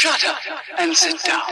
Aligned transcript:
Shut 0.00 0.24
up 0.24 0.38
and 0.78 0.96
sit 0.96 1.22
down. 1.24 1.42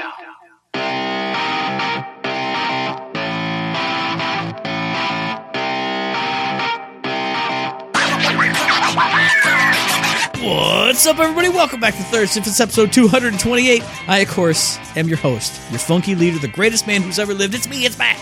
What's 10.43 11.07
up, 11.07 11.19
everybody? 11.19 11.51
Welcome 11.51 11.81
back 11.81 11.95
to 11.97 12.03
Third 12.05 12.31
Shift. 12.31 12.47
It's 12.47 12.59
episode 12.59 12.91
228. 12.91 13.83
I, 14.09 14.19
of 14.21 14.29
course, 14.29 14.79
am 14.97 15.09
your 15.09 15.19
host, 15.19 15.61
your 15.71 15.79
funky 15.79 16.15
leader, 16.15 16.39
the 16.39 16.49
greatest 16.49 16.87
man 16.87 17.03
who's 17.03 17.19
ever 17.19 17.35
lived. 17.35 17.55
It's 17.55 17.69
me, 17.69 17.85
it's 17.85 17.99
Matt. 17.99 18.19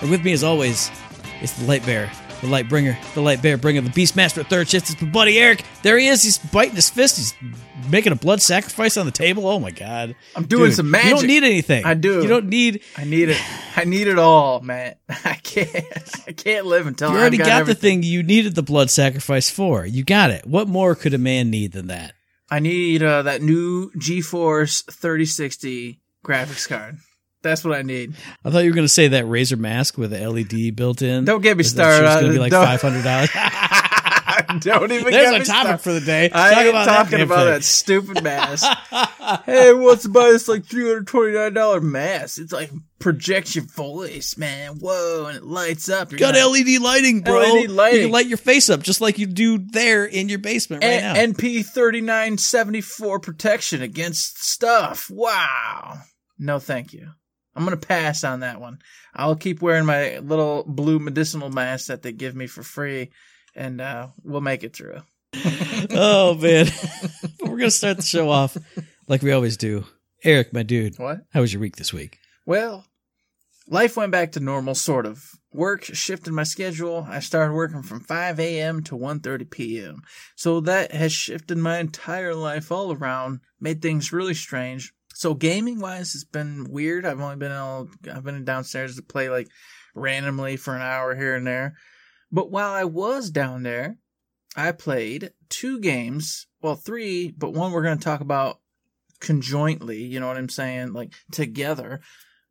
And 0.00 0.10
with 0.10 0.24
me, 0.24 0.32
as 0.32 0.42
always, 0.42 0.90
is 1.40 1.52
the 1.52 1.64
light 1.66 1.86
bearer, 1.86 2.10
the 2.40 2.46
light 2.46 2.68
bringer, 2.68 2.98
the 3.14 3.20
light 3.20 3.42
bearer 3.42 3.56
bringer, 3.56 3.80
the 3.80 3.90
beastmaster 3.90 4.38
at 4.38 4.50
Third 4.50 4.68
Shift. 4.68 4.90
It's 4.90 5.02
my 5.02 5.08
buddy 5.08 5.38
Eric. 5.38 5.64
There 5.82 5.98
he 5.98 6.06
is. 6.06 6.22
He's 6.22 6.38
biting 6.38 6.76
his 6.76 6.88
fist. 6.90 7.16
He's 7.16 7.34
making 7.90 8.12
a 8.12 8.16
blood 8.16 8.40
sacrifice 8.40 8.96
on 8.96 9.06
the 9.06 9.12
table. 9.12 9.46
Oh, 9.46 9.58
my 9.58 9.70
God. 9.70 10.14
I'm 10.36 10.44
doing 10.44 10.66
Dude, 10.66 10.74
some 10.74 10.90
magic. 10.90 11.08
You 11.08 11.16
don't 11.16 11.26
need 11.26 11.44
anything. 11.44 11.84
I 11.84 11.94
do. 11.94 12.22
You 12.22 12.28
don't 12.28 12.48
need. 12.48 12.82
I 12.96 13.04
need 13.04 13.30
it. 13.30 13.40
I 13.76 13.84
need 13.84 14.06
it 14.08 14.18
all, 14.18 14.60
man. 14.60 14.94
I 15.08 15.34
can't. 15.42 16.26
I 16.26 16.32
can't 16.32 16.66
live 16.66 16.86
until 16.86 17.10
You 17.10 17.16
I've 17.16 17.20
already 17.20 17.38
got, 17.38 17.46
got, 17.46 17.66
the 17.66 17.74
thing 17.74 18.02
you 18.02 18.22
needed 18.22 18.54
the 18.54 18.62
blood 18.62 18.90
sacrifice 18.90 19.50
for. 19.50 19.84
You 19.86 20.04
got 20.04 20.30
it. 20.30 20.46
What 20.46 20.68
more 20.68 20.94
could 20.94 21.14
a 21.14 21.18
man 21.18 21.50
need 21.50 21.72
than 21.72 21.88
that? 21.88 22.14
I 22.50 22.60
need 22.60 23.02
uh, 23.02 23.22
that 23.22 23.42
new 23.42 23.90
GeForce 23.92 24.84
3060 24.90 26.00
graphics 26.24 26.68
card. 26.68 26.98
That's 27.42 27.64
what 27.64 27.76
I 27.78 27.82
need. 27.82 28.14
I 28.44 28.50
thought 28.50 28.60
you 28.64 28.70
were 28.70 28.74
going 28.74 28.86
to 28.86 28.92
say 28.92 29.08
that 29.08 29.24
Razer 29.24 29.58
mask 29.58 29.96
with 29.96 30.10
the 30.10 30.28
LED 30.28 30.74
built 30.74 31.02
in. 31.02 31.24
Don't 31.24 31.40
get 31.40 31.56
me 31.56 31.62
That 31.62 31.68
started 31.68 32.04
It's 32.06 32.14
going 32.16 32.26
to 32.26 32.32
be 32.32 32.38
like 32.38 32.52
five 32.52 32.82
hundred 32.82 33.04
dollars. 33.04 33.30
don't 34.60 34.92
even 34.92 35.12
There's 35.12 35.30
get 35.30 35.42
a 35.42 35.44
topic 35.44 35.46
started. 35.46 35.78
for 35.78 35.92
the 35.92 36.00
day. 36.00 36.30
I 36.32 36.50
Talk 36.50 36.58
ain't 36.60 36.68
about 36.70 36.84
talking 36.86 37.18
damn 37.18 37.26
about 37.28 37.44
thing. 37.44 37.46
that 37.54 37.64
stupid 37.64 38.22
mask. 38.24 38.66
hey, 39.46 39.72
what's 39.72 40.02
to 40.04 40.08
buy 40.08 40.26
this 40.30 40.48
like 40.48 40.64
three 40.64 40.86
hundred 40.86 41.06
twenty 41.06 41.32
nine 41.34 41.54
dollar 41.54 41.80
mask? 41.80 42.38
It's 42.38 42.52
like 42.52 42.70
projects 42.98 43.54
your 43.56 43.64
voice, 43.64 44.36
man. 44.36 44.76
Whoa, 44.80 45.26
and 45.26 45.36
it 45.38 45.44
lights 45.44 45.88
up. 45.88 46.10
You're 46.12 46.18
Got 46.18 46.34
gonna- 46.34 46.48
LED 46.48 46.80
lighting, 46.80 47.20
bro. 47.20 47.38
LED 47.40 47.70
lighting. 47.70 47.96
You 48.00 48.06
can 48.06 48.12
light 48.12 48.26
your 48.26 48.38
face 48.38 48.68
up 48.70 48.82
just 48.82 49.00
like 49.00 49.18
you 49.18 49.26
do 49.26 49.58
there 49.58 50.04
in 50.04 50.28
your 50.28 50.38
basement 50.40 50.82
right 50.84 51.00
now. 51.00 51.14
NP 51.14 51.64
thirty 51.66 52.00
nine 52.00 52.38
seventy 52.38 52.80
four 52.80 53.18
protection 53.20 53.82
against 53.82 54.42
stuff. 54.44 55.10
Wow. 55.10 55.98
No, 56.38 56.58
thank 56.58 56.92
you. 56.92 57.08
I'm 57.58 57.64
gonna 57.64 57.76
pass 57.76 58.22
on 58.22 58.40
that 58.40 58.60
one. 58.60 58.78
I'll 59.14 59.34
keep 59.34 59.60
wearing 59.60 59.84
my 59.84 60.18
little 60.18 60.62
blue 60.64 61.00
medicinal 61.00 61.50
mask 61.50 61.88
that 61.88 62.02
they 62.02 62.12
give 62.12 62.36
me 62.36 62.46
for 62.46 62.62
free, 62.62 63.10
and 63.56 63.80
uh, 63.80 64.08
we'll 64.22 64.40
make 64.40 64.62
it 64.62 64.76
through. 64.76 65.00
oh 65.90 66.34
man, 66.40 66.68
we're 67.42 67.58
gonna 67.58 67.70
start 67.72 67.96
the 67.96 68.02
show 68.04 68.30
off 68.30 68.56
like 69.08 69.22
we 69.22 69.32
always 69.32 69.56
do. 69.56 69.84
Eric, 70.22 70.52
my 70.52 70.62
dude, 70.62 70.98
What? 71.00 71.22
how 71.32 71.40
was 71.40 71.52
your 71.52 71.60
week 71.60 71.76
this 71.76 71.92
week? 71.92 72.18
Well, 72.46 72.84
life 73.66 73.96
went 73.96 74.12
back 74.12 74.32
to 74.32 74.40
normal, 74.40 74.76
sort 74.76 75.04
of. 75.04 75.32
Work 75.52 75.82
shifted 75.82 76.32
my 76.32 76.44
schedule. 76.44 77.06
I 77.10 77.18
started 77.20 77.54
working 77.54 77.82
from 77.82 78.00
5 78.00 78.38
a.m. 78.38 78.82
to 78.84 78.96
1.30 78.96 79.50
p.m. 79.50 80.02
So 80.36 80.60
that 80.60 80.92
has 80.92 81.12
shifted 81.12 81.58
my 81.58 81.78
entire 81.78 82.34
life 82.34 82.70
all 82.70 82.92
around, 82.92 83.40
made 83.60 83.80
things 83.82 84.12
really 84.12 84.34
strange. 84.34 84.92
So 85.18 85.34
gaming 85.34 85.80
wise, 85.80 86.14
it's 86.14 86.22
been 86.22 86.68
weird. 86.70 87.04
I've 87.04 87.20
only 87.20 87.34
been 87.34 87.50
able, 87.50 87.88
I've 88.08 88.22
been 88.22 88.44
downstairs 88.44 88.94
to 88.94 89.02
play 89.02 89.28
like 89.28 89.48
randomly 89.92 90.56
for 90.56 90.76
an 90.76 90.80
hour 90.80 91.16
here 91.16 91.34
and 91.34 91.44
there. 91.44 91.74
But 92.30 92.52
while 92.52 92.70
I 92.70 92.84
was 92.84 93.28
down 93.28 93.64
there, 93.64 93.96
I 94.54 94.70
played 94.70 95.32
two 95.48 95.80
games. 95.80 96.46
Well, 96.62 96.76
three, 96.76 97.32
but 97.36 97.52
one 97.52 97.72
we're 97.72 97.82
going 97.82 97.98
to 97.98 98.04
talk 98.04 98.20
about 98.20 98.60
conjointly. 99.18 100.04
You 100.04 100.20
know 100.20 100.28
what 100.28 100.36
I'm 100.36 100.48
saying? 100.48 100.92
Like 100.92 101.14
together. 101.32 102.00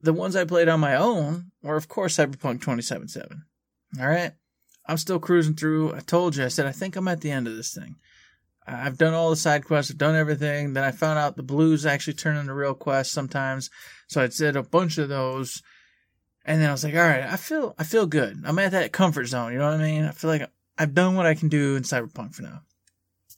The 0.01 0.11
ones 0.11 0.35
I 0.35 0.43
played 0.43 0.67
on 0.67 0.81
my 0.81 0.97
own 0.97 1.51
were, 1.63 1.77
of 1.77 1.87
course, 1.87 2.17
Cyberpunk 2.17 2.59
2077. 2.59 3.43
All 3.97 4.07
right. 4.09 4.33
I'm 4.85 4.97
still 4.97 5.19
cruising 5.19 5.55
through. 5.55 5.95
I 5.95 6.01
told 6.01 6.35
you, 6.35 6.43
I 6.43 6.49
said, 6.49 6.65
I 6.65 6.73
think 6.73 6.97
I'm 6.97 7.07
at 7.07 7.21
the 7.21 7.31
end 7.31 7.47
of 7.47 7.55
this 7.55 7.73
thing. 7.73 7.95
I've 8.67 8.97
done 8.97 9.13
all 9.13 9.29
the 9.29 9.37
side 9.37 9.65
quests, 9.65 9.91
I've 9.91 9.97
done 9.97 10.15
everything. 10.15 10.73
Then 10.73 10.83
I 10.83 10.91
found 10.91 11.17
out 11.17 11.37
the 11.37 11.43
blues 11.43 11.85
actually 11.85 12.15
turn 12.15 12.35
into 12.35 12.53
real 12.53 12.73
quests 12.73 13.13
sometimes. 13.13 13.69
So 14.07 14.21
I 14.21 14.27
did 14.27 14.57
a 14.57 14.63
bunch 14.63 14.97
of 14.97 15.07
those. 15.07 15.63
And 16.45 16.61
then 16.61 16.69
I 16.69 16.73
was 16.73 16.83
like, 16.83 16.95
all 16.95 17.01
right, 17.01 17.23
I 17.23 17.37
feel, 17.37 17.75
I 17.77 17.83
feel 17.83 18.05
good. 18.05 18.43
I'm 18.45 18.59
at 18.59 18.71
that 18.71 18.91
comfort 18.91 19.25
zone. 19.25 19.53
You 19.53 19.59
know 19.59 19.71
what 19.71 19.79
I 19.79 19.83
mean? 19.83 20.03
I 20.03 20.11
feel 20.11 20.29
like 20.29 20.49
I've 20.77 20.93
done 20.93 21.15
what 21.15 21.25
I 21.25 21.33
can 21.33 21.49
do 21.49 21.75
in 21.75 21.83
Cyberpunk 21.83 22.35
for 22.35 22.43
now. 22.43 22.61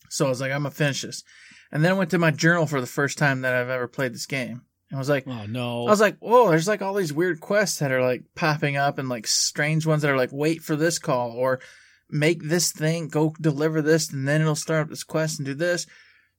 So 0.09 0.25
I 0.25 0.29
was 0.29 0.41
like, 0.41 0.51
I'm 0.51 0.63
gonna 0.63 0.72
finish 0.72 1.03
this. 1.03 1.23
And 1.72 1.84
then 1.84 1.91
I 1.91 1.95
went 1.95 2.12
to 2.12 2.18
my 2.18 2.31
journal 2.31 2.66
for 2.66 2.81
the 2.81 2.88
first 2.88 3.18
time 3.18 3.41
that 3.41 3.53
I've 3.53 3.69
ever 3.69 3.88
played 3.88 4.13
this 4.13 4.25
game. 4.25 4.62
And 4.89 4.95
I 4.95 4.97
was 4.97 5.09
like, 5.09 5.28
Oh 5.28 5.45
no, 5.45 5.85
I 5.85 5.91
was 5.91 6.01
like, 6.01 6.18
whoa, 6.18 6.50
there's 6.50 6.68
like 6.68 6.81
all 6.81 6.95
these 6.95 7.13
weird 7.13 7.39
quests 7.39 7.79
that 7.79 7.91
are 7.91 8.01
like 8.01 8.23
popping 8.35 8.75
up 8.78 8.97
and 8.97 9.07
like 9.07 9.28
strange 9.28 9.85
ones 9.85 10.01
that 10.01 10.12
are 10.12 10.18
like, 10.18 10.31
wait 10.31 10.62
for 10.63 10.75
this 10.75 10.97
call 10.97 11.31
or 11.31 11.59
make 12.09 12.43
this 12.43 12.71
thing, 12.71 13.07
go 13.07 13.35
deliver 13.39 13.81
this, 13.81 14.11
and 14.11 14.27
then 14.27 14.41
it'll 14.41 14.55
start 14.55 14.83
up 14.83 14.89
this 14.89 15.03
quest 15.03 15.39
and 15.39 15.45
do 15.45 15.53
this. 15.53 15.85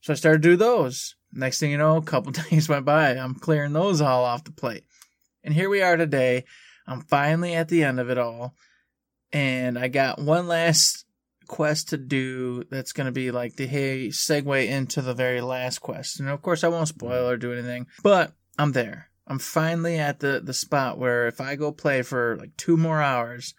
So 0.00 0.12
I 0.12 0.16
started 0.16 0.42
to 0.42 0.48
do 0.50 0.56
those. 0.56 1.14
Next 1.32 1.60
thing 1.60 1.70
you 1.70 1.78
know, 1.78 1.96
a 1.96 2.02
couple 2.02 2.32
days 2.50 2.68
went 2.68 2.84
by. 2.84 3.10
I'm 3.10 3.34
clearing 3.34 3.72
those 3.72 4.00
all 4.00 4.24
off 4.24 4.44
the 4.44 4.52
plate. 4.52 4.84
And 5.44 5.54
here 5.54 5.70
we 5.70 5.82
are 5.82 5.96
today. 5.96 6.44
I'm 6.86 7.02
finally 7.02 7.54
at 7.54 7.68
the 7.68 7.84
end 7.84 8.00
of 8.00 8.10
it 8.10 8.18
all. 8.18 8.54
And 9.32 9.78
I 9.78 9.88
got 9.88 10.18
one 10.18 10.48
last 10.48 11.04
quest 11.46 11.88
to 11.88 11.96
do 11.96 12.64
that's 12.70 12.92
going 12.92 13.06
to 13.06 13.12
be 13.12 13.30
like 13.30 13.56
the 13.56 13.66
hey 13.66 14.08
segue 14.08 14.68
into 14.68 15.02
the 15.02 15.14
very 15.14 15.40
last 15.40 15.80
quest. 15.80 16.20
And 16.20 16.28
of 16.28 16.42
course, 16.42 16.64
I 16.64 16.68
won't 16.68 16.88
spoil 16.88 17.28
or 17.28 17.36
do 17.36 17.52
anything, 17.52 17.86
but 18.02 18.32
I'm 18.58 18.72
there. 18.72 19.10
I'm 19.26 19.38
finally 19.38 19.98
at 19.98 20.20
the 20.20 20.40
the 20.42 20.52
spot 20.52 20.98
where 20.98 21.28
if 21.28 21.40
I 21.40 21.54
go 21.54 21.70
play 21.70 22.02
for 22.02 22.36
like 22.36 22.56
two 22.56 22.76
more 22.76 23.00
hours, 23.00 23.54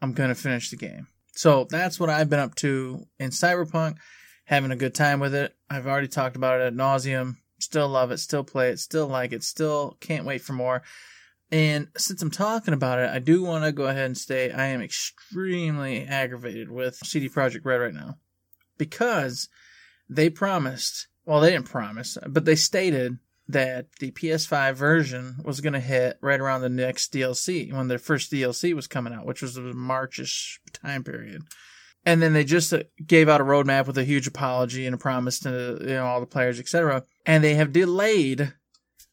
I'm 0.00 0.12
gonna 0.12 0.34
finish 0.34 0.70
the 0.70 0.76
game. 0.76 1.08
So 1.36 1.66
that's 1.68 2.00
what 2.00 2.10
I've 2.10 2.30
been 2.30 2.40
up 2.40 2.54
to 2.56 3.06
in 3.18 3.30
Cyberpunk, 3.30 3.98
having 4.44 4.70
a 4.70 4.76
good 4.76 4.94
time 4.94 5.20
with 5.20 5.34
it. 5.34 5.54
I've 5.68 5.86
already 5.86 6.08
talked 6.08 6.34
about 6.34 6.60
it 6.60 6.64
at 6.64 6.74
nauseum. 6.74 7.36
Still 7.58 7.88
love 7.88 8.10
it. 8.10 8.18
Still 8.18 8.42
play 8.42 8.70
it. 8.70 8.78
Still 8.78 9.06
like 9.06 9.32
it. 9.32 9.44
Still 9.44 9.98
can't 10.00 10.24
wait 10.24 10.40
for 10.40 10.54
more. 10.54 10.82
And 11.52 11.88
since 11.96 12.22
I'm 12.22 12.30
talking 12.30 12.74
about 12.74 12.98
it, 12.98 13.10
I 13.10 13.18
do 13.18 13.42
want 13.42 13.64
to 13.64 13.72
go 13.72 13.86
ahead 13.86 14.06
and 14.06 14.18
say 14.18 14.50
I 14.50 14.66
am 14.66 14.80
extremely 14.80 16.04
aggravated 16.06 16.70
with 16.70 16.96
CD 16.96 17.28
Projekt 17.28 17.64
Red 17.64 17.76
right 17.76 17.94
now 17.94 18.16
because 18.78 19.48
they 20.08 20.30
promised, 20.30 21.06
well, 21.26 21.40
they 21.40 21.50
didn't 21.50 21.66
promise, 21.66 22.16
but 22.26 22.46
they 22.46 22.56
stated 22.56 23.18
that 23.48 23.86
the 24.00 24.10
PS5 24.10 24.74
version 24.74 25.36
was 25.44 25.60
going 25.60 25.72
to 25.72 25.80
hit 25.80 26.18
right 26.20 26.40
around 26.40 26.62
the 26.62 26.68
next 26.68 27.12
DLC 27.12 27.72
when 27.72 27.88
their 27.88 27.98
first 27.98 28.32
DLC 28.32 28.74
was 28.74 28.86
coming 28.86 29.12
out, 29.12 29.26
which 29.26 29.42
was 29.42 29.56
a 29.56 29.60
Marchish 29.60 30.58
time 30.72 31.04
period. 31.04 31.42
And 32.04 32.22
then 32.22 32.32
they 32.32 32.44
just 32.44 32.72
uh, 32.72 32.84
gave 33.04 33.28
out 33.28 33.40
a 33.40 33.44
roadmap 33.44 33.86
with 33.86 33.98
a 33.98 34.04
huge 34.04 34.26
apology 34.26 34.86
and 34.86 34.94
a 34.94 34.98
promise 34.98 35.40
to 35.40 35.78
you 35.80 35.86
know 35.94 36.06
all 36.06 36.20
the 36.20 36.26
players, 36.26 36.60
etc. 36.60 37.04
And 37.24 37.42
they 37.42 37.54
have 37.54 37.72
delayed 37.72 38.52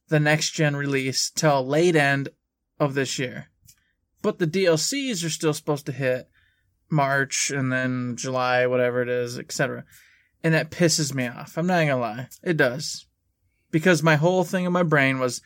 the 0.10 0.20
next 0.20 0.52
gen 0.52 0.76
release 0.76 1.32
till 1.32 1.66
late 1.66 1.96
end 1.96 2.30
of 2.80 2.94
this 2.94 3.18
year. 3.18 3.50
But 4.22 4.40
the 4.40 4.48
DLCs 4.48 5.26
are 5.26 5.30
still 5.30 5.54
supposed 5.54 5.88
to 5.88 5.92
hit 5.92 6.30
March 6.90 7.50
and 7.50 7.72
then 7.72 8.16
July, 8.16 8.68
whatever 8.68 9.02
it 9.02 9.10
is, 9.10 9.40
etc. 9.40 9.86
And 10.44 10.54
that 10.54 10.72
pisses 10.72 11.14
me 11.14 11.28
off. 11.28 11.58
I'm 11.58 11.68
not 11.68 11.88
gonna 11.88 11.98
lie. 11.98 12.28
It 12.44 12.58
does. 12.58 13.08
Because 13.74 14.04
my 14.04 14.16
whole 14.16 14.44
thing 14.44 14.66
in 14.66 14.72
my 14.72 14.84
brain 14.84 15.20
was, 15.20 15.42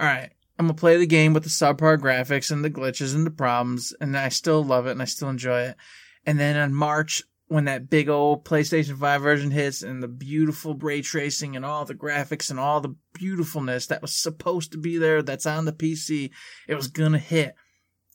alright, 0.00 0.30
I'm 0.56 0.66
gonna 0.66 0.74
play 0.74 0.96
the 0.98 1.06
game 1.06 1.34
with 1.34 1.42
the 1.42 1.48
subpar 1.48 1.98
graphics 1.98 2.52
and 2.52 2.64
the 2.64 2.70
glitches 2.70 3.12
and 3.12 3.26
the 3.26 3.30
problems, 3.30 3.92
and 4.00 4.16
I 4.16 4.28
still 4.28 4.62
love 4.62 4.86
it 4.86 4.92
and 4.92 5.02
I 5.02 5.06
still 5.06 5.28
enjoy 5.28 5.62
it. 5.62 5.76
And 6.24 6.38
then 6.38 6.56
on 6.56 6.72
March, 6.72 7.24
when 7.48 7.64
that 7.64 7.90
big 7.90 8.08
old 8.08 8.44
PlayStation 8.44 8.96
5 8.96 9.20
version 9.20 9.50
hits 9.50 9.82
and 9.82 10.00
the 10.00 10.08
beautiful 10.08 10.74
ray 10.74 11.02
tracing 11.02 11.56
and 11.56 11.64
all 11.64 11.84
the 11.84 11.94
graphics 11.94 12.50
and 12.50 12.60
all 12.60 12.80
the 12.80 12.94
beautifulness 13.14 13.88
that 13.88 14.00
was 14.00 14.14
supposed 14.14 14.70
to 14.72 14.78
be 14.78 14.96
there 14.96 15.20
that's 15.20 15.44
on 15.44 15.64
the 15.64 15.72
PC, 15.72 16.30
it 16.68 16.76
was 16.76 16.86
gonna 16.86 17.18
hit. 17.18 17.56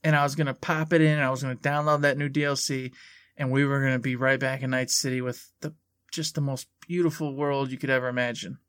And 0.02 0.16
I 0.16 0.24
was 0.24 0.36
gonna 0.36 0.54
pop 0.54 0.94
it 0.94 1.02
in 1.02 1.12
and 1.12 1.24
I 1.24 1.30
was 1.30 1.44
gonna 1.44 1.58
download 1.58 2.02
that 2.02 2.18
new 2.18 2.30
DLC 2.30 2.94
and 3.36 3.52
we 3.52 3.66
were 3.66 3.82
gonna 3.82 4.00
be 4.00 4.16
right 4.16 4.40
back 4.40 4.64
in 4.64 4.70
Night 4.70 4.90
City 4.90 5.20
with 5.20 5.52
the 5.60 5.76
just 6.10 6.36
the 6.36 6.42
most 6.42 6.70
beautiful 6.88 7.36
world 7.36 7.70
you 7.70 7.78
could 7.78 7.90
ever 7.90 8.08
imagine. 8.08 8.60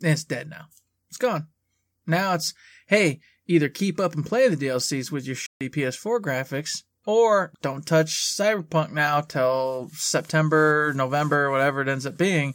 It's 0.00 0.24
dead 0.24 0.48
now. 0.48 0.66
It's 1.08 1.18
gone. 1.18 1.48
Now 2.06 2.34
it's, 2.34 2.54
hey, 2.88 3.20
either 3.46 3.68
keep 3.68 4.00
up 4.00 4.14
and 4.14 4.24
play 4.24 4.48
the 4.48 4.56
DLCs 4.56 5.10
with 5.10 5.26
your 5.26 5.36
shitty 5.36 5.70
PS4 5.70 6.20
graphics, 6.20 6.82
or 7.06 7.52
don't 7.62 7.86
touch 7.86 8.36
Cyberpunk 8.36 8.92
now 8.92 9.20
till 9.20 9.90
September, 9.92 10.92
November, 10.94 11.50
whatever 11.50 11.80
it 11.82 11.88
ends 11.88 12.06
up 12.06 12.16
being. 12.16 12.54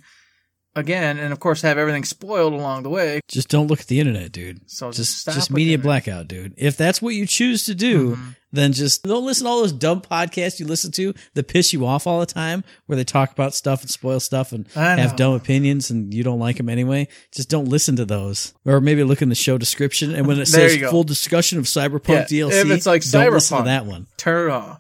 Again, 0.78 1.18
and 1.20 1.32
of 1.32 1.40
course 1.40 1.62
have 1.62 1.78
everything 1.78 2.04
spoiled 2.04 2.52
along 2.54 2.84
the 2.84 2.90
way. 2.90 3.22
just 3.30 3.48
don't 3.48 3.68
look 3.68 3.80
at 3.80 3.88
the 3.88 4.00
internet, 4.00 4.32
dude. 4.34 4.60
So 4.70 4.92
Just 4.92 5.20
stop 5.20 5.36
just 5.36 5.50
media 5.50 5.78
blackout, 5.78 6.28
dude. 6.28 6.54
If 6.58 6.76
that's 6.76 7.02
what 7.02 7.16
you 7.16 7.26
choose 7.26 7.66
to 7.68 7.76
do, 7.76 8.18
Mhm. 8.18 8.36
than 8.52 8.74
just 8.74 9.04
don't 9.04 9.26
listen 9.26 9.46
to 9.46 9.50
all 9.50 9.62
those 9.62 9.72
dumb 9.74 10.02
podcasts 10.02 10.60
you 10.60 10.66
listen 10.66 10.92
to 10.92 11.14
that 11.34 11.48
piss 11.48 11.72
you 11.74 11.86
off 11.86 12.06
all 12.08 12.20
the 12.20 12.26
time, 12.26 12.64
where 12.88 12.96
they 12.98 13.04
talk 13.06 13.32
about 13.32 13.54
stuff 13.56 13.82
and 13.82 13.90
spoil 13.90 14.20
stuff 14.20 14.52
and 14.54 14.68
have 14.74 15.16
dumb 15.16 15.34
opinions 15.34 15.90
and 15.90 16.14
you 16.14 16.24
don't 16.24 16.40
like 16.40 16.58
them 16.58 16.68
anyway. 16.70 17.08
Just 17.34 17.50
don't 17.50 17.68
listen 17.70 17.96
to 17.98 18.06
those. 18.06 18.54
Or 18.66 18.80
maybe 18.82 19.04
look 19.04 19.22
in 19.22 19.30
the 19.30 19.36
show 19.36 19.58
description 19.58 20.14
and 20.14 20.28
when 20.28 20.40
it 20.40 20.46
says 20.50 20.78
full 20.90 21.04
discussion 21.06 21.58
of 21.60 21.66
Cyberpunk 21.66 22.30
Yeah, 22.30 22.48
DLC, 22.48 22.62
if 22.62 22.70
it's 22.70 22.86
like 22.86 23.02
don't 23.10 23.32
listen 23.34 23.58
to 23.58 23.64
Cyberpunk. 23.64 23.66
that 23.68 23.86
one. 23.86 24.08
Turn 24.18 24.50
it 24.50 24.54
off. 24.54 24.80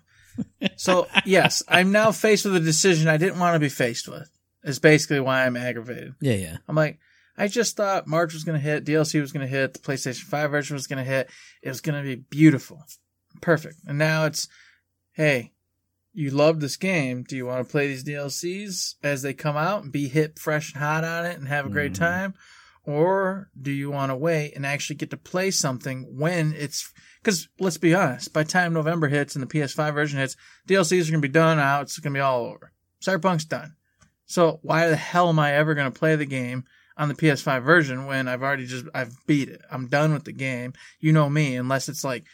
So 0.77 1.07
yes, 1.25 1.63
I'm 1.69 1.91
now 1.93 2.11
faced 2.11 2.43
with 2.45 2.55
a 2.57 2.59
decision 2.59 3.07
I 3.07 3.15
didn't 3.17 3.39
want 3.39 3.55
to 3.55 3.59
be 3.59 3.69
faced 3.69 4.07
with. 4.09 4.29
Is 4.65 4.79
basically 4.79 5.19
why 5.19 5.45
I'm 5.45 5.55
aggravated. 5.55 6.15
Yeah, 6.19 6.33
yeah. 6.33 6.57
I'm 6.67 6.75
like, 6.75 6.97
I 7.37 7.47
just 7.47 7.77
thought 7.77 8.07
March 8.07 8.33
was 8.33 8.43
going 8.43 8.59
to 8.59 8.63
hit, 8.67 8.83
DLC 8.85 9.21
was 9.21 9.31
going 9.31 9.45
to 9.45 9.51
hit, 9.51 9.73
the 9.73 9.79
PlayStation 9.79 10.23
5 10.23 10.49
version 10.51 10.73
was 10.73 10.87
going 10.87 10.97
to 11.03 11.09
hit. 11.09 11.29
It 11.61 11.69
was 11.69 11.81
going 11.81 12.01
to 12.01 12.07
be 12.07 12.15
beautiful. 12.15 12.83
Perfect. 13.41 13.75
And 13.85 13.97
now 13.99 14.25
it's, 14.25 14.47
hey, 15.13 15.51
you 16.13 16.31
love 16.31 16.61
this 16.61 16.77
game. 16.77 17.23
Do 17.23 17.35
you 17.35 17.45
want 17.45 17.63
to 17.67 17.71
play 17.71 17.87
these 17.89 18.03
DLCs 18.03 18.95
as 19.03 19.21
they 19.21 19.33
come 19.33 19.55
out 19.57 19.83
and 19.83 19.91
be 19.91 20.07
hip, 20.07 20.39
fresh, 20.39 20.73
and 20.73 20.81
hot 20.81 21.03
on 21.03 21.25
it 21.25 21.37
and 21.37 21.47
have 21.47 21.65
a 21.65 21.69
great 21.69 21.91
Mhm. 21.91 21.97
time? 21.99 22.33
Or 22.83 23.49
do 23.59 23.71
you 23.71 23.91
want 23.91 24.11
to 24.11 24.15
wait 24.15 24.53
and 24.55 24.65
actually 24.65 24.95
get 24.95 25.09
to 25.11 25.17
play 25.17 25.51
something 25.51 26.17
when 26.17 26.53
it's, 26.53 26.91
because 27.21 27.49
let's 27.59 27.77
be 27.77 27.93
honest, 27.93 28.31
by 28.33 28.43
the 28.43 28.49
time 28.49 28.73
November 28.73 29.09
hits 29.09 29.35
and 29.35 29.43
the 29.43 29.47
PS5 29.47 29.93
version 29.93 30.19
hits, 30.19 30.35
DLCs 30.67 31.07
are 31.07 31.11
going 31.11 31.21
to 31.21 31.27
be 31.27 31.31
done 31.31 31.59
out. 31.59 31.83
It's 31.83 31.99
going 31.99 32.13
to 32.13 32.17
be 32.17 32.21
all 32.21 32.45
over. 32.45 32.71
Cyberpunk's 33.03 33.45
done. 33.45 33.74
So 34.25 34.59
why 34.63 34.87
the 34.87 34.95
hell 34.95 35.29
am 35.29 35.39
I 35.39 35.53
ever 35.53 35.73
going 35.75 35.91
to 35.91 35.97
play 35.99 36.15
the 36.15 36.25
game 36.25 36.63
on 36.97 37.09
the 37.09 37.13
PS5 37.15 37.63
version 37.63 38.05
when 38.05 38.27
I've 38.27 38.41
already 38.43 38.65
just 38.65 38.85
I've 38.93 39.13
beat 39.27 39.49
it. 39.49 39.61
I'm 39.71 39.87
done 39.87 40.13
with 40.13 40.23
the 40.23 40.31
game. 40.31 40.73
You 40.99 41.11
know 41.13 41.29
me, 41.29 41.55
unless 41.55 41.89
it's 41.89 42.03
like 42.03 42.25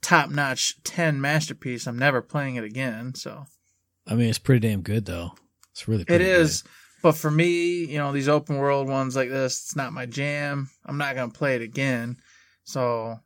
top 0.00 0.30
notch 0.30 0.82
10 0.84 1.20
masterpiece, 1.20 1.86
I'm 1.86 1.98
never 1.98 2.22
playing 2.22 2.56
it 2.56 2.64
again. 2.64 3.14
So 3.14 3.46
I 4.06 4.14
mean, 4.14 4.28
it's 4.28 4.38
pretty 4.38 4.66
damn 4.68 4.82
good 4.82 5.06
though. 5.06 5.32
It's 5.72 5.88
really 5.88 6.04
It 6.08 6.20
is. 6.20 6.50
is. 6.50 6.64
But 7.02 7.16
for 7.16 7.30
me, 7.30 7.84
you 7.84 7.98
know, 7.98 8.12
these 8.12 8.28
open 8.30 8.56
world 8.56 8.88
ones 8.88 9.14
like 9.14 9.28
this, 9.28 9.60
it's 9.60 9.76
not 9.76 9.92
my 9.92 10.06
jam. 10.06 10.70
I'm 10.86 10.96
not 10.96 11.14
going 11.14 11.30
to 11.30 11.36
play 11.38 11.54
it 11.54 11.60
again. 11.60 12.16
So 12.64 13.18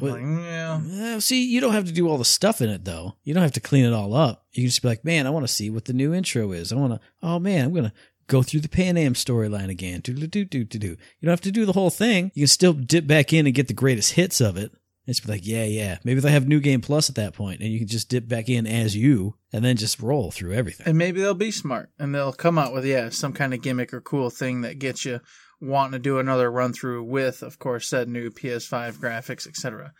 Well, 0.00 0.14
like, 0.14 0.22
yeah. 0.22 1.18
See, 1.18 1.44
you 1.44 1.60
don't 1.60 1.74
have 1.74 1.84
to 1.84 1.92
do 1.92 2.08
all 2.08 2.18
the 2.18 2.24
stuff 2.24 2.60
in 2.60 2.70
it 2.70 2.84
though. 2.84 3.16
You 3.24 3.34
don't 3.34 3.42
have 3.42 3.52
to 3.52 3.60
clean 3.60 3.84
it 3.84 3.92
all 3.92 4.14
up. 4.14 4.46
You 4.52 4.62
can 4.62 4.68
just 4.68 4.82
be 4.82 4.88
like, 4.88 5.04
man, 5.04 5.26
I 5.26 5.30
want 5.30 5.46
to 5.46 5.52
see 5.52 5.68
what 5.70 5.84
the 5.84 5.92
new 5.92 6.14
intro 6.14 6.52
is. 6.52 6.72
I 6.72 6.76
want 6.76 6.94
to. 6.94 7.00
Oh 7.22 7.38
man, 7.38 7.66
I'm 7.66 7.74
gonna 7.74 7.92
go 8.26 8.42
through 8.42 8.60
the 8.60 8.68
Panam 8.68 9.10
storyline 9.10 9.68
again. 9.68 10.00
Do 10.00 10.14
do 10.14 10.26
do 10.26 10.44
do 10.44 10.64
do 10.64 10.78
do. 10.78 10.88
You 10.88 10.96
don't 11.22 11.32
have 11.32 11.40
to 11.42 11.52
do 11.52 11.66
the 11.66 11.72
whole 11.72 11.90
thing. 11.90 12.32
You 12.34 12.42
can 12.42 12.48
still 12.48 12.72
dip 12.72 13.06
back 13.06 13.32
in 13.32 13.46
and 13.46 13.54
get 13.54 13.68
the 13.68 13.74
greatest 13.74 14.12
hits 14.12 14.40
of 14.40 14.56
it. 14.56 14.72
It's 15.04 15.18
be 15.18 15.32
like, 15.32 15.46
yeah, 15.46 15.64
yeah. 15.64 15.98
Maybe 16.04 16.20
they 16.20 16.30
have 16.30 16.46
New 16.46 16.60
Game 16.60 16.80
Plus 16.80 17.08
at 17.08 17.16
that 17.16 17.34
point, 17.34 17.60
and 17.60 17.70
you 17.70 17.80
can 17.80 17.88
just 17.88 18.08
dip 18.08 18.28
back 18.28 18.48
in 18.48 18.68
as 18.68 18.94
you, 18.94 19.34
and 19.52 19.64
then 19.64 19.76
just 19.76 20.00
roll 20.00 20.30
through 20.30 20.54
everything. 20.54 20.86
And 20.86 20.96
maybe 20.96 21.20
they'll 21.20 21.34
be 21.34 21.50
smart 21.50 21.90
and 21.98 22.14
they'll 22.14 22.32
come 22.32 22.56
out 22.56 22.72
with, 22.72 22.86
yeah, 22.86 23.08
some 23.08 23.32
kind 23.32 23.52
of 23.52 23.62
gimmick 23.62 23.92
or 23.92 24.00
cool 24.00 24.30
thing 24.30 24.60
that 24.60 24.78
gets 24.78 25.04
you 25.04 25.20
wanting 25.62 25.92
to 25.92 25.98
do 25.98 26.18
another 26.18 26.50
run 26.50 26.72
through 26.72 27.04
with, 27.04 27.42
of 27.42 27.58
course, 27.58 27.88
said 27.88 28.08
new 28.08 28.30
PS5 28.30 28.94
graphics, 28.94 29.46
etc. 29.46 29.92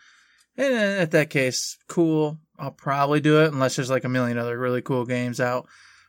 And 0.57 0.73
at 0.73 1.11
that 1.11 1.29
case, 1.29 1.77
cool. 1.87 2.37
I'll 2.59 2.71
probably 2.71 3.21
do 3.21 3.41
it 3.41 3.53
unless 3.53 3.75
there's 3.75 3.89
like 3.89 4.03
a 4.03 4.09
million 4.09 4.37
other 4.37 4.57
really 4.57 4.81
cool 4.81 5.05
games 5.05 5.39
out. 5.39 5.67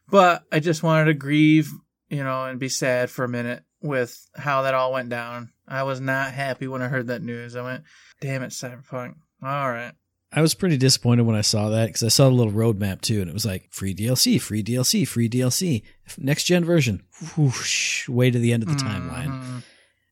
But 0.09 0.43
I 0.53 0.61
just 0.61 0.83
wanted 0.83 1.07
to 1.07 1.15
grieve, 1.15 1.71
you 2.11 2.23
know, 2.23 2.45
and 2.45 2.61
be 2.61 2.69
sad 2.69 3.11
for 3.11 3.25
a 3.25 3.29
minute 3.29 3.63
with 3.81 4.19
how 4.35 4.63
that 4.63 4.75
all 4.75 4.93
went 4.93 5.09
down. 5.09 5.51
I 5.67 5.85
was 5.85 6.01
not 6.01 6.33
happy 6.33 6.67
when 6.67 6.83
I 6.83 6.89
heard 6.89 7.07
that 7.07 7.23
news. 7.23 7.57
I 7.57 7.63
went, 7.63 7.85
damn 8.21 8.43
it, 8.43 8.51
Cyberpunk. 8.51 9.15
All 9.43 9.71
right. 9.71 9.93
I 10.37 10.41
was 10.43 10.55
pretty 10.55 10.77
disappointed 10.77 11.23
when 11.23 11.37
I 11.37 11.43
saw 11.43 11.69
that 11.71 11.87
because 11.87 12.03
I 12.03 12.09
saw 12.09 12.29
the 12.29 12.35
little 12.35 12.53
roadmap 12.53 13.01
too, 13.01 13.21
and 13.21 13.31
it 13.31 13.35
was 13.35 13.47
like 13.47 13.73
free 13.73 13.95
DLC, 13.95 14.41
free 14.41 14.65
DLC, 14.65 15.07
free 15.07 15.29
DLC, 15.29 15.83
next 16.19 16.45
gen 16.45 16.65
version, 16.65 17.03
whoosh, 17.37 18.09
way 18.09 18.31
to 18.31 18.39
the 18.39 18.53
end 18.53 18.63
of 18.65 18.69
the 18.69 18.75
timeline. 18.75 19.29
Mhm. 19.29 19.63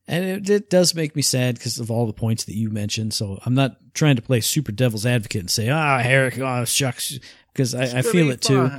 And 0.07 0.25
it, 0.25 0.49
it 0.49 0.69
does 0.69 0.95
make 0.95 1.15
me 1.15 1.21
sad 1.21 1.55
because 1.55 1.79
of 1.79 1.89
all 1.89 2.07
the 2.07 2.13
points 2.13 2.43
that 2.45 2.55
you 2.55 2.69
mentioned. 2.69 3.13
So 3.13 3.39
I'm 3.45 3.53
not 3.53 3.77
trying 3.93 4.15
to 4.17 4.21
play 4.21 4.41
super 4.41 4.71
devil's 4.71 5.05
advocate 5.05 5.41
and 5.41 5.51
say, 5.51 5.69
ah, 5.69 5.99
Herrick, 5.99 6.37
oh, 6.39 6.65
shucks, 6.65 7.19
because 7.53 7.73
I, 7.73 7.99
I 7.99 8.01
feel 8.01 8.29
it 8.29 8.41
be 8.41 8.47
too. 8.47 8.69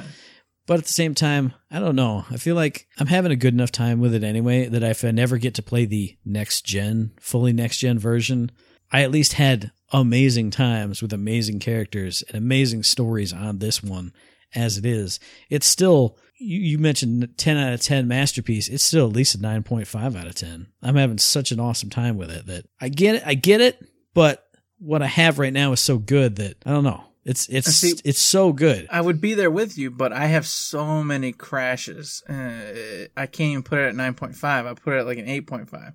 But 0.67 0.79
at 0.79 0.85
the 0.87 0.93
same 0.93 1.15
time, 1.15 1.53
I 1.71 1.79
don't 1.79 1.97
know. 1.97 2.25
I 2.31 2.39
feel 2.39 2.55
like 2.55 2.89
I'm 2.99 3.07
having 3.07 3.33
a 3.33 3.37
good 3.37 3.53
enough 3.53 3.71
time 3.73 4.01
with 4.01 4.15
it 4.15 4.25
anyway 4.25 4.67
that 4.67 4.83
if 4.83 5.05
I 5.05 5.11
never 5.11 5.37
get 5.37 5.55
to 5.55 5.63
play 5.63 5.85
the 5.85 6.17
next 6.25 6.65
gen, 6.65 7.13
fully 7.21 7.53
next 7.53 7.79
gen 7.79 7.99
version, 7.99 8.51
I 8.95 9.03
at 9.03 9.11
least 9.11 9.33
had 9.33 9.73
amazing 9.93 10.53
times 10.53 11.03
with 11.03 11.13
amazing 11.13 11.59
characters 11.59 12.23
and 12.29 12.37
amazing 12.37 12.85
stories 12.85 13.33
on 13.33 13.59
this 13.59 13.83
one 13.83 14.13
as 14.55 14.79
it 14.79 14.87
is. 14.87 15.19
It's 15.51 15.67
still, 15.67 16.17
you, 16.39 16.61
you 16.61 16.79
mentioned 16.79 17.37
10 17.37 17.57
out 17.57 17.73
of 17.73 17.81
10 17.81 18.07
masterpiece. 18.07 18.69
It's 18.69 18.85
still 18.85 19.09
at 19.09 19.13
least 19.13 19.35
a 19.35 19.39
9.5 19.39 20.17
out 20.17 20.29
of 20.29 20.37
10. 20.37 20.69
I'm 20.81 20.95
having 20.95 21.19
such 21.19 21.51
an 21.51 21.59
awesome 21.59 21.91
time 21.91 22.17
with 22.17 22.31
it 22.31 22.47
that 22.47 22.67
I 22.81 22.89
get 22.89 23.17
it. 23.17 23.25
I 23.27 23.35
get 23.35 23.61
it. 23.61 23.85
But 24.15 24.47
what 24.79 25.03
I 25.03 25.07
have 25.07 25.41
right 25.41 25.53
now 25.53 25.73
is 25.73 25.81
so 25.81 25.99
good 25.99 26.37
that 26.37 26.59
I 26.65 26.71
don't 26.71 26.85
know. 26.85 27.03
It's, 27.25 27.49
it's, 27.49 27.67
see- 27.75 27.99
it's 28.05 28.21
so 28.21 28.53
good. 28.53 28.87
I 28.93 29.01
would 29.01 29.21
be 29.21 29.35
there 29.35 29.51
with 29.51 29.77
you, 29.77 29.91
but 29.91 30.13
I 30.13 30.27
have 30.27 30.47
so 30.47 31.03
many 31.03 31.33
crashes. 31.33 32.23
Uh, 32.29 33.09
I 33.17 33.27
can't 33.27 33.51
even 33.51 33.63
put 33.65 33.81
it 33.81 33.89
at 33.89 33.95
9.5. 33.97 34.45
I 34.45 34.75
put 34.75 34.95
it 34.95 35.01
at 35.01 35.07
like 35.07 35.19
an 35.19 35.27
8.5. 35.27 35.95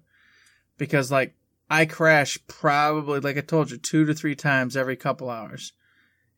Because, 0.78 1.10
like, 1.12 1.36
I 1.70 1.86
crash 1.86 2.38
probably, 2.48 3.20
like 3.20 3.38
I 3.38 3.42
told 3.42 3.72
you, 3.72 3.78
two 3.78 4.06
to 4.06 4.14
three 4.14 4.36
times 4.36 4.76
every 4.76 4.96
couple 4.96 5.30
hours. 5.30 5.74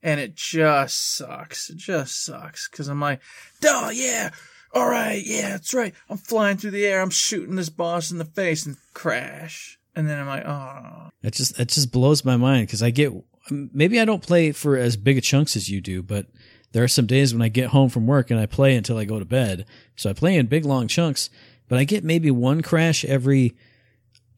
And 0.04 0.20
it 0.20 0.36
just 0.36 1.16
sucks. 1.16 1.70
It 1.70 1.78
just 1.78 2.26
sucks. 2.26 2.68
Because 2.68 2.88
I'm 2.88 3.00
like, 3.00 3.22
oh, 3.64 3.92
yeah. 3.92 4.32
All 4.74 4.90
right. 4.90 5.22
Yeah, 5.24 5.50
that's 5.50 5.74
right. 5.74 5.94
I'm 6.10 6.18
flying 6.18 6.58
through 6.58 6.72
the 6.72 6.86
air. 6.86 7.02
I'm 7.02 7.10
shooting 7.10 7.56
this 7.56 7.70
boss 7.70 8.12
in 8.12 8.18
the 8.18 8.26
face 8.26 8.66
and 8.66 8.78
crash. 8.94 9.78
And 9.96 10.10
then 10.10 10.20
I'm 10.20 10.28
like, 10.28 10.46
oh. 10.46 11.10
It 11.22 11.34
just 11.34 11.60
it 11.60 11.68
just 11.68 11.92
blows 11.92 12.26
my 12.26 12.38
mind 12.38 12.68
because 12.68 12.82
I 12.82 12.90
get 12.90 13.12
maybe 13.50 14.00
I 14.00 14.06
don't 14.06 14.24
play 14.24 14.52
for 14.52 14.78
as 14.78 14.98
big 14.98 15.18
a 15.18 15.22
chunks 15.22 15.56
as 15.56 15.70
you 15.70 15.82
do, 15.82 16.02
but 16.02 16.28
there 16.72 16.84
are 16.84 16.88
some 16.88 17.06
days 17.06 17.34
when 17.34 17.42
I 17.42 17.50
get 17.50 17.70
home 17.70 17.90
from 17.90 18.08
work 18.08 18.32
and 18.32 18.40
I 18.40 18.46
play 18.46 18.76
until 18.76 18.98
I 18.98 19.06
go 19.06 19.20
to 19.20 19.26
bed. 19.26 19.66
So 19.96 20.10
I 20.10 20.14
play 20.14 20.36
in 20.36 20.46
big 20.48 20.66
long 20.66 20.88
chunks, 20.88 21.30
but 21.68 21.78
I 21.78 21.84
get 21.84 22.04
maybe 22.04 22.32
one 22.32 22.62
crash 22.62 23.04
every 23.06 23.56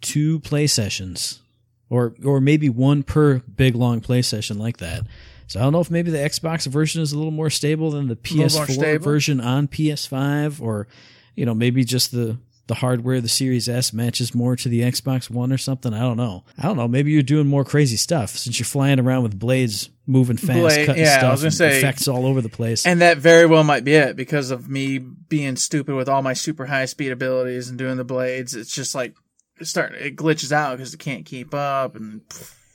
two 0.04 0.40
play 0.42 0.68
sessions, 0.68 1.42
or 1.90 2.14
or 2.24 2.40
maybe 2.40 2.70
one 2.70 3.02
per 3.02 3.40
big 3.40 3.74
long 3.76 4.02
play 4.02 4.22
session 4.22 4.60
like 4.60 4.78
that. 4.78 5.08
So 5.48 5.60
I 5.60 5.64
don't 5.64 5.74
know 5.74 5.82
if 5.82 5.90
maybe 5.92 6.12
the 6.12 6.18
Xbox 6.20 6.68
version 6.68 7.02
is 7.02 7.12
a 7.12 7.18
little 7.18 7.32
more 7.32 7.50
stable 7.50 7.92
than 7.92 8.08
the 8.08 8.16
PS4 8.16 9.02
version 9.02 9.42
on 9.42 9.68
PS5, 9.68 10.62
or 10.62 10.88
you 11.36 11.46
know 11.46 11.54
maybe 11.56 11.84
just 11.84 12.12
the 12.12 12.38
the 12.68 12.76
hardware, 12.76 13.20
the 13.20 13.28
Series 13.28 13.68
S 13.68 13.92
matches 13.92 14.34
more 14.34 14.56
to 14.56 14.70
the 14.70 14.80
Xbox 14.82 15.30
One 15.30 15.52
or 15.52 15.58
something. 15.58 15.94
I 15.94 16.00
don't 16.00 16.16
know. 16.16 16.46
I 16.58 16.64
don't 16.64 16.78
know. 16.78 16.88
Maybe 16.88 17.12
you're 17.12 17.22
doing 17.22 17.46
more 17.46 17.66
crazy 17.66 17.98
stuff 17.98 18.30
since 18.30 18.58
you're 18.58 18.66
flying 18.66 19.02
around 19.02 19.24
with 19.24 19.38
blades, 19.38 19.90
moving 20.08 20.38
fast, 20.38 20.60
Blade- 20.60 20.86
cutting 20.86 21.04
yeah, 21.04 21.16
I 21.16 21.20
stuff, 21.20 21.32
was 21.34 21.42
gonna 21.42 21.52
say- 21.52 21.78
effects 21.80 22.08
all 22.08 22.26
over 22.26 22.40
the 22.42 22.48
place. 22.50 22.86
And 22.86 23.02
that 23.02 23.18
very 23.18 23.46
well 23.46 23.66
might 23.66 23.84
be 23.84 23.96
it 23.96 24.16
because 24.16 24.50
of 24.50 24.70
me 24.70 24.98
being 24.98 25.58
stupid 25.58 25.94
with 25.96 26.08
all 26.08 26.22
my 26.22 26.32
super 26.34 26.66
high 26.68 26.86
speed 26.86 27.12
abilities 27.12 27.68
and 27.68 27.78
doing 27.78 27.98
the 27.98 28.06
blades. 28.06 28.56
It's 28.56 28.74
just 28.74 28.96
like 28.96 29.14
it 29.60 29.66
start 29.66 29.94
it 29.94 30.16
glitches 30.16 30.52
out 30.52 30.78
because 30.78 30.94
it 30.94 31.00
can't 31.00 31.26
keep 31.26 31.54
up 31.54 31.96
and 31.96 32.22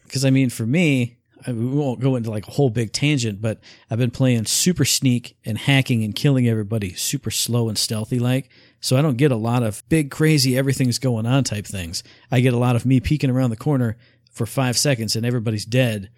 Because 0.04 0.24
I 0.24 0.30
mean, 0.30 0.50
for 0.50 0.66
me, 0.66 1.18
I, 1.46 1.52
we 1.52 1.66
won't 1.66 2.00
go 2.00 2.16
into 2.16 2.30
like 2.30 2.46
a 2.46 2.50
whole 2.50 2.70
big 2.70 2.92
tangent, 2.92 3.40
but 3.40 3.60
I've 3.90 3.98
been 3.98 4.10
playing 4.10 4.46
super 4.46 4.84
sneak 4.84 5.36
and 5.44 5.58
hacking 5.58 6.02
and 6.02 6.14
killing 6.14 6.48
everybody 6.48 6.94
super 6.94 7.30
slow 7.30 7.68
and 7.68 7.78
stealthy 7.78 8.18
like. 8.18 8.50
So 8.80 8.96
I 8.96 9.02
don't 9.02 9.16
get 9.16 9.32
a 9.32 9.36
lot 9.36 9.62
of 9.62 9.82
big, 9.88 10.10
crazy, 10.10 10.56
everything's 10.56 10.98
going 10.98 11.26
on 11.26 11.44
type 11.44 11.66
things. 11.66 12.02
I 12.30 12.40
get 12.40 12.54
a 12.54 12.58
lot 12.58 12.76
of 12.76 12.86
me 12.86 13.00
peeking 13.00 13.30
around 13.30 13.50
the 13.50 13.56
corner 13.56 13.96
for 14.32 14.46
five 14.46 14.78
seconds 14.78 15.16
and 15.16 15.26
everybody's 15.26 15.64
dead. 15.64 16.10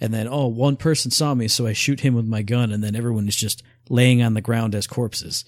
And 0.00 0.12
then, 0.12 0.28
oh, 0.28 0.46
one 0.46 0.76
person 0.76 1.10
saw 1.10 1.34
me, 1.34 1.48
so 1.48 1.66
I 1.66 1.72
shoot 1.72 2.00
him 2.00 2.14
with 2.14 2.26
my 2.26 2.42
gun, 2.42 2.70
and 2.70 2.84
then 2.84 2.94
everyone 2.94 3.28
is 3.28 3.36
just 3.36 3.62
laying 3.88 4.20
on 4.20 4.34
the 4.34 4.42
ground 4.42 4.74
as 4.74 4.86
corpses. 4.86 5.46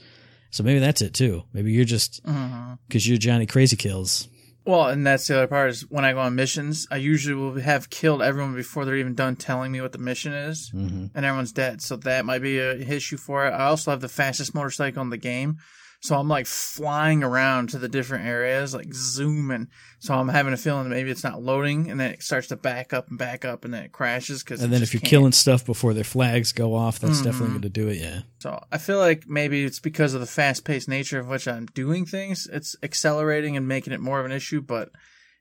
So 0.50 0.62
maybe 0.62 0.78
that's 0.78 1.02
it 1.02 1.12
too. 1.12 1.42
Maybe 1.52 1.72
you're 1.72 1.84
just 1.84 2.25
mm-hmm. 2.25 2.75
because 2.87 3.06
you're 3.06 3.18
Johnny 3.18 3.44
Crazy 3.44 3.76
Kills. 3.76 4.26
Well, 4.68 4.88
and 4.88 5.06
that's 5.06 5.26
the 5.26 5.37
other 5.38 5.46
part 5.46 5.70
is 5.70 5.80
when 5.88 6.04
I 6.04 6.12
go 6.12 6.20
on 6.20 6.34
missions, 6.34 6.87
I 6.90 6.96
usually 6.96 7.34
will 7.34 7.54
have 7.60 7.88
killed 7.90 8.20
everyone 8.22 8.54
before 8.54 8.84
they're 8.84 8.96
even 8.96 9.14
done 9.14 9.34
telling 9.37 9.72
me 9.72 9.80
what 9.80 9.92
the 9.92 9.98
mission 9.98 10.32
is, 10.34 10.70
Mm-hmm. 10.75 11.06
and 11.14 11.25
everyone's 11.25 11.52
dead. 11.52 11.80
So 11.80 11.96
that 11.96 12.26
might 12.26 12.42
be 12.42 12.58
a 12.58 12.72
issue 12.75 13.16
for 13.16 13.46
it. 13.46 13.50
I 13.50 13.64
also 13.64 13.90
have 13.90 14.00
the 14.02 14.08
fastest 14.08 14.54
motorcycle 14.54 15.02
in 15.02 15.10
the 15.10 15.16
game. 15.16 15.56
So 16.00 16.17
I'm 16.17 16.28
like 16.28 16.47
flying 16.47 17.25
around 17.25 17.71
to 17.71 17.78
the 17.78 17.88
different 17.88 18.25
areas, 18.25 18.73
like 18.73 18.95
zooming. 18.95 19.67
So 19.99 20.14
I'm 20.14 20.28
having 20.28 20.52
a 20.52 20.57
feeling 20.57 20.85
that 20.85 20.95
maybe 20.95 21.11
it's 21.11 21.25
not 21.25 21.43
loading, 21.43 21.90
and 21.90 21.99
then 21.99 22.12
it 22.12 22.23
starts 22.23 22.49
to 22.49 22.57
back 22.57 22.93
up 22.93 23.09
and 23.09 23.19
back 23.19 23.45
up, 23.45 23.64
and 23.64 23.75
then 23.75 23.83
it 23.83 23.90
crashes. 23.90 24.45
Because 24.45 24.62
And 24.62 24.73
then 24.73 24.83
if 24.83 24.95
you're 24.95 25.00
killing 25.00 25.33
stuff 25.33 25.67
before 25.67 25.95
their 25.95 26.05
flags 26.05 26.52
go 26.52 26.75
off, 26.75 27.00
that's 27.00 27.17
mm-hmm. 27.17 27.25
definitely 27.25 27.49
going 27.49 27.62
to 27.62 27.69
do 27.69 27.88
it. 27.88 27.97
Yeah. 27.97 28.21
So 28.38 28.62
I 28.71 28.78
feel 28.78 28.99
like 28.99 29.25
maybe 29.26 29.64
it's 29.64 29.81
because 29.81 30.14
of 30.14 30.21
the 30.21 30.26
fast 30.26 30.64
paced 30.64 30.88
nature 30.88 31.19
of 31.19 31.26
which 31.26 31.49
I'm 31.49 31.67
doing 31.67 32.07
things. 32.07 32.47
It's 32.52 32.76
accelerating 32.83 33.57
and 33.57 33.67
making 33.67 33.93
it 33.93 34.00
more 34.00 34.21
of 34.21 34.26
an 34.26 34.33
issue, 34.33 34.61
but 34.61 34.90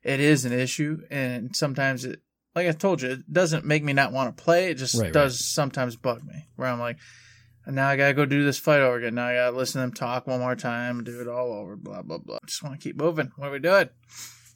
it 0.02 0.18
is 0.18 0.44
an 0.44 0.52
issue. 0.52 0.98
And 1.08 1.54
sometimes 1.54 2.04
it, 2.04 2.20
like 2.56 2.66
I 2.66 2.72
told 2.72 3.02
you, 3.02 3.10
it 3.10 3.32
doesn't 3.32 3.64
make 3.64 3.84
me 3.84 3.92
not 3.92 4.12
want 4.12 4.36
to 4.36 4.42
play. 4.42 4.70
It 4.70 4.74
just 4.74 5.00
Right, 5.00 5.12
does 5.12 5.44
sometimes 5.44 5.94
bug 5.94 6.24
me 6.24 6.48
where 6.56 6.68
I'm 6.68 6.80
like, 6.80 6.98
now 7.76 7.88
I 7.88 7.96
gotta 7.96 8.14
go 8.14 8.24
do 8.24 8.44
this 8.44 8.58
fight 8.58 8.80
over 8.80 8.98
again. 8.98 9.14
Now 9.14 9.26
I 9.26 9.34
gotta 9.34 9.56
listen 9.56 9.80
to 9.80 9.86
them 9.86 9.92
talk 9.94 10.26
one 10.26 10.40
more 10.40 10.56
time, 10.56 11.04
do 11.04 11.20
it 11.20 11.28
all 11.28 11.52
over, 11.52 11.76
blah 11.76 12.02
blah 12.02 12.18
blah. 12.18 12.38
Just 12.46 12.62
want 12.62 12.80
to 12.80 12.82
keep 12.82 12.96
moving. 12.96 13.30
What 13.36 13.48
are 13.48 13.52
we 13.52 13.58
doing? 13.58 13.88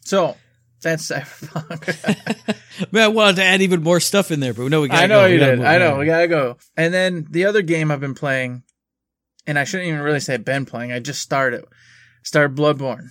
So 0.01 0.35
that's 0.81 1.09
Cyberpunk. 1.09 2.55
Man, 2.91 3.03
I 3.03 3.07
wanted 3.07 3.35
to 3.37 3.43
add 3.43 3.61
even 3.61 3.83
more 3.83 3.99
stuff 3.99 4.31
in 4.31 4.39
there, 4.39 4.53
but 4.53 4.67
no, 4.69 4.81
we 4.81 4.87
gotta 4.87 5.03
I 5.03 5.07
know 5.07 5.21
go. 5.21 5.25
you 5.27 5.37
did. 5.39 5.61
I 5.63 5.77
know 5.77 5.93
on. 5.93 5.99
we 5.99 6.05
gotta 6.05 6.27
go. 6.27 6.57
And 6.75 6.93
then 6.93 7.27
the 7.29 7.45
other 7.45 7.61
game 7.61 7.91
I've 7.91 7.99
been 7.99 8.15
playing, 8.15 8.63
and 9.45 9.57
I 9.59 9.63
shouldn't 9.63 9.89
even 9.89 10.01
really 10.01 10.19
say 10.19 10.37
been 10.37 10.65
playing. 10.65 10.91
I 10.91 10.99
just 10.99 11.21
started. 11.21 11.65
Started 12.23 12.57
Bloodborne. 12.57 13.09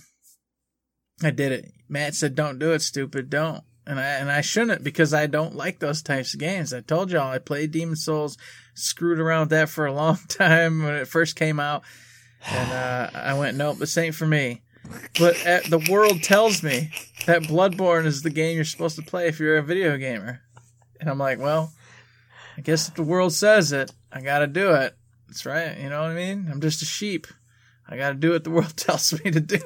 I 1.23 1.29
did 1.29 1.51
it. 1.51 1.71
Matt 1.87 2.15
said, 2.15 2.35
"Don't 2.35 2.59
do 2.59 2.71
it, 2.71 2.81
stupid. 2.81 3.29
Don't." 3.29 3.63
And 3.85 3.99
I 3.99 4.03
and 4.03 4.31
I 4.31 4.41
shouldn't 4.41 4.83
because 4.83 5.13
I 5.13 5.27
don't 5.27 5.55
like 5.55 5.79
those 5.79 6.01
types 6.01 6.33
of 6.33 6.39
games. 6.39 6.73
I 6.73 6.79
told 6.81 7.11
y'all 7.11 7.31
I 7.31 7.39
played 7.39 7.71
Demon's 7.71 8.05
Souls, 8.05 8.37
screwed 8.73 9.19
around 9.19 9.41
with 9.41 9.49
that 9.49 9.69
for 9.69 9.85
a 9.85 9.93
long 9.93 10.17
time 10.29 10.83
when 10.83 10.95
it 10.95 11.07
first 11.07 11.35
came 11.35 11.59
out, 11.59 11.83
and 12.49 12.71
uh, 12.71 13.09
I 13.13 13.37
went, 13.37 13.57
"Nope, 13.57 13.79
this 13.79 13.97
ain't 13.97 14.15
for 14.15 14.27
me." 14.27 14.61
But 15.19 15.45
uh, 15.45 15.61
the 15.69 15.85
world 15.89 16.23
tells 16.23 16.63
me 16.63 16.91
that 17.25 17.43
Bloodborne 17.43 18.05
is 18.05 18.21
the 18.21 18.29
game 18.29 18.55
you're 18.55 18.65
supposed 18.65 18.95
to 18.97 19.01
play 19.01 19.27
if 19.27 19.39
you're 19.39 19.57
a 19.57 19.63
video 19.63 19.97
gamer, 19.97 20.41
and 20.99 21.09
I'm 21.09 21.19
like, 21.19 21.39
well, 21.39 21.73
I 22.57 22.61
guess 22.61 22.87
if 22.87 22.95
the 22.95 23.03
world 23.03 23.33
says 23.33 23.71
it, 23.71 23.91
I 24.11 24.21
gotta 24.21 24.47
do 24.47 24.73
it. 24.73 24.95
That's 25.27 25.45
right. 25.45 25.77
You 25.77 25.89
know 25.89 26.01
what 26.01 26.11
I 26.11 26.15
mean? 26.15 26.47
I'm 26.51 26.61
just 26.61 26.81
a 26.81 26.85
sheep. 26.85 27.27
I 27.87 27.97
gotta 27.97 28.15
do 28.15 28.31
what 28.31 28.43
the 28.43 28.49
world 28.51 28.75
tells 28.77 29.13
me 29.23 29.31
to 29.31 29.39
do. 29.39 29.59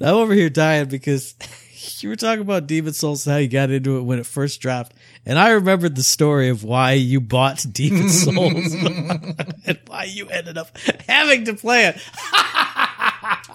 I'm 0.00 0.14
over 0.14 0.34
here 0.34 0.50
dying 0.50 0.88
because 0.88 1.34
you 2.00 2.08
were 2.08 2.16
talking 2.16 2.42
about 2.42 2.66
Demon's 2.66 2.98
Souls 2.98 3.26
and 3.26 3.32
how 3.32 3.38
you 3.38 3.48
got 3.48 3.70
into 3.70 3.98
it 3.98 4.02
when 4.02 4.18
it 4.18 4.26
first 4.26 4.60
dropped, 4.60 4.94
and 5.26 5.38
I 5.38 5.50
remembered 5.50 5.96
the 5.96 6.02
story 6.02 6.48
of 6.48 6.64
why 6.64 6.92
you 6.92 7.20
bought 7.20 7.64
Demon's 7.72 8.22
Souls 8.22 8.74
and 9.66 9.78
why 9.86 10.04
you 10.04 10.28
ended 10.28 10.58
up 10.58 10.76
having 11.06 11.44
to 11.46 11.54
play 11.54 11.86
it. 11.86 11.96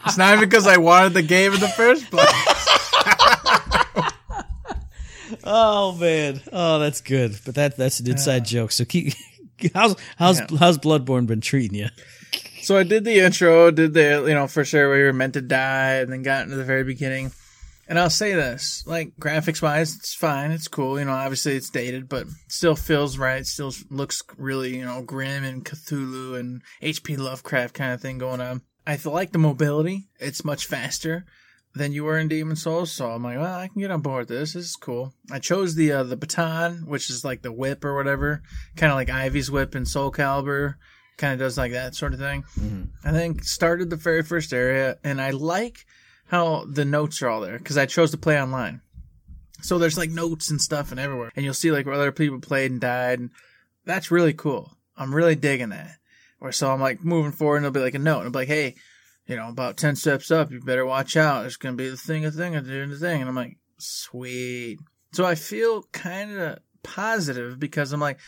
It's 0.05 0.17
not 0.17 0.33
even 0.35 0.49
because 0.49 0.67
I 0.67 0.77
wanted 0.77 1.13
the 1.13 1.21
game 1.21 1.53
in 1.53 1.59
the 1.59 1.67
first 1.67 2.09
place. 2.09 2.27
Oh 5.43 5.95
man, 5.95 6.41
oh 6.51 6.79
that's 6.79 7.01
good, 7.01 7.37
but 7.45 7.55
that 7.55 7.77
that's 7.77 7.99
an 7.99 8.09
inside 8.09 8.45
joke. 8.45 8.71
So 8.71 8.83
keep 8.85 9.13
how's 9.73 9.95
how's 10.17 10.39
Yeah. 10.39 10.47
how's 10.57 10.77
Bloodborne 10.77 11.27
been 11.27 11.41
treating 11.41 11.77
you? 11.77 11.87
So 12.61 12.77
I 12.77 12.83
did 12.83 13.03
the 13.03 13.19
intro, 13.19 13.71
did 13.71 13.93
the, 13.93 14.25
you 14.27 14.33
know, 14.33 14.47
for 14.47 14.63
sure 14.65 14.91
we 14.91 15.01
were 15.01 15.13
meant 15.13 15.33
to 15.33 15.41
die, 15.41 15.95
and 15.95 16.11
then 16.11 16.23
got 16.23 16.43
into 16.43 16.55
the 16.55 16.63
very 16.63 16.83
beginning. 16.83 17.31
And 17.89 17.97
I'll 17.97 18.11
say 18.11 18.35
this, 18.35 18.83
like 18.85 19.17
graphics 19.19 19.63
wise, 19.63 19.95
it's 19.95 20.13
fine, 20.13 20.51
it's 20.51 20.67
cool. 20.67 20.99
You 20.99 21.05
know, 21.05 21.11
obviously 21.11 21.55
it's 21.55 21.71
dated, 21.71 22.07
but 22.07 22.27
still 22.47 22.75
feels 22.75 23.17
right. 23.17 23.43
Still 23.43 23.73
looks 23.89 24.21
really, 24.37 24.77
you 24.77 24.85
know, 24.85 25.01
grim 25.01 25.43
and 25.43 25.65
Cthulhu 25.65 26.39
and 26.39 26.61
H.P. 26.83 27.17
Lovecraft 27.17 27.73
kind 27.73 27.91
of 27.91 27.99
thing 27.99 28.19
going 28.19 28.41
on. 28.41 28.61
I 28.85 28.97
like 29.05 29.31
the 29.31 29.39
mobility, 29.39 30.07
it's 30.19 30.45
much 30.45 30.67
faster 30.67 31.25
than 31.75 31.91
you 31.91 32.03
were 32.03 32.17
in 32.17 32.27
Demon's 32.27 32.63
Souls, 32.63 32.91
so 32.91 33.11
I'm 33.11 33.23
like, 33.23 33.37
well, 33.37 33.59
I 33.59 33.67
can 33.67 33.81
get 33.81 33.91
on 33.91 34.01
board 34.01 34.21
with 34.21 34.29
this. 34.29 34.53
This 34.53 34.65
is 34.65 34.75
cool. 34.75 35.13
I 35.31 35.39
chose 35.39 35.75
the 35.75 35.91
uh, 35.91 36.03
the 36.03 36.17
baton, 36.17 36.85
which 36.87 37.09
is 37.09 37.23
like 37.23 37.41
the 37.41 37.51
whip 37.51 37.85
or 37.85 37.95
whatever, 37.95 38.41
kind 38.75 38.91
of 38.91 38.95
like 38.95 39.09
Ivy's 39.09 39.51
whip 39.51 39.75
in 39.75 39.85
Soul 39.85 40.11
Calibur 40.11 40.75
kind 41.19 41.33
of 41.33 41.39
does 41.39 41.57
like 41.57 41.73
that 41.73 41.93
sort 41.93 42.13
of 42.13 42.19
thing. 42.19 42.45
I 43.03 43.11
think 43.11 43.43
started 43.43 43.89
the 43.89 43.95
very 43.95 44.23
first 44.23 44.53
area, 44.53 44.97
and 45.03 45.21
I 45.21 45.31
like 45.31 45.85
how 46.29 46.65
the 46.69 46.85
notes 46.85 47.21
are 47.21 47.29
all 47.29 47.41
there 47.41 47.57
because 47.57 47.77
I 47.77 47.85
chose 47.85 48.11
to 48.11 48.17
play 48.17 48.39
online. 48.41 48.81
So 49.61 49.77
there's 49.77 49.97
like 49.97 50.11
notes 50.11 50.49
and 50.49 50.61
stuff 50.61 50.91
and 50.91 50.99
everywhere, 50.99 51.31
and 51.35 51.43
you'll 51.43 51.53
see 51.53 51.71
like 51.71 51.85
where 51.85 51.95
other 51.95 52.11
people 52.11 52.39
played 52.39 52.71
and 52.71 52.79
died, 52.79 53.19
and 53.19 53.31
that's 53.83 54.11
really 54.11 54.33
cool. 54.33 54.77
I'm 54.95 55.13
really 55.13 55.35
digging 55.35 55.69
that. 55.69 55.97
Or 56.39 56.51
so 56.51 56.71
I'm 56.71 56.79
like 56.79 57.03
moving 57.03 57.33
forward, 57.33 57.57
and 57.57 57.65
it'll 57.65 57.73
be 57.73 57.81
like 57.81 57.95
a 57.95 57.99
note, 57.99 58.21
and 58.21 58.31
be 58.31 58.39
like, 58.39 58.47
hey, 58.47 58.75
you 59.25 59.35
know, 59.35 59.49
about 59.49 59.75
ten 59.75 59.95
steps 59.95 60.31
up, 60.31 60.51
you 60.51 60.61
better 60.61 60.85
watch 60.85 61.17
out. 61.17 61.41
There's 61.41 61.57
gonna 61.57 61.75
be 61.75 61.89
the 61.89 61.97
thing, 61.97 62.25
a 62.25 62.31
thing, 62.31 62.55
a 62.55 62.61
doing 62.61 62.89
the 62.89 62.97
thing, 62.97 63.21
and 63.21 63.29
I'm 63.29 63.35
like, 63.35 63.57
sweet. 63.77 64.79
So 65.11 65.25
I 65.25 65.35
feel 65.35 65.83
kind 65.91 66.37
of 66.37 66.59
positive 66.83 67.59
because 67.59 67.91
I'm 67.91 67.99
like, 67.99 68.19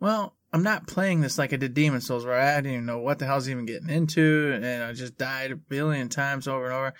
well, 0.00 0.34
I'm 0.52 0.62
not 0.64 0.88
playing 0.88 1.20
this 1.20 1.38
like 1.38 1.52
I 1.52 1.56
did 1.56 1.74
Demon's 1.74 2.06
Souls, 2.06 2.24
where 2.24 2.40
I 2.40 2.56
didn't 2.56 2.72
even 2.72 2.86
know 2.86 2.98
what 2.98 3.20
the 3.20 3.26
hell's 3.26 3.48
even 3.48 3.66
getting 3.66 3.90
into, 3.90 4.52
and 4.54 4.82
I 4.82 4.92
just 4.92 5.16
died 5.16 5.52
a 5.52 5.56
billion 5.56 6.08
times 6.08 6.48
over 6.48 6.64
and 6.64 6.74
over. 6.74 6.94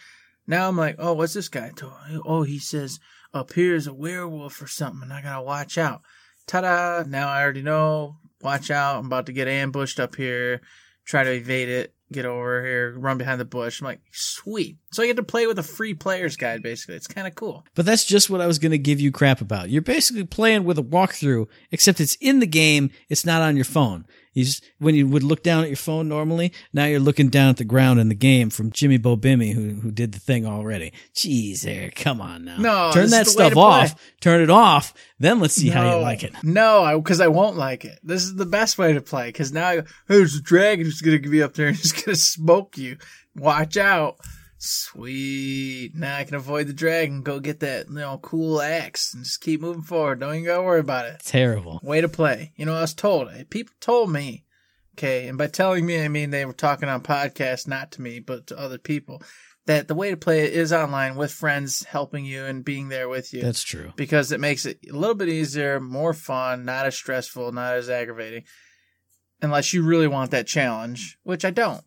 Now 0.50 0.66
I'm 0.66 0.76
like, 0.76 0.96
oh, 0.98 1.12
what's 1.12 1.32
this 1.32 1.48
guy 1.48 1.70
doing? 1.76 2.22
Oh, 2.24 2.42
he 2.42 2.58
says 2.58 2.98
up 3.32 3.52
here 3.52 3.76
is 3.76 3.86
a 3.86 3.94
werewolf 3.94 4.60
or 4.60 4.66
something, 4.66 5.02
and 5.04 5.12
I 5.12 5.22
gotta 5.22 5.44
watch 5.44 5.78
out. 5.78 6.02
Ta-da! 6.48 7.04
Now 7.08 7.28
I 7.28 7.40
already 7.40 7.62
know. 7.62 8.16
Watch 8.42 8.68
out! 8.68 8.98
I'm 8.98 9.06
about 9.06 9.26
to 9.26 9.32
get 9.32 9.46
ambushed 9.46 10.00
up 10.00 10.16
here. 10.16 10.60
Try 11.04 11.22
to 11.22 11.30
evade 11.30 11.68
it. 11.68 11.94
Get 12.12 12.26
over 12.26 12.64
here. 12.64 12.98
Run 12.98 13.16
behind 13.16 13.40
the 13.40 13.44
bush. 13.44 13.80
I'm 13.80 13.84
like, 13.84 14.00
sweet. 14.10 14.78
So 14.90 15.04
I 15.04 15.06
get 15.06 15.16
to 15.18 15.22
play 15.22 15.46
with 15.46 15.60
a 15.60 15.62
free 15.62 15.94
player's 15.94 16.36
guide. 16.36 16.64
Basically, 16.64 16.96
it's 16.96 17.06
kind 17.06 17.28
of 17.28 17.36
cool. 17.36 17.64
But 17.76 17.86
that's 17.86 18.04
just 18.04 18.28
what 18.28 18.40
I 18.40 18.48
was 18.48 18.58
to 18.58 18.76
give 18.76 18.98
you 18.98 19.12
crap 19.12 19.40
about. 19.40 19.70
You're 19.70 19.82
basically 19.82 20.24
playing 20.24 20.64
with 20.64 20.80
a 20.80 20.82
walkthrough, 20.82 21.46
except 21.70 22.00
it's 22.00 22.16
in 22.16 22.40
the 22.40 22.46
game. 22.48 22.90
It's 23.08 23.24
not 23.24 23.42
on 23.42 23.54
your 23.54 23.64
phone. 23.64 24.04
You 24.32 24.44
just, 24.44 24.64
when 24.78 24.94
you 24.94 25.08
would 25.08 25.24
look 25.24 25.42
down 25.42 25.64
at 25.64 25.68
your 25.68 25.76
phone 25.76 26.08
normally, 26.08 26.52
now 26.72 26.84
you're 26.84 27.00
looking 27.00 27.30
down 27.30 27.48
at 27.50 27.56
the 27.56 27.64
ground 27.64 27.98
in 27.98 28.08
the 28.08 28.14
game 28.14 28.50
from 28.50 28.70
Jimmy 28.70 28.98
Bobimmy, 28.98 29.52
who 29.52 29.80
who 29.80 29.90
did 29.90 30.12
the 30.12 30.20
thing 30.20 30.46
already. 30.46 30.92
Jeez, 31.14 31.62
there, 31.62 31.90
come 31.90 32.20
on 32.20 32.44
now. 32.44 32.56
No, 32.58 32.90
turn 32.92 33.10
that 33.10 33.24
the 33.24 33.30
stuff 33.30 33.56
off. 33.56 34.00
Turn 34.20 34.40
it 34.40 34.50
off. 34.50 34.94
Then 35.18 35.40
let's 35.40 35.54
see 35.54 35.68
how 35.68 35.96
you 35.96 36.02
like 36.02 36.22
it. 36.22 36.32
No, 36.42 36.98
because 36.98 37.20
I, 37.20 37.28
won't 37.28 37.56
like 37.56 37.84
it. 37.84 37.98
This 38.02 38.22
is 38.22 38.34
the 38.36 38.46
best 38.46 38.78
way 38.78 38.92
to 38.92 39.00
play. 39.00 39.28
Because 39.28 39.52
now 39.52 39.82
who's 40.06 40.38
go, 40.38 40.38
"Hey, 40.38 40.38
a 40.38 40.42
dragon 40.42 40.84
who's 40.86 41.00
gonna 41.00 41.18
be 41.18 41.42
up 41.42 41.54
there 41.54 41.68
and 41.68 41.76
he's 41.76 41.92
gonna 41.92 42.16
smoke 42.16 42.78
you. 42.78 42.98
Watch 43.34 43.76
out. 43.76 44.16
Sweet. 44.62 45.92
Now 45.94 46.16
I 46.18 46.24
can 46.24 46.34
avoid 46.34 46.66
the 46.66 46.72
dragon. 46.74 47.22
Go 47.22 47.40
get 47.40 47.60
that 47.60 47.88
you 47.88 47.94
know 47.94 48.18
cool 48.18 48.60
axe 48.60 49.14
and 49.14 49.24
just 49.24 49.40
keep 49.40 49.60
moving 49.62 49.82
forward. 49.82 50.20
Don't 50.20 50.34
even 50.34 50.44
gotta 50.44 50.62
worry 50.62 50.80
about 50.80 51.06
it. 51.06 51.20
Terrible. 51.24 51.80
Way 51.82 52.02
to 52.02 52.08
play. 52.08 52.52
You 52.56 52.66
know, 52.66 52.74
I 52.74 52.82
was 52.82 52.94
told. 52.94 53.28
People 53.50 53.74
told 53.80 54.12
me. 54.12 54.44
Okay, 54.98 55.28
and 55.28 55.38
by 55.38 55.46
telling 55.46 55.86
me, 55.86 56.04
I 56.04 56.08
mean 56.08 56.28
they 56.30 56.44
were 56.44 56.52
talking 56.52 56.88
on 56.90 57.00
podcasts, 57.02 57.66
not 57.66 57.92
to 57.92 58.02
me, 58.02 58.20
but 58.20 58.48
to 58.48 58.58
other 58.58 58.76
people. 58.76 59.22
That 59.64 59.88
the 59.88 59.94
way 59.94 60.10
to 60.10 60.16
play 60.16 60.44
it 60.44 60.52
is 60.52 60.72
online 60.72 61.16
with 61.16 61.32
friends 61.32 61.84
helping 61.84 62.24
you 62.24 62.44
and 62.44 62.64
being 62.64 62.88
there 62.88 63.08
with 63.08 63.32
you 63.32 63.40
That's 63.42 63.62
true. 63.62 63.92
because 63.96 64.32
it 64.32 64.40
makes 64.40 64.66
it 64.66 64.78
a 64.90 64.96
little 64.96 65.14
bit 65.14 65.28
easier, 65.28 65.80
more 65.80 66.12
fun, 66.12 66.64
not 66.64 66.86
as 66.86 66.96
stressful, 66.96 67.52
not 67.52 67.74
as 67.76 67.88
aggravating. 67.88 68.44
Unless 69.40 69.72
you 69.72 69.82
really 69.84 70.08
want 70.08 70.32
that 70.32 70.46
challenge, 70.46 71.18
which 71.22 71.44
I 71.44 71.50
don't. 71.50 71.82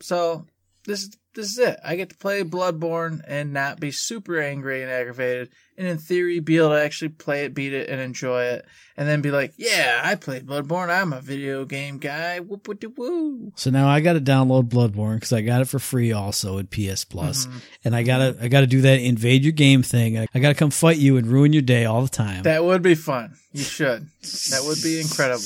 So 0.00 0.46
this 0.84 1.02
is 1.02 1.16
this 1.38 1.52
is 1.52 1.58
it. 1.58 1.78
I 1.84 1.94
get 1.94 2.10
to 2.10 2.16
play 2.16 2.42
Bloodborne 2.42 3.20
and 3.28 3.52
not 3.52 3.78
be 3.78 3.92
super 3.92 4.40
angry 4.40 4.82
and 4.82 4.90
aggravated, 4.90 5.50
and 5.76 5.86
in 5.86 5.96
theory 5.98 6.40
be 6.40 6.56
able 6.56 6.70
to 6.70 6.82
actually 6.82 7.10
play 7.10 7.44
it, 7.44 7.54
beat 7.54 7.72
it, 7.72 7.88
and 7.88 8.00
enjoy 8.00 8.42
it, 8.42 8.64
and 8.96 9.08
then 9.08 9.20
be 9.20 9.30
like, 9.30 9.52
"Yeah, 9.56 10.00
I 10.04 10.16
played 10.16 10.46
Bloodborne. 10.46 10.88
I'm 10.90 11.12
a 11.12 11.20
video 11.20 11.64
game 11.64 11.98
guy." 11.98 12.40
Whoop 12.40 12.66
whoop 12.66 12.80
de 12.80 12.88
woo. 12.88 13.52
So 13.54 13.70
now 13.70 13.86
I 13.88 14.00
got 14.00 14.14
to 14.14 14.20
download 14.20 14.68
Bloodborne 14.68 15.14
because 15.16 15.32
I 15.32 15.40
got 15.42 15.60
it 15.62 15.68
for 15.68 15.78
free 15.78 16.10
also 16.10 16.58
in 16.58 16.66
PS 16.66 17.04
Plus, 17.04 17.46
Mm-hmm. 17.46 17.58
and 17.84 17.94
I 17.96 18.02
gotta 18.02 18.36
I 18.42 18.48
gotta 18.48 18.66
do 18.66 18.80
that 18.80 19.00
invade 19.00 19.44
your 19.44 19.52
game 19.52 19.82
thing. 19.84 20.18
I, 20.18 20.26
I 20.34 20.40
gotta 20.40 20.56
come 20.56 20.70
fight 20.70 20.96
you 20.98 21.16
and 21.18 21.26
ruin 21.28 21.52
your 21.52 21.62
day 21.62 21.84
all 21.84 22.02
the 22.02 22.08
time. 22.08 22.42
That 22.42 22.64
would 22.64 22.82
be 22.82 22.96
fun. 22.96 23.36
You 23.52 23.62
should. 23.62 24.08
That 24.50 24.62
would 24.66 24.82
be 24.82 25.00
incredible. 25.00 25.44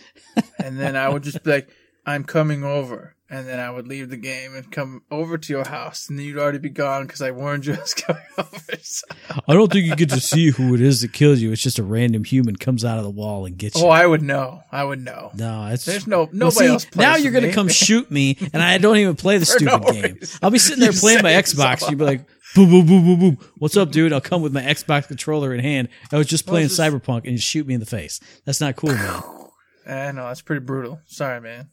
and 0.58 0.78
then 0.78 0.96
I 0.96 1.08
would 1.08 1.22
just 1.22 1.42
be 1.44 1.50
like, 1.50 1.68
I'm 2.06 2.24
coming 2.24 2.64
over. 2.64 3.14
And 3.32 3.46
then 3.46 3.60
I 3.60 3.70
would 3.70 3.86
leave 3.86 4.10
the 4.10 4.16
game 4.16 4.56
and 4.56 4.72
come 4.72 5.02
over 5.08 5.38
to 5.38 5.52
your 5.52 5.64
house. 5.64 6.08
And 6.08 6.18
then 6.18 6.26
you'd 6.26 6.36
already 6.36 6.58
be 6.58 6.68
gone 6.68 7.06
because 7.06 7.22
I 7.22 7.30
warned 7.30 7.64
you 7.64 7.74
I 7.76 7.80
was 7.80 7.94
coming 7.94 8.22
over. 8.38 8.58
So- 8.82 9.06
I 9.46 9.54
don't 9.54 9.70
think 9.70 9.86
you 9.86 9.94
get 9.94 10.10
to 10.10 10.20
see 10.20 10.50
who 10.50 10.74
it 10.74 10.80
is 10.80 11.02
that 11.02 11.12
kills 11.12 11.38
you. 11.40 11.52
It's 11.52 11.62
just 11.62 11.78
a 11.78 11.84
random 11.84 12.24
human 12.24 12.56
comes 12.56 12.84
out 12.84 12.98
of 12.98 13.04
the 13.04 13.10
wall 13.10 13.46
and 13.46 13.56
gets 13.56 13.76
oh, 13.76 13.82
you. 13.82 13.86
Oh, 13.86 13.90
I 13.90 14.04
would 14.04 14.22
know. 14.22 14.62
I 14.72 14.82
would 14.82 15.00
know. 15.04 15.30
no, 15.36 15.66
it's 15.66 15.84
There's 15.84 16.08
no- 16.08 16.24
Well, 16.24 16.30
nobody 16.32 16.66
see, 16.66 16.72
else 16.72 16.86
Now 16.96 17.14
you're 17.14 17.30
gonna 17.32 17.46
me. 17.46 17.52
come 17.52 17.68
shoot 17.86 18.10
me, 18.10 18.36
and 18.52 18.60
I 18.60 18.78
don't 18.78 18.96
even 18.96 19.14
play 19.14 19.38
the 19.38 19.46
stupid 19.46 19.80
no 19.80 19.92
game. 19.92 20.18
I'll 20.42 20.50
be 20.50 20.58
sitting 20.58 20.80
there 20.80 20.92
playing 20.92 21.22
my 21.22 21.30
Xbox. 21.32 21.88
You'd 21.88 21.98
be 22.00 22.04
like, 22.04 22.26
boom, 22.56 22.68
boom, 22.68 22.84
boom, 22.86 23.04
boom, 23.04 23.20
boom. 23.20 23.38
What's 23.58 23.76
up, 23.76 23.92
dude? 23.92 24.12
I'll 24.12 24.20
come 24.20 24.42
with 24.42 24.52
my 24.52 24.62
Xbox 24.62 25.06
controller 25.06 25.54
in 25.54 25.60
hand. 25.60 25.88
I 26.10 26.18
was 26.18 26.26
just 26.26 26.46
playing 26.46 26.66
Cyberpunk, 26.66 27.22
and 27.22 27.32
you 27.32 27.38
shoot 27.38 27.64
me 27.64 27.74
in 27.74 27.80
the 27.80 27.86
face. 27.86 28.18
That's 28.44 28.60
not 28.60 28.74
cool, 28.74 28.90
man. 28.90 29.22
I 29.86 30.10
know. 30.12 30.26
That's 30.26 30.42
pretty 30.42 30.64
brutal. 30.64 30.98
Sorry, 31.06 31.40
man. 31.40 31.68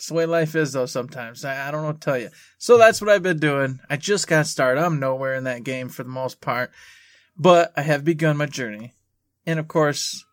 It's 0.00 0.08
the 0.08 0.14
way 0.14 0.24
life 0.24 0.56
is, 0.56 0.72
though, 0.72 0.86
sometimes. 0.86 1.44
I, 1.44 1.68
I 1.68 1.70
don't 1.70 1.82
know 1.82 1.92
tell 1.92 2.16
you. 2.16 2.30
So 2.56 2.78
that's 2.78 3.02
what 3.02 3.10
I've 3.10 3.22
been 3.22 3.38
doing. 3.38 3.80
I 3.90 3.98
just 3.98 4.28
got 4.28 4.46
started. 4.46 4.82
I'm 4.82 4.98
nowhere 4.98 5.34
in 5.34 5.44
that 5.44 5.62
game 5.62 5.90
for 5.90 6.04
the 6.04 6.08
most 6.08 6.40
part. 6.40 6.70
But 7.36 7.70
I 7.76 7.82
have 7.82 8.02
begun 8.02 8.38
my 8.38 8.46
journey. 8.46 8.94
And 9.44 9.60
of 9.60 9.68
course, 9.68 10.24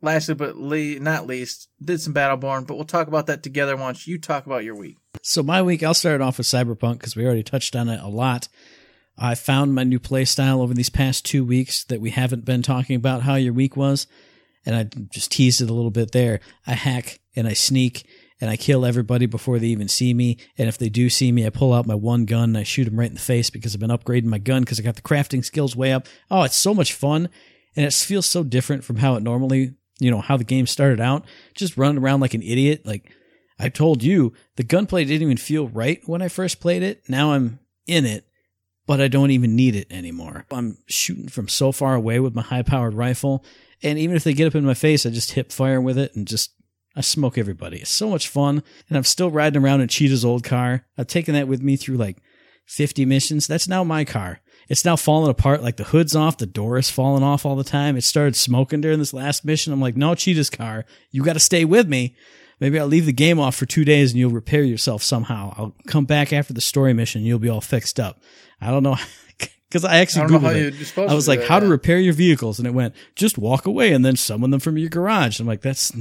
lastly 0.00 0.36
but 0.36 0.56
le- 0.56 1.00
not 1.00 1.26
least, 1.26 1.68
did 1.82 2.00
some 2.00 2.14
Battleborn, 2.14 2.68
but 2.68 2.76
we'll 2.76 2.84
talk 2.84 3.08
about 3.08 3.26
that 3.26 3.42
together 3.42 3.76
once 3.76 4.06
you 4.06 4.20
talk 4.20 4.46
about 4.46 4.62
your 4.62 4.76
week. 4.76 4.98
So 5.22 5.42
my 5.42 5.62
week, 5.62 5.82
I'll 5.82 5.94
start 5.94 6.20
off 6.20 6.38
with 6.38 6.46
Cyberpunk 6.46 7.00
because 7.00 7.16
we 7.16 7.26
already 7.26 7.42
touched 7.42 7.74
on 7.74 7.88
it 7.88 8.00
a 8.00 8.06
lot. 8.06 8.46
I 9.18 9.34
found 9.34 9.74
my 9.74 9.82
new 9.82 9.98
play 9.98 10.26
style 10.26 10.62
over 10.62 10.74
these 10.74 10.90
past 10.90 11.26
two 11.26 11.44
weeks 11.44 11.82
that 11.86 12.00
we 12.00 12.10
haven't 12.10 12.44
been 12.44 12.62
talking 12.62 12.94
about 12.94 13.22
how 13.22 13.34
your 13.34 13.52
week 13.52 13.76
was. 13.76 14.06
And 14.64 14.76
I 14.76 14.84
just 15.12 15.32
teased 15.32 15.60
it 15.60 15.70
a 15.70 15.74
little 15.74 15.90
bit 15.90 16.12
there. 16.12 16.38
I 16.68 16.74
hack 16.74 17.18
and 17.34 17.48
I 17.48 17.54
sneak 17.54 18.06
and 18.40 18.50
I 18.50 18.56
kill 18.56 18.84
everybody 18.84 19.26
before 19.26 19.58
they 19.58 19.68
even 19.68 19.88
see 19.88 20.14
me. 20.14 20.38
And 20.56 20.68
if 20.68 20.78
they 20.78 20.88
do 20.88 21.10
see 21.10 21.32
me, 21.32 21.46
I 21.46 21.50
pull 21.50 21.72
out 21.72 21.86
my 21.86 21.94
one 21.94 22.24
gun 22.24 22.50
and 22.50 22.58
I 22.58 22.62
shoot 22.62 22.84
them 22.84 22.98
right 22.98 23.08
in 23.08 23.14
the 23.14 23.20
face 23.20 23.50
because 23.50 23.74
I've 23.74 23.80
been 23.80 23.90
upgrading 23.90 24.24
my 24.24 24.38
gun 24.38 24.62
because 24.62 24.78
I 24.78 24.82
got 24.82 24.96
the 24.96 25.02
crafting 25.02 25.44
skills 25.44 25.74
way 25.74 25.92
up. 25.92 26.06
Oh, 26.30 26.42
it's 26.42 26.56
so 26.56 26.74
much 26.74 26.92
fun. 26.92 27.28
And 27.76 27.84
it 27.84 27.92
feels 27.92 28.26
so 28.26 28.42
different 28.44 28.84
from 28.84 28.96
how 28.96 29.14
it 29.16 29.22
normally, 29.22 29.74
you 29.98 30.10
know, 30.10 30.20
how 30.20 30.36
the 30.36 30.44
game 30.44 30.66
started 30.66 31.00
out. 31.00 31.24
Just 31.54 31.76
running 31.76 32.02
around 32.02 32.20
like 32.20 32.34
an 32.34 32.42
idiot. 32.42 32.86
Like 32.86 33.10
I 33.58 33.68
told 33.68 34.02
you, 34.02 34.32
the 34.56 34.64
gunplay 34.64 35.04
didn't 35.04 35.22
even 35.22 35.36
feel 35.36 35.68
right 35.68 36.00
when 36.06 36.22
I 36.22 36.28
first 36.28 36.60
played 36.60 36.82
it. 36.82 37.02
Now 37.08 37.32
I'm 37.32 37.58
in 37.86 38.04
it 38.04 38.24
but 38.88 39.02
I 39.02 39.08
don't 39.08 39.30
even 39.32 39.54
need 39.54 39.76
it 39.76 39.86
anymore. 39.92 40.46
I'm 40.50 40.78
shooting 40.86 41.28
from 41.28 41.46
so 41.46 41.72
far 41.72 41.94
away 41.94 42.20
with 42.20 42.34
my 42.34 42.40
high 42.40 42.62
powered 42.62 42.94
rifle. 42.94 43.44
And 43.82 43.98
even 43.98 44.16
if 44.16 44.24
they 44.24 44.32
get 44.32 44.46
up 44.46 44.54
in 44.54 44.64
my 44.64 44.72
face, 44.72 45.04
I 45.04 45.10
just 45.10 45.32
hip 45.32 45.52
fire 45.52 45.78
with 45.78 45.98
it 45.98 46.16
and 46.16 46.26
just, 46.26 46.52
I 46.98 47.00
smoke 47.00 47.38
everybody. 47.38 47.78
It's 47.78 47.90
so 47.90 48.10
much 48.10 48.26
fun. 48.26 48.60
And 48.88 48.98
I'm 48.98 49.04
still 49.04 49.30
riding 49.30 49.62
around 49.62 49.82
in 49.82 49.88
Cheetah's 49.88 50.24
old 50.24 50.42
car. 50.42 50.84
I've 50.98 51.06
taken 51.06 51.32
that 51.34 51.46
with 51.46 51.62
me 51.62 51.76
through 51.76 51.96
like 51.96 52.18
50 52.66 53.04
missions. 53.04 53.46
That's 53.46 53.68
now 53.68 53.84
my 53.84 54.04
car. 54.04 54.40
It's 54.68 54.84
now 54.84 54.96
falling 54.96 55.30
apart. 55.30 55.62
Like 55.62 55.76
the 55.76 55.84
hood's 55.84 56.16
off. 56.16 56.38
The 56.38 56.44
door 56.44 56.76
is 56.76 56.90
falling 56.90 57.22
off 57.22 57.46
all 57.46 57.54
the 57.54 57.62
time. 57.62 57.96
It 57.96 58.02
started 58.02 58.34
smoking 58.34 58.80
during 58.80 58.98
this 58.98 59.14
last 59.14 59.44
mission. 59.44 59.72
I'm 59.72 59.80
like, 59.80 59.96
no, 59.96 60.16
Cheetah's 60.16 60.50
car. 60.50 60.86
You 61.12 61.22
got 61.22 61.34
to 61.34 61.40
stay 61.40 61.64
with 61.64 61.88
me. 61.88 62.16
Maybe 62.58 62.80
I'll 62.80 62.88
leave 62.88 63.06
the 63.06 63.12
game 63.12 63.38
off 63.38 63.54
for 63.54 63.64
two 63.64 63.84
days 63.84 64.10
and 64.10 64.18
you'll 64.18 64.32
repair 64.32 64.64
yourself 64.64 65.04
somehow. 65.04 65.54
I'll 65.56 65.76
come 65.86 66.04
back 66.04 66.32
after 66.32 66.52
the 66.52 66.60
story 66.60 66.94
mission. 66.94 67.20
And 67.20 67.28
you'll 67.28 67.38
be 67.38 67.48
all 67.48 67.60
fixed 67.60 68.00
up. 68.00 68.20
I 68.60 68.72
don't 68.72 68.82
know. 68.82 68.96
Because 69.68 69.84
I 69.84 69.98
actually 69.98 70.22
I 70.22 70.26
don't 70.26 70.42
know 70.42 70.48
how 70.48 70.54
Googled 70.54 70.98
it. 70.98 71.10
I 71.10 71.14
was 71.14 71.28
like, 71.28 71.42
do 71.42 71.46
how 71.46 71.60
that, 71.60 71.66
to 71.66 71.70
repair 71.70 72.00
your 72.00 72.12
vehicles? 72.14 72.58
And 72.58 72.66
it 72.66 72.74
went, 72.74 72.96
just 73.14 73.38
walk 73.38 73.66
away 73.66 73.92
and 73.92 74.04
then 74.04 74.16
summon 74.16 74.50
them 74.50 74.58
from 74.58 74.76
your 74.76 74.88
garage. 74.88 75.38
I'm 75.38 75.46
like, 75.46 75.62
that's, 75.62 75.92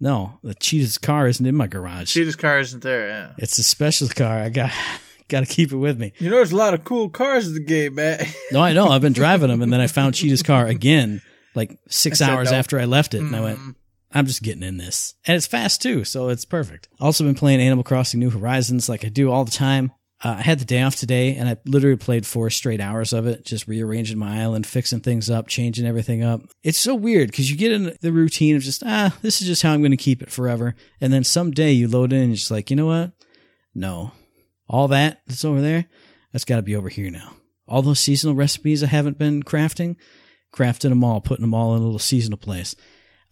no, 0.00 0.38
the 0.42 0.54
cheetah's 0.54 0.98
car 0.98 1.26
isn't 1.28 1.44
in 1.44 1.54
my 1.54 1.66
garage. 1.66 2.12
Cheetah's 2.12 2.36
car 2.36 2.60
isn't 2.60 2.82
there, 2.82 3.08
yeah. 3.08 3.32
It's 3.38 3.58
a 3.58 3.62
special 3.62 4.08
car. 4.08 4.38
I 4.38 4.48
got, 4.48 4.70
got 5.28 5.40
to 5.40 5.46
keep 5.46 5.72
it 5.72 5.76
with 5.76 5.98
me. 5.98 6.12
You 6.18 6.30
know, 6.30 6.36
there's 6.36 6.52
a 6.52 6.56
lot 6.56 6.74
of 6.74 6.84
cool 6.84 7.08
cars 7.08 7.48
in 7.48 7.54
the 7.54 7.60
game, 7.64 7.96
man. 7.96 8.24
No, 8.52 8.60
I 8.60 8.72
know. 8.72 8.88
I've 8.88 9.02
been 9.02 9.12
driving 9.12 9.48
them 9.48 9.62
and 9.62 9.72
then 9.72 9.80
I 9.80 9.86
found 9.86 10.14
Cheetah's 10.14 10.42
car 10.42 10.66
again, 10.66 11.20
like 11.54 11.78
six 11.88 12.20
hours 12.22 12.50
after 12.52 12.78
I 12.80 12.84
left 12.86 13.14
it. 13.14 13.20
And 13.20 13.34
I 13.34 13.40
went, 13.40 13.58
Mm. 13.58 13.74
I'm 14.10 14.24
just 14.24 14.42
getting 14.42 14.62
in 14.62 14.78
this. 14.78 15.12
And 15.26 15.36
it's 15.36 15.46
fast 15.46 15.82
too, 15.82 16.02
so 16.02 16.30
it's 16.30 16.46
perfect. 16.46 16.88
Also 16.98 17.24
been 17.24 17.34
playing 17.34 17.60
Animal 17.60 17.84
Crossing 17.84 18.20
New 18.20 18.30
Horizons 18.30 18.88
like 18.88 19.04
I 19.04 19.08
do 19.10 19.30
all 19.30 19.44
the 19.44 19.50
time. 19.50 19.92
Uh, 20.22 20.34
I 20.38 20.42
had 20.42 20.58
the 20.58 20.64
day 20.64 20.82
off 20.82 20.96
today 20.96 21.36
and 21.36 21.48
I 21.48 21.56
literally 21.64 21.96
played 21.96 22.26
four 22.26 22.50
straight 22.50 22.80
hours 22.80 23.12
of 23.12 23.26
it, 23.28 23.44
just 23.44 23.68
rearranging 23.68 24.18
my 24.18 24.40
island, 24.42 24.66
fixing 24.66 25.00
things 25.00 25.30
up, 25.30 25.46
changing 25.46 25.86
everything 25.86 26.24
up. 26.24 26.42
It's 26.64 26.80
so 26.80 26.96
weird 26.96 27.30
because 27.30 27.50
you 27.50 27.56
get 27.56 27.70
in 27.70 27.96
the 28.00 28.12
routine 28.12 28.56
of 28.56 28.62
just, 28.62 28.82
ah, 28.84 29.16
this 29.22 29.40
is 29.40 29.46
just 29.46 29.62
how 29.62 29.72
I'm 29.72 29.80
going 29.80 29.92
to 29.92 29.96
keep 29.96 30.20
it 30.20 30.30
forever. 30.30 30.74
And 31.00 31.12
then 31.12 31.22
someday 31.22 31.70
you 31.70 31.86
load 31.86 32.12
in 32.12 32.20
and 32.20 32.28
you're 32.30 32.36
just 32.36 32.50
like, 32.50 32.68
you 32.68 32.74
know 32.74 32.86
what? 32.86 33.12
No. 33.74 34.10
All 34.68 34.88
that 34.88 35.22
that's 35.26 35.44
over 35.44 35.60
there, 35.60 35.86
that's 36.32 36.44
got 36.44 36.56
to 36.56 36.62
be 36.62 36.74
over 36.74 36.88
here 36.88 37.10
now. 37.10 37.34
All 37.68 37.82
those 37.82 38.00
seasonal 38.00 38.34
recipes 38.34 38.82
I 38.82 38.86
haven't 38.88 39.18
been 39.18 39.44
crafting, 39.44 39.96
crafting 40.52 40.88
them 40.88 41.04
all, 41.04 41.20
putting 41.20 41.44
them 41.44 41.54
all 41.54 41.76
in 41.76 41.80
a 41.80 41.84
little 41.84 41.98
seasonal 41.98 42.38
place. 42.38 42.74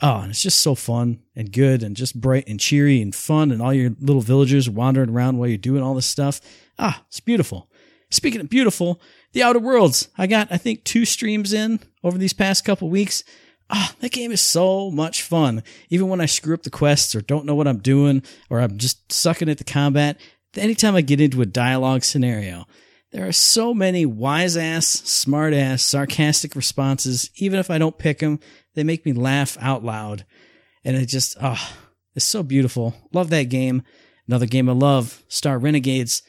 Oh, 0.02 0.20
and 0.20 0.30
it's 0.30 0.42
just 0.42 0.60
so 0.60 0.74
fun 0.74 1.20
and 1.34 1.52
good 1.52 1.82
and 1.82 1.96
just 1.96 2.20
bright 2.20 2.44
and 2.46 2.60
cheery 2.60 3.00
and 3.00 3.14
fun. 3.14 3.50
And 3.50 3.62
all 3.62 3.72
your 3.72 3.92
little 3.98 4.20
villagers 4.20 4.68
wandering 4.68 5.10
around 5.10 5.38
while 5.38 5.48
you're 5.48 5.56
doing 5.56 5.82
all 5.82 5.94
this 5.94 6.06
stuff. 6.06 6.40
Ah, 6.78 7.02
it's 7.08 7.20
beautiful. 7.20 7.70
Speaking 8.10 8.40
of 8.40 8.50
beautiful, 8.50 9.00
the 9.32 9.42
Outer 9.42 9.58
Worlds. 9.58 10.08
I 10.18 10.26
got, 10.26 10.48
I 10.50 10.58
think, 10.58 10.84
two 10.84 11.04
streams 11.04 11.52
in 11.52 11.80
over 12.04 12.18
these 12.18 12.34
past 12.34 12.64
couple 12.64 12.90
weeks. 12.90 13.24
Ah, 13.68 13.94
that 14.00 14.12
game 14.12 14.30
is 14.30 14.40
so 14.40 14.90
much 14.90 15.22
fun. 15.22 15.62
Even 15.88 16.08
when 16.08 16.20
I 16.20 16.26
screw 16.26 16.54
up 16.54 16.62
the 16.62 16.70
quests 16.70 17.14
or 17.14 17.20
don't 17.20 17.46
know 17.46 17.54
what 17.54 17.66
I'm 17.66 17.78
doing 17.78 18.22
or 18.48 18.60
I'm 18.60 18.78
just 18.78 19.10
sucking 19.10 19.48
at 19.48 19.58
the 19.58 19.64
combat, 19.64 20.20
anytime 20.56 20.94
I 20.94 21.00
get 21.00 21.20
into 21.20 21.42
a 21.42 21.46
dialogue 21.46 22.04
scenario, 22.04 22.66
there 23.12 23.26
are 23.26 23.32
so 23.32 23.72
many 23.72 24.04
wise 24.06 24.56
ass, 24.56 24.86
smart 24.86 25.54
ass, 25.54 25.82
sarcastic 25.82 26.54
responses. 26.54 27.30
Even 27.36 27.58
if 27.58 27.70
I 27.70 27.78
don't 27.78 27.98
pick 27.98 28.18
them, 28.18 28.40
they 28.76 28.84
make 28.84 29.04
me 29.04 29.12
laugh 29.12 29.58
out 29.60 29.82
loud. 29.82 30.24
And 30.84 30.96
it 30.96 31.06
just, 31.06 31.36
oh, 31.42 31.76
it's 32.14 32.24
so 32.24 32.44
beautiful. 32.44 32.94
Love 33.12 33.30
that 33.30 33.44
game. 33.44 33.82
Another 34.28 34.46
game 34.46 34.68
I 34.68 34.72
love, 34.72 35.24
Star 35.26 35.58
Renegades. 35.58 36.22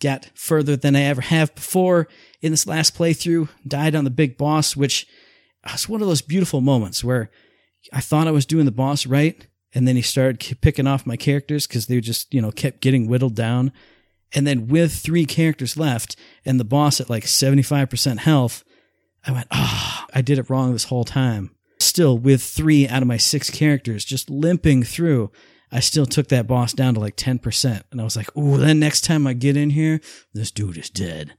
Got 0.00 0.30
further 0.34 0.76
than 0.76 0.94
I 0.94 1.02
ever 1.02 1.20
have 1.20 1.54
before 1.54 2.08
in 2.40 2.52
this 2.52 2.66
last 2.66 2.96
playthrough. 2.96 3.48
Died 3.66 3.94
on 3.94 4.04
the 4.04 4.10
big 4.10 4.36
boss, 4.36 4.76
which 4.76 5.06
was 5.70 5.88
one 5.88 6.02
of 6.02 6.08
those 6.08 6.22
beautiful 6.22 6.60
moments 6.60 7.02
where 7.02 7.30
I 7.92 8.00
thought 8.00 8.26
I 8.26 8.32
was 8.32 8.46
doing 8.46 8.64
the 8.64 8.72
boss 8.72 9.06
right. 9.06 9.46
And 9.74 9.88
then 9.88 9.96
he 9.96 10.02
started 10.02 10.60
picking 10.60 10.86
off 10.86 11.06
my 11.06 11.16
characters 11.16 11.66
because 11.66 11.86
they 11.86 12.00
just, 12.00 12.32
you 12.34 12.42
know, 12.42 12.50
kept 12.50 12.80
getting 12.80 13.08
whittled 13.08 13.34
down. 13.34 13.72
And 14.34 14.46
then 14.46 14.68
with 14.68 14.92
three 14.92 15.24
characters 15.24 15.76
left 15.76 16.16
and 16.44 16.58
the 16.60 16.64
boss 16.64 17.00
at 17.00 17.10
like 17.10 17.24
75% 17.24 18.18
health, 18.18 18.64
I 19.26 19.32
went, 19.32 19.46
ah, 19.50 20.06
I 20.12 20.20
did 20.20 20.38
it 20.38 20.50
wrong 20.50 20.72
this 20.72 20.84
whole 20.84 21.04
time. 21.04 21.54
Still, 21.82 22.16
with 22.16 22.42
three 22.42 22.88
out 22.88 23.02
of 23.02 23.08
my 23.08 23.16
six 23.16 23.50
characters 23.50 24.04
just 24.04 24.30
limping 24.30 24.82
through, 24.82 25.30
I 25.70 25.80
still 25.80 26.06
took 26.06 26.28
that 26.28 26.46
boss 26.46 26.72
down 26.72 26.94
to 26.94 27.00
like 27.00 27.16
10%. 27.16 27.82
And 27.90 28.00
I 28.00 28.04
was 28.04 28.16
like, 28.16 28.36
ooh, 28.36 28.58
then 28.58 28.78
next 28.78 29.02
time 29.02 29.26
I 29.26 29.32
get 29.32 29.56
in 29.56 29.70
here, 29.70 30.00
this 30.34 30.50
dude 30.50 30.76
is 30.76 30.90
dead. 30.90 31.34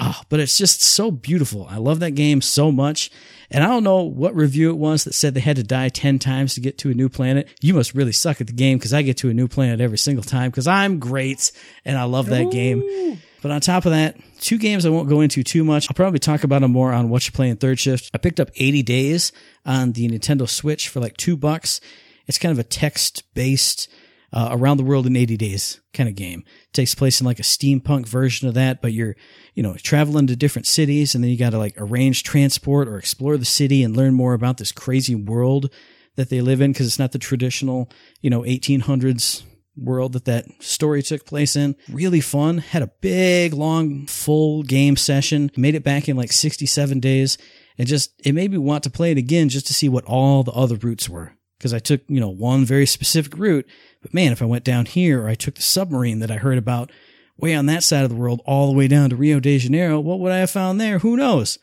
Oh, 0.00 0.20
but 0.28 0.38
it's 0.38 0.56
just 0.56 0.80
so 0.80 1.10
beautiful. 1.10 1.66
I 1.68 1.78
love 1.78 1.98
that 2.00 2.12
game 2.12 2.40
so 2.40 2.70
much. 2.70 3.10
And 3.50 3.64
I 3.64 3.66
don't 3.66 3.82
know 3.82 4.02
what 4.02 4.34
review 4.34 4.70
it 4.70 4.76
was 4.76 5.02
that 5.04 5.14
said 5.14 5.34
they 5.34 5.40
had 5.40 5.56
to 5.56 5.64
die 5.64 5.88
10 5.88 6.20
times 6.20 6.54
to 6.54 6.60
get 6.60 6.78
to 6.78 6.90
a 6.90 6.94
new 6.94 7.08
planet. 7.08 7.48
You 7.60 7.74
must 7.74 7.94
really 7.94 8.12
suck 8.12 8.40
at 8.40 8.46
the 8.46 8.52
game 8.52 8.78
because 8.78 8.94
I 8.94 9.02
get 9.02 9.16
to 9.18 9.30
a 9.30 9.34
new 9.34 9.48
planet 9.48 9.80
every 9.80 9.98
single 9.98 10.22
time 10.22 10.50
because 10.50 10.68
I'm 10.68 11.00
great 11.00 11.50
and 11.84 11.98
I 11.98 12.04
love 12.04 12.26
that 12.26 12.52
game. 12.52 13.20
But 13.40 13.50
on 13.50 13.60
top 13.60 13.86
of 13.86 13.92
that, 13.92 14.16
two 14.40 14.58
games 14.58 14.84
I 14.84 14.90
won't 14.90 15.08
go 15.08 15.20
into 15.20 15.44
too 15.44 15.64
much. 15.64 15.88
I'll 15.88 15.94
probably 15.94 16.18
talk 16.18 16.44
about 16.44 16.62
them 16.62 16.72
more 16.72 16.92
on 16.92 17.08
what 17.08 17.26
you 17.26 17.32
play 17.32 17.48
in 17.48 17.56
third 17.56 17.78
shift. 17.78 18.10
I 18.12 18.18
picked 18.18 18.40
up 18.40 18.50
80 18.56 18.82
Days 18.82 19.32
on 19.64 19.92
the 19.92 20.08
Nintendo 20.08 20.48
Switch 20.48 20.88
for 20.88 21.00
like 21.00 21.16
two 21.16 21.36
bucks. 21.36 21.80
It's 22.26 22.38
kind 22.38 22.52
of 22.52 22.58
a 22.58 22.64
text 22.64 23.22
based 23.34 23.88
uh, 24.32 24.48
around 24.50 24.76
the 24.76 24.84
world 24.84 25.06
in 25.06 25.16
80 25.16 25.36
days 25.36 25.80
kind 25.94 26.08
of 26.08 26.14
game. 26.14 26.44
It 26.64 26.72
takes 26.72 26.94
place 26.94 27.20
in 27.20 27.26
like 27.26 27.38
a 27.38 27.42
steampunk 27.42 28.06
version 28.06 28.48
of 28.48 28.54
that, 28.54 28.82
but 28.82 28.92
you're, 28.92 29.16
you 29.54 29.62
know, 29.62 29.74
traveling 29.74 30.26
to 30.26 30.36
different 30.36 30.66
cities 30.66 31.14
and 31.14 31.24
then 31.24 31.30
you 31.30 31.38
got 31.38 31.50
to 31.50 31.58
like 31.58 31.74
arrange 31.78 32.24
transport 32.24 32.88
or 32.88 32.98
explore 32.98 33.36
the 33.36 33.44
city 33.44 33.82
and 33.82 33.96
learn 33.96 34.14
more 34.14 34.34
about 34.34 34.58
this 34.58 34.72
crazy 34.72 35.14
world 35.14 35.72
that 36.16 36.28
they 36.28 36.40
live 36.40 36.60
in 36.60 36.72
because 36.72 36.86
it's 36.86 36.98
not 36.98 37.12
the 37.12 37.18
traditional, 37.18 37.90
you 38.20 38.28
know, 38.28 38.42
1800s 38.42 39.44
world 39.78 40.12
that 40.12 40.24
that 40.26 40.46
story 40.60 41.02
took 41.02 41.24
place 41.24 41.56
in. 41.56 41.76
Really 41.90 42.20
fun. 42.20 42.58
Had 42.58 42.82
a 42.82 42.92
big, 43.00 43.52
long, 43.54 44.06
full 44.06 44.62
game 44.62 44.96
session. 44.96 45.50
Made 45.56 45.74
it 45.74 45.84
back 45.84 46.08
in 46.08 46.16
like 46.16 46.32
67 46.32 47.00
days. 47.00 47.38
And 47.78 47.86
just, 47.86 48.12
it 48.24 48.34
made 48.34 48.50
me 48.50 48.58
want 48.58 48.84
to 48.84 48.90
play 48.90 49.12
it 49.12 49.18
again 49.18 49.48
just 49.48 49.66
to 49.68 49.74
see 49.74 49.88
what 49.88 50.04
all 50.04 50.42
the 50.42 50.52
other 50.52 50.76
routes 50.76 51.08
were. 51.08 51.32
Because 51.58 51.74
I 51.74 51.78
took, 51.78 52.02
you 52.08 52.20
know, 52.20 52.28
one 52.28 52.64
very 52.64 52.86
specific 52.86 53.36
route. 53.36 53.66
But 54.02 54.14
man, 54.14 54.32
if 54.32 54.42
I 54.42 54.46
went 54.46 54.64
down 54.64 54.86
here 54.86 55.22
or 55.22 55.28
I 55.28 55.34
took 55.34 55.56
the 55.56 55.62
submarine 55.62 56.20
that 56.20 56.30
I 56.30 56.36
heard 56.36 56.58
about 56.58 56.90
way 57.36 57.54
on 57.54 57.66
that 57.66 57.84
side 57.84 58.04
of 58.04 58.10
the 58.10 58.16
world 58.16 58.42
all 58.44 58.66
the 58.66 58.76
way 58.76 58.88
down 58.88 59.10
to 59.10 59.16
Rio 59.16 59.40
de 59.40 59.58
Janeiro, 59.58 60.00
what 60.00 60.20
would 60.20 60.32
I 60.32 60.38
have 60.38 60.50
found 60.50 60.80
there? 60.80 60.98
Who 61.00 61.16
knows? 61.16 61.58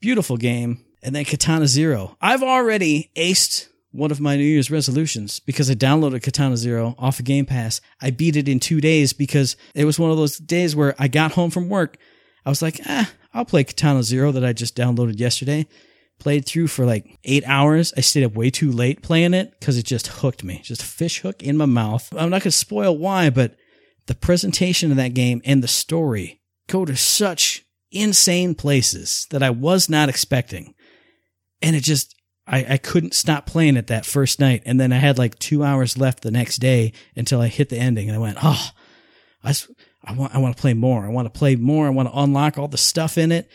Beautiful 0.00 0.36
game. 0.36 0.84
And 1.02 1.14
then 1.14 1.24
Katana 1.24 1.66
Zero. 1.66 2.16
I've 2.20 2.42
already 2.42 3.10
aced 3.16 3.68
one 3.92 4.10
of 4.10 4.20
my 4.20 4.36
New 4.36 4.42
Year's 4.42 4.70
resolutions 4.70 5.38
because 5.38 5.70
I 5.70 5.74
downloaded 5.74 6.22
Katana 6.22 6.56
Zero 6.56 6.94
off 6.98 7.18
of 7.18 7.24
Game 7.24 7.46
Pass. 7.46 7.80
I 8.00 8.10
beat 8.10 8.36
it 8.36 8.48
in 8.48 8.58
two 8.58 8.80
days 8.80 9.12
because 9.12 9.56
it 9.74 9.84
was 9.84 9.98
one 9.98 10.10
of 10.10 10.16
those 10.16 10.38
days 10.38 10.74
where 10.74 10.94
I 10.98 11.08
got 11.08 11.32
home 11.32 11.50
from 11.50 11.68
work. 11.68 11.98
I 12.44 12.48
was 12.48 12.62
like, 12.62 12.80
ah, 12.86 13.10
I'll 13.32 13.44
play 13.44 13.64
Katana 13.64 14.02
Zero 14.02 14.32
that 14.32 14.44
I 14.44 14.52
just 14.52 14.76
downloaded 14.76 15.18
yesterday. 15.18 15.66
Played 16.18 16.46
through 16.46 16.68
for 16.68 16.86
like 16.86 17.18
eight 17.24 17.44
hours. 17.46 17.92
I 17.96 18.00
stayed 18.00 18.24
up 18.24 18.34
way 18.34 18.50
too 18.50 18.70
late 18.70 19.02
playing 19.02 19.34
it 19.34 19.52
because 19.58 19.76
it 19.76 19.84
just 19.84 20.06
hooked 20.06 20.44
me. 20.44 20.60
Just 20.62 20.82
a 20.82 20.86
fish 20.86 21.20
hook 21.20 21.42
in 21.42 21.56
my 21.56 21.66
mouth. 21.66 22.12
I'm 22.12 22.30
not 22.30 22.42
going 22.42 22.42
to 22.42 22.52
spoil 22.52 22.96
why, 22.96 23.28
but 23.28 23.56
the 24.06 24.14
presentation 24.14 24.90
of 24.90 24.96
that 24.96 25.14
game 25.14 25.42
and 25.44 25.62
the 25.62 25.68
story 25.68 26.40
go 26.68 26.84
to 26.84 26.96
such 26.96 27.64
insane 27.90 28.54
places 28.54 29.26
that 29.30 29.42
I 29.42 29.50
was 29.50 29.88
not 29.88 30.08
expecting. 30.08 30.74
And 31.60 31.76
it 31.76 31.82
just, 31.82 32.14
I, 32.46 32.66
I 32.70 32.76
couldn't 32.76 33.14
stop 33.14 33.46
playing 33.46 33.76
it 33.76 33.86
that 33.86 34.06
first 34.06 34.40
night. 34.40 34.62
And 34.66 34.80
then 34.80 34.92
I 34.92 34.98
had 34.98 35.18
like 35.18 35.38
two 35.38 35.62
hours 35.62 35.96
left 35.96 36.22
the 36.22 36.30
next 36.30 36.58
day 36.58 36.92
until 37.14 37.40
I 37.40 37.48
hit 37.48 37.68
the 37.68 37.78
ending 37.78 38.08
and 38.08 38.16
I 38.16 38.20
went, 38.20 38.38
oh, 38.42 38.70
I, 39.44 39.54
I 40.04 40.12
want, 40.12 40.34
I 40.34 40.38
want 40.38 40.56
to 40.56 40.60
play 40.60 40.74
more. 40.74 41.04
I 41.04 41.10
want 41.10 41.32
to 41.32 41.38
play 41.38 41.56
more. 41.56 41.86
I 41.86 41.90
want 41.90 42.08
to 42.08 42.18
unlock 42.18 42.58
all 42.58 42.68
the 42.68 42.78
stuff 42.78 43.16
in 43.16 43.30
it. 43.32 43.48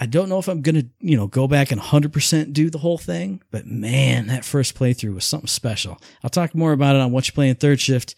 I 0.00 0.06
don't 0.06 0.28
know 0.28 0.38
if 0.38 0.46
I'm 0.46 0.62
going 0.62 0.76
to, 0.76 0.86
you 1.00 1.16
know, 1.16 1.26
go 1.26 1.48
back 1.48 1.72
and 1.72 1.80
100% 1.80 2.52
do 2.52 2.70
the 2.70 2.78
whole 2.78 2.98
thing, 2.98 3.42
but 3.50 3.66
man, 3.66 4.28
that 4.28 4.44
first 4.44 4.78
playthrough 4.78 5.14
was 5.14 5.24
something 5.24 5.48
special. 5.48 5.98
I'll 6.22 6.30
talk 6.30 6.54
more 6.54 6.70
about 6.70 6.94
it 6.94 7.02
on 7.02 7.10
what 7.10 7.26
you 7.26 7.34
play 7.34 7.48
in 7.48 7.56
third 7.56 7.80
shift 7.80 8.14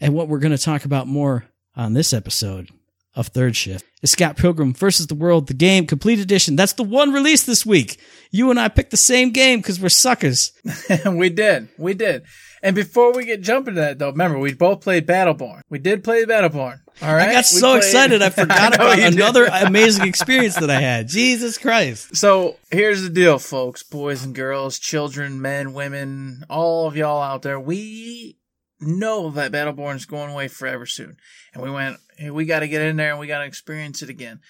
and 0.00 0.12
what 0.12 0.26
we're 0.26 0.40
going 0.40 0.56
to 0.56 0.58
talk 0.58 0.84
about 0.84 1.06
more 1.06 1.44
on 1.76 1.92
this 1.92 2.12
episode 2.12 2.68
of 3.16 3.28
Third 3.28 3.56
Shift. 3.56 3.84
It's 4.02 4.12
Scott 4.12 4.36
Pilgrim 4.36 4.74
versus 4.74 5.06
the 5.06 5.14
World, 5.14 5.46
the 5.46 5.54
game, 5.54 5.86
complete 5.86 6.18
edition. 6.18 6.56
That's 6.56 6.72
the 6.74 6.82
one 6.82 7.12
released 7.12 7.46
this 7.46 7.64
week. 7.64 7.98
You 8.30 8.50
and 8.50 8.58
I 8.60 8.68
picked 8.68 8.90
the 8.90 8.96
same 8.96 9.30
game 9.30 9.60
because 9.60 9.80
we're 9.80 9.88
suckers. 9.88 10.52
we 11.06 11.30
did. 11.30 11.68
We 11.78 11.94
did. 11.94 12.24
And 12.62 12.74
before 12.74 13.12
we 13.12 13.26
get 13.26 13.42
jumping 13.42 13.74
to 13.74 13.80
that, 13.82 13.98
though, 13.98 14.10
remember 14.10 14.38
we 14.38 14.54
both 14.54 14.80
played 14.80 15.06
Battleborn. 15.06 15.60
We 15.68 15.78
did 15.78 16.02
play 16.02 16.24
Battleborn. 16.24 16.80
All 17.02 17.14
right. 17.14 17.28
I 17.28 17.32
got 17.32 17.38
We 17.52 17.58
so 17.60 17.68
played- 17.72 17.76
excited 17.78 18.22
I 18.22 18.30
forgot 18.30 18.80
I 18.80 18.94
about 18.94 19.12
another 19.12 19.44
amazing 19.46 20.06
experience 20.08 20.56
that 20.56 20.70
I 20.70 20.80
had. 20.80 21.08
Jesus 21.08 21.58
Christ. 21.58 22.16
So 22.16 22.56
here's 22.70 23.02
the 23.02 23.10
deal, 23.10 23.38
folks, 23.38 23.82
boys 23.82 24.24
and 24.24 24.34
girls, 24.34 24.78
children, 24.78 25.40
men, 25.42 25.72
women, 25.74 26.44
all 26.48 26.88
of 26.88 26.96
y'all 26.96 27.22
out 27.22 27.42
there. 27.42 27.60
We 27.60 28.38
know 28.86 29.30
that 29.30 29.52
Battleborn 29.52 29.96
is 29.96 30.06
going 30.06 30.30
away 30.30 30.48
forever 30.48 30.86
soon. 30.86 31.16
And 31.52 31.62
we 31.62 31.70
went, 31.70 31.98
hey, 32.16 32.30
we 32.30 32.44
got 32.44 32.60
to 32.60 32.68
get 32.68 32.82
in 32.82 32.96
there 32.96 33.10
and 33.10 33.20
we 33.20 33.26
got 33.26 33.40
to 33.40 33.46
experience 33.46 34.02
it 34.02 34.10
again. 34.10 34.40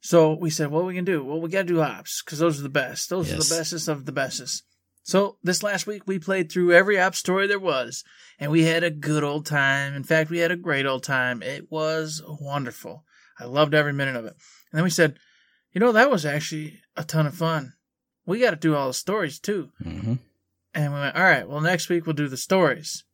So 0.00 0.34
we 0.34 0.50
said, 0.50 0.70
what 0.70 0.84
we 0.84 0.94
can 0.94 1.04
do? 1.04 1.24
Well, 1.24 1.40
we 1.40 1.48
got 1.48 1.62
to 1.62 1.74
do 1.74 1.80
ops 1.80 2.22
because 2.22 2.38
those 2.38 2.60
are 2.60 2.62
the 2.62 2.68
best. 2.68 3.08
Those 3.08 3.32
are 3.32 3.36
the 3.36 3.56
bestest 3.56 3.88
of 3.88 4.04
the 4.04 4.12
bestest. 4.12 4.62
So 5.02 5.36
this 5.42 5.62
last 5.62 5.86
week 5.86 6.02
we 6.06 6.18
played 6.18 6.50
through 6.50 6.72
every 6.72 6.98
op 6.98 7.14
story 7.14 7.46
there 7.46 7.58
was 7.58 8.04
and 8.38 8.50
we 8.50 8.64
had 8.64 8.82
a 8.82 8.90
good 8.90 9.24
old 9.24 9.46
time. 9.46 9.94
In 9.94 10.04
fact, 10.04 10.30
we 10.30 10.38
had 10.38 10.50
a 10.50 10.56
great 10.56 10.86
old 10.86 11.02
time. 11.02 11.42
It 11.42 11.70
was 11.70 12.22
wonderful. 12.26 13.04
I 13.38 13.44
loved 13.44 13.74
every 13.74 13.92
minute 13.92 14.16
of 14.16 14.24
it. 14.24 14.34
And 14.72 14.78
then 14.78 14.84
we 14.84 14.90
said, 14.90 15.16
you 15.72 15.80
know, 15.80 15.92
that 15.92 16.10
was 16.10 16.24
actually 16.24 16.80
a 16.96 17.04
ton 17.04 17.26
of 17.26 17.34
fun. 17.34 17.74
We 18.26 18.40
got 18.40 18.50
to 18.50 18.56
do 18.56 18.74
all 18.74 18.88
the 18.88 18.94
stories 18.94 19.38
too. 19.38 19.70
Mm-hmm. 19.82 20.14
And 20.74 20.92
we 20.92 20.98
went, 20.98 21.16
all 21.16 21.22
right, 21.22 21.48
well, 21.48 21.60
next 21.60 21.88
week 21.88 22.06
we'll 22.06 22.14
do 22.14 22.28
the 22.28 22.36
stories. 22.36 23.04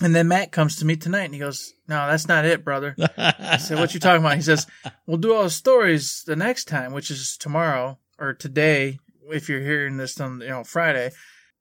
And 0.00 0.14
then 0.14 0.28
Matt 0.28 0.52
comes 0.52 0.76
to 0.76 0.84
me 0.84 0.96
tonight 0.96 1.24
and 1.24 1.34
he 1.34 1.40
goes, 1.40 1.74
no, 1.86 2.06
that's 2.08 2.26
not 2.26 2.44
it, 2.44 2.64
brother. 2.64 2.96
I 3.16 3.58
said, 3.58 3.78
what 3.78 3.94
you 3.94 4.00
talking 4.00 4.24
about? 4.24 4.36
He 4.36 4.42
says, 4.42 4.66
we'll 5.06 5.18
do 5.18 5.34
all 5.34 5.44
the 5.44 5.50
stories 5.50 6.22
the 6.26 6.36
next 6.36 6.64
time, 6.64 6.92
which 6.92 7.10
is 7.10 7.36
tomorrow 7.36 7.98
or 8.18 8.32
today. 8.32 8.98
If 9.28 9.48
you're 9.48 9.60
hearing 9.60 9.98
this 9.98 10.20
on, 10.20 10.40
you 10.40 10.48
know, 10.48 10.64
Friday, 10.64 11.12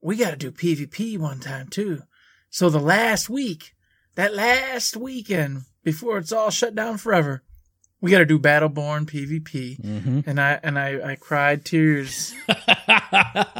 we 0.02 0.15
got 0.15 0.32
to 0.32 0.36
do 0.38 0.52
PvP 0.52 1.17
one 1.17 1.39
time 1.39 1.67
too. 1.67 2.02
So 2.50 2.70
the 2.70 2.80
last 2.80 3.30
week, 3.30 3.76
that 4.15 4.34
last 4.34 4.98
weekend 4.98 5.63
before 5.84 6.17
it's 6.17 6.32
all 6.32 6.50
shut 6.50 6.76
down 6.76 6.98
forever, 6.98 7.44
we 8.02 8.12
got 8.12 8.20
to 8.20 8.26
do 8.26 8.39
Battleborn 8.39 9.06
PvP. 9.06 9.80
mm-hmm. 9.80 10.20
And 10.26 10.41
I, 10.41 10.60
and 10.63 10.80
I, 10.80 11.12
I 11.12 11.15
cried 11.15 11.63
tears 11.63 12.34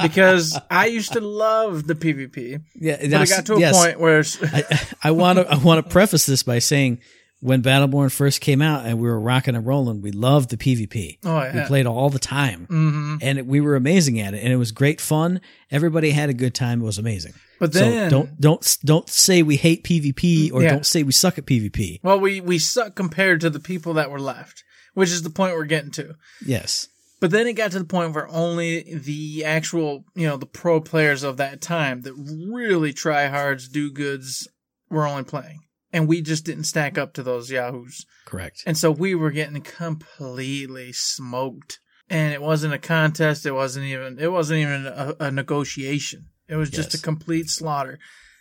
because 0.02 0.58
I 0.70 0.86
used 0.86 1.12
to 1.12 1.20
love 1.20 1.86
the 1.86 1.94
PvP, 1.94 2.62
yeah, 2.74 2.96
but 2.96 3.04
it 3.04 3.28
got 3.28 3.46
to 3.46 3.54
a 3.54 3.60
yes, 3.60 3.76
point 3.76 4.00
where 4.00 4.22
I, 4.42 4.80
I 5.04 5.10
want 5.12 5.38
to 5.38 5.50
I 5.50 5.56
want 5.56 5.84
to 5.84 5.90
preface 5.90 6.26
this 6.26 6.42
by 6.42 6.58
saying 6.58 7.00
when 7.40 7.60
Battleborn 7.62 8.12
first 8.12 8.40
came 8.40 8.62
out 8.62 8.86
and 8.86 9.00
we 9.00 9.08
were 9.08 9.18
rocking 9.18 9.56
and 9.56 9.66
rolling, 9.66 10.00
we 10.00 10.12
loved 10.12 10.50
the 10.50 10.56
PvP. 10.56 11.18
oh 11.24 11.42
yeah. 11.42 11.62
We 11.62 11.66
played 11.66 11.86
all 11.86 12.08
the 12.08 12.18
time. 12.20 12.66
hmm 12.66 13.16
And 13.20 13.38
it, 13.38 13.46
we 13.46 13.60
were 13.60 13.74
amazing 13.74 14.20
at 14.20 14.32
it, 14.34 14.42
and 14.44 14.52
it 14.52 14.56
was 14.56 14.70
great 14.72 15.00
fun. 15.00 15.40
Everybody 15.70 16.10
had 16.10 16.30
a 16.30 16.34
good 16.34 16.54
time. 16.54 16.82
It 16.82 16.84
was 16.84 16.98
amazing. 16.98 17.32
but 17.58 17.72
then 17.72 18.10
so 18.10 18.16
don't 18.16 18.40
don't 18.40 18.78
don't 18.84 19.08
say 19.08 19.42
we 19.42 19.56
hate 19.56 19.82
PvP 19.84 20.52
or 20.52 20.62
Yeah. 20.62 20.70
don't 20.70 20.86
say 20.86 21.02
we 21.02 21.12
suck 21.12 21.36
at 21.38 21.44
PvP. 21.46 21.98
Well, 22.02 22.20
we 22.20 22.40
we 22.40 22.58
suck 22.58 22.94
compared 22.94 23.40
to 23.40 23.50
the 23.50 23.60
people 23.60 23.94
that 23.94 24.10
were 24.10 24.20
left, 24.20 24.62
which 24.94 25.10
is 25.10 25.22
the 25.22 25.30
point 25.30 25.54
we're 25.54 25.64
getting 25.64 25.90
to. 25.92 26.14
Yes, 26.46 26.86
But 27.22 27.30
then 27.30 27.46
it 27.46 27.52
got 27.52 27.70
to 27.70 27.78
the 27.78 27.84
point 27.84 28.14
where 28.14 28.28
only 28.28 28.82
the 28.96 29.44
actual, 29.44 30.04
you 30.16 30.26
know, 30.26 30.36
the 30.36 30.44
pro 30.44 30.80
players 30.80 31.22
of 31.22 31.36
that 31.36 31.60
time 31.60 32.00
that 32.02 32.14
really 32.14 32.92
try 32.92 33.28
hards, 33.28 33.68
do 33.68 33.92
goods, 33.92 34.48
were 34.90 35.06
only 35.06 35.22
playing, 35.22 35.60
and 35.92 36.08
we 36.08 36.20
just 36.20 36.44
didn't 36.44 36.64
stack 36.64 36.98
up 36.98 37.12
to 37.14 37.22
those 37.22 37.48
yahoos, 37.48 38.04
correct. 38.26 38.64
and 38.66 38.76
so 38.76 38.90
we 38.90 39.14
were 39.14 39.30
getting 39.30 39.62
completely 39.62 40.90
smoked. 40.92 41.78
And 42.10 42.32
it 42.34 42.42
wasn't 42.42 42.74
a 42.74 42.78
contest. 42.78 43.46
It 43.46 43.52
wasn't 43.52 43.86
even. 43.86 44.18
It 44.18 44.30
wasn't 44.32 44.58
even 44.60 44.86
a, 44.86 45.14
a 45.20 45.30
negotiation. 45.30 46.26
It 46.48 46.56
was 46.56 46.68
just 46.70 46.92
Yes. 46.92 47.00
a 47.00 47.04
complete 47.04 47.48
slaughter. 47.48 47.98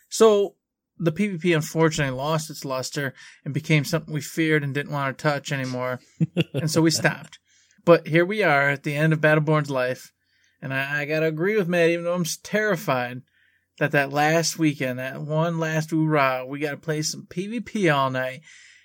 So 0.10 0.56
the 0.98 1.12
PvP 1.12 1.56
unfortunately 1.56 2.18
lost 2.18 2.50
its 2.50 2.66
luster 2.66 3.14
and 3.46 3.54
became 3.54 3.86
something 3.86 4.14
we 4.14 4.22
feared 4.22 4.64
and 4.64 4.74
didn't 4.74 4.92
want 4.92 5.18
to 5.18 5.22
touch 5.22 5.52
anymore. 5.52 6.00
and 6.54 6.70
so 6.70 6.82
we 6.82 6.92
stopped. 6.92 7.40
But 7.84 8.08
here 8.08 8.26
we 8.26 8.44
are 8.44 8.70
at 8.70 8.84
the 8.84 8.96
end 8.96 9.14
of 9.14 9.22
Battleborn's 9.22 9.70
life. 9.70 10.12
And 10.62 10.74
I, 10.74 11.02
I 11.02 11.06
got 11.06 11.22
to 11.22 11.26
agree 11.26 11.58
with 11.58 11.68
Matt, 11.68 11.90
even 11.90 12.06
though 12.06 12.14
I'm 12.14 12.26
terrified 12.44 13.22
that 13.80 13.92
that 13.92 14.14
last 14.14 14.60
weekend, 14.60 15.00
that 15.00 15.22
one 15.22 15.60
last 15.60 15.90
hoorah, 15.90 16.46
we 16.48 16.60
got 16.60 16.72
to 16.72 16.78
play 16.78 17.02
some 17.02 17.26
PvP 17.28 17.94
all 17.94 18.12
night 18.12 18.42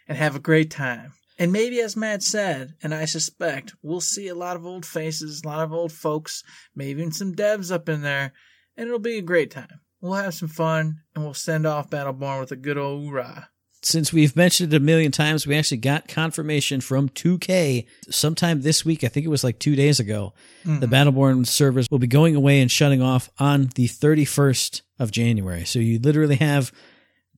and 0.09 0.17
have 0.17 0.35
a 0.35 0.41
great 0.41 0.71
time. 0.71 1.13
And 1.39 1.53
maybe, 1.53 1.81
as 1.81 1.97
Matt 1.97 2.23
said, 2.23 2.75
and 2.83 2.95
I 2.95 3.05
suspect, 3.05 3.75
we'll 3.83 4.01
see 4.01 4.29
a 4.29 4.35
lot 4.35 4.57
of 4.57 4.65
old 4.65 4.87
faces, 4.87 5.43
a 5.45 5.49
lot 5.49 5.65
of 5.65 5.73
old 5.73 5.93
folks, 5.93 6.43
maybe 6.75 7.03
even 7.03 7.13
some 7.13 7.35
devs 7.35 7.71
up 7.71 7.91
in 7.91 8.01
there, 8.01 8.33
and 8.75 8.87
it'll 8.87 8.99
be 8.99 9.19
a 9.19 9.23
great 9.23 9.51
time. 9.51 9.81
We'll 10.01 10.15
have 10.15 10.33
some 10.33 10.49
fun, 10.49 11.01
and 11.15 11.25
we'll 11.25 11.35
send 11.35 11.67
off 11.67 11.91
Battleborn 11.91 12.41
with 12.41 12.53
a 12.53 12.57
good 12.57 12.79
old 12.79 13.05
hoorah. 13.05 13.51
Since 13.83 14.12
we've 14.12 14.35
mentioned 14.35 14.73
it 14.73 14.77
a 14.77 14.81
million 14.81 15.12
times, 15.12 15.47
we 15.47 15.57
actually 15.57 15.77
got 15.77 16.09
confirmation 16.09 16.81
from 16.81 17.09
2K 17.11 17.87
sometime 18.11 18.62
this 18.62 18.85
week. 18.85 19.05
I 19.05 19.09
think 19.09 19.25
it 19.25 19.31
was 19.31 19.45
like 19.45 19.59
two 19.59 19.77
days 19.77 20.01
ago. 20.01 20.33
The 20.81 20.87
Battleborn 20.89 21.47
servers 21.47 21.87
will 21.91 22.01
be 22.01 22.09
going 22.09 22.35
away 22.35 22.61
and 22.61 22.71
shutting 22.71 23.01
off 23.01 23.31
on 23.39 23.71
the 23.77 23.87
31st 23.87 24.83
of 24.99 25.12
January. 25.12 25.65
So 25.65 25.79
you 25.79 26.01
literally 26.01 26.37
have 26.37 26.73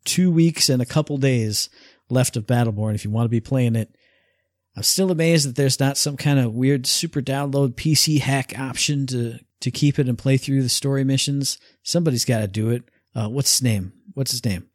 two 0.05 0.31
weeks 0.31 0.71
and 0.71 0.81
a 0.81 0.87
couple 0.87 1.19
days 1.19 1.69
left 2.09 2.37
of 2.37 2.47
Battleborn 2.47 2.95
if 2.95 3.05
you 3.05 3.11
want 3.11 3.27
to 3.27 3.31
be 3.31 3.41
playing 3.41 3.77
it. 3.77 3.95
I'm 4.75 4.83
still 4.85 5.11
amazed 5.11 5.47
that 5.49 5.57
there's 5.57 5.81
not 5.81 5.99
some 5.99 6.17
kind 6.17 6.39
of 6.39 6.55
weird 6.55 6.87
super 6.87 7.21
download 7.21 7.75
PC 7.75 8.21
hack 8.21 8.59
option 8.59 9.07
to 9.09 9.39
to 9.61 9.71
keep 9.73 9.99
it 9.99 10.09
and 10.09 10.17
play 10.17 10.37
through 10.37 10.63
the 10.63 10.69
story 10.69 11.03
missions. 11.03 11.59
Somebody's 11.83 12.25
got 12.25 12.39
to 12.39 12.47
do 12.47 12.71
it. 12.71 12.85
Uh, 13.15 13.29
what's 13.29 13.59
his 13.59 13.63
name? 13.63 13.93
What's 14.15 14.31
his 14.31 14.45
name? 14.45 14.69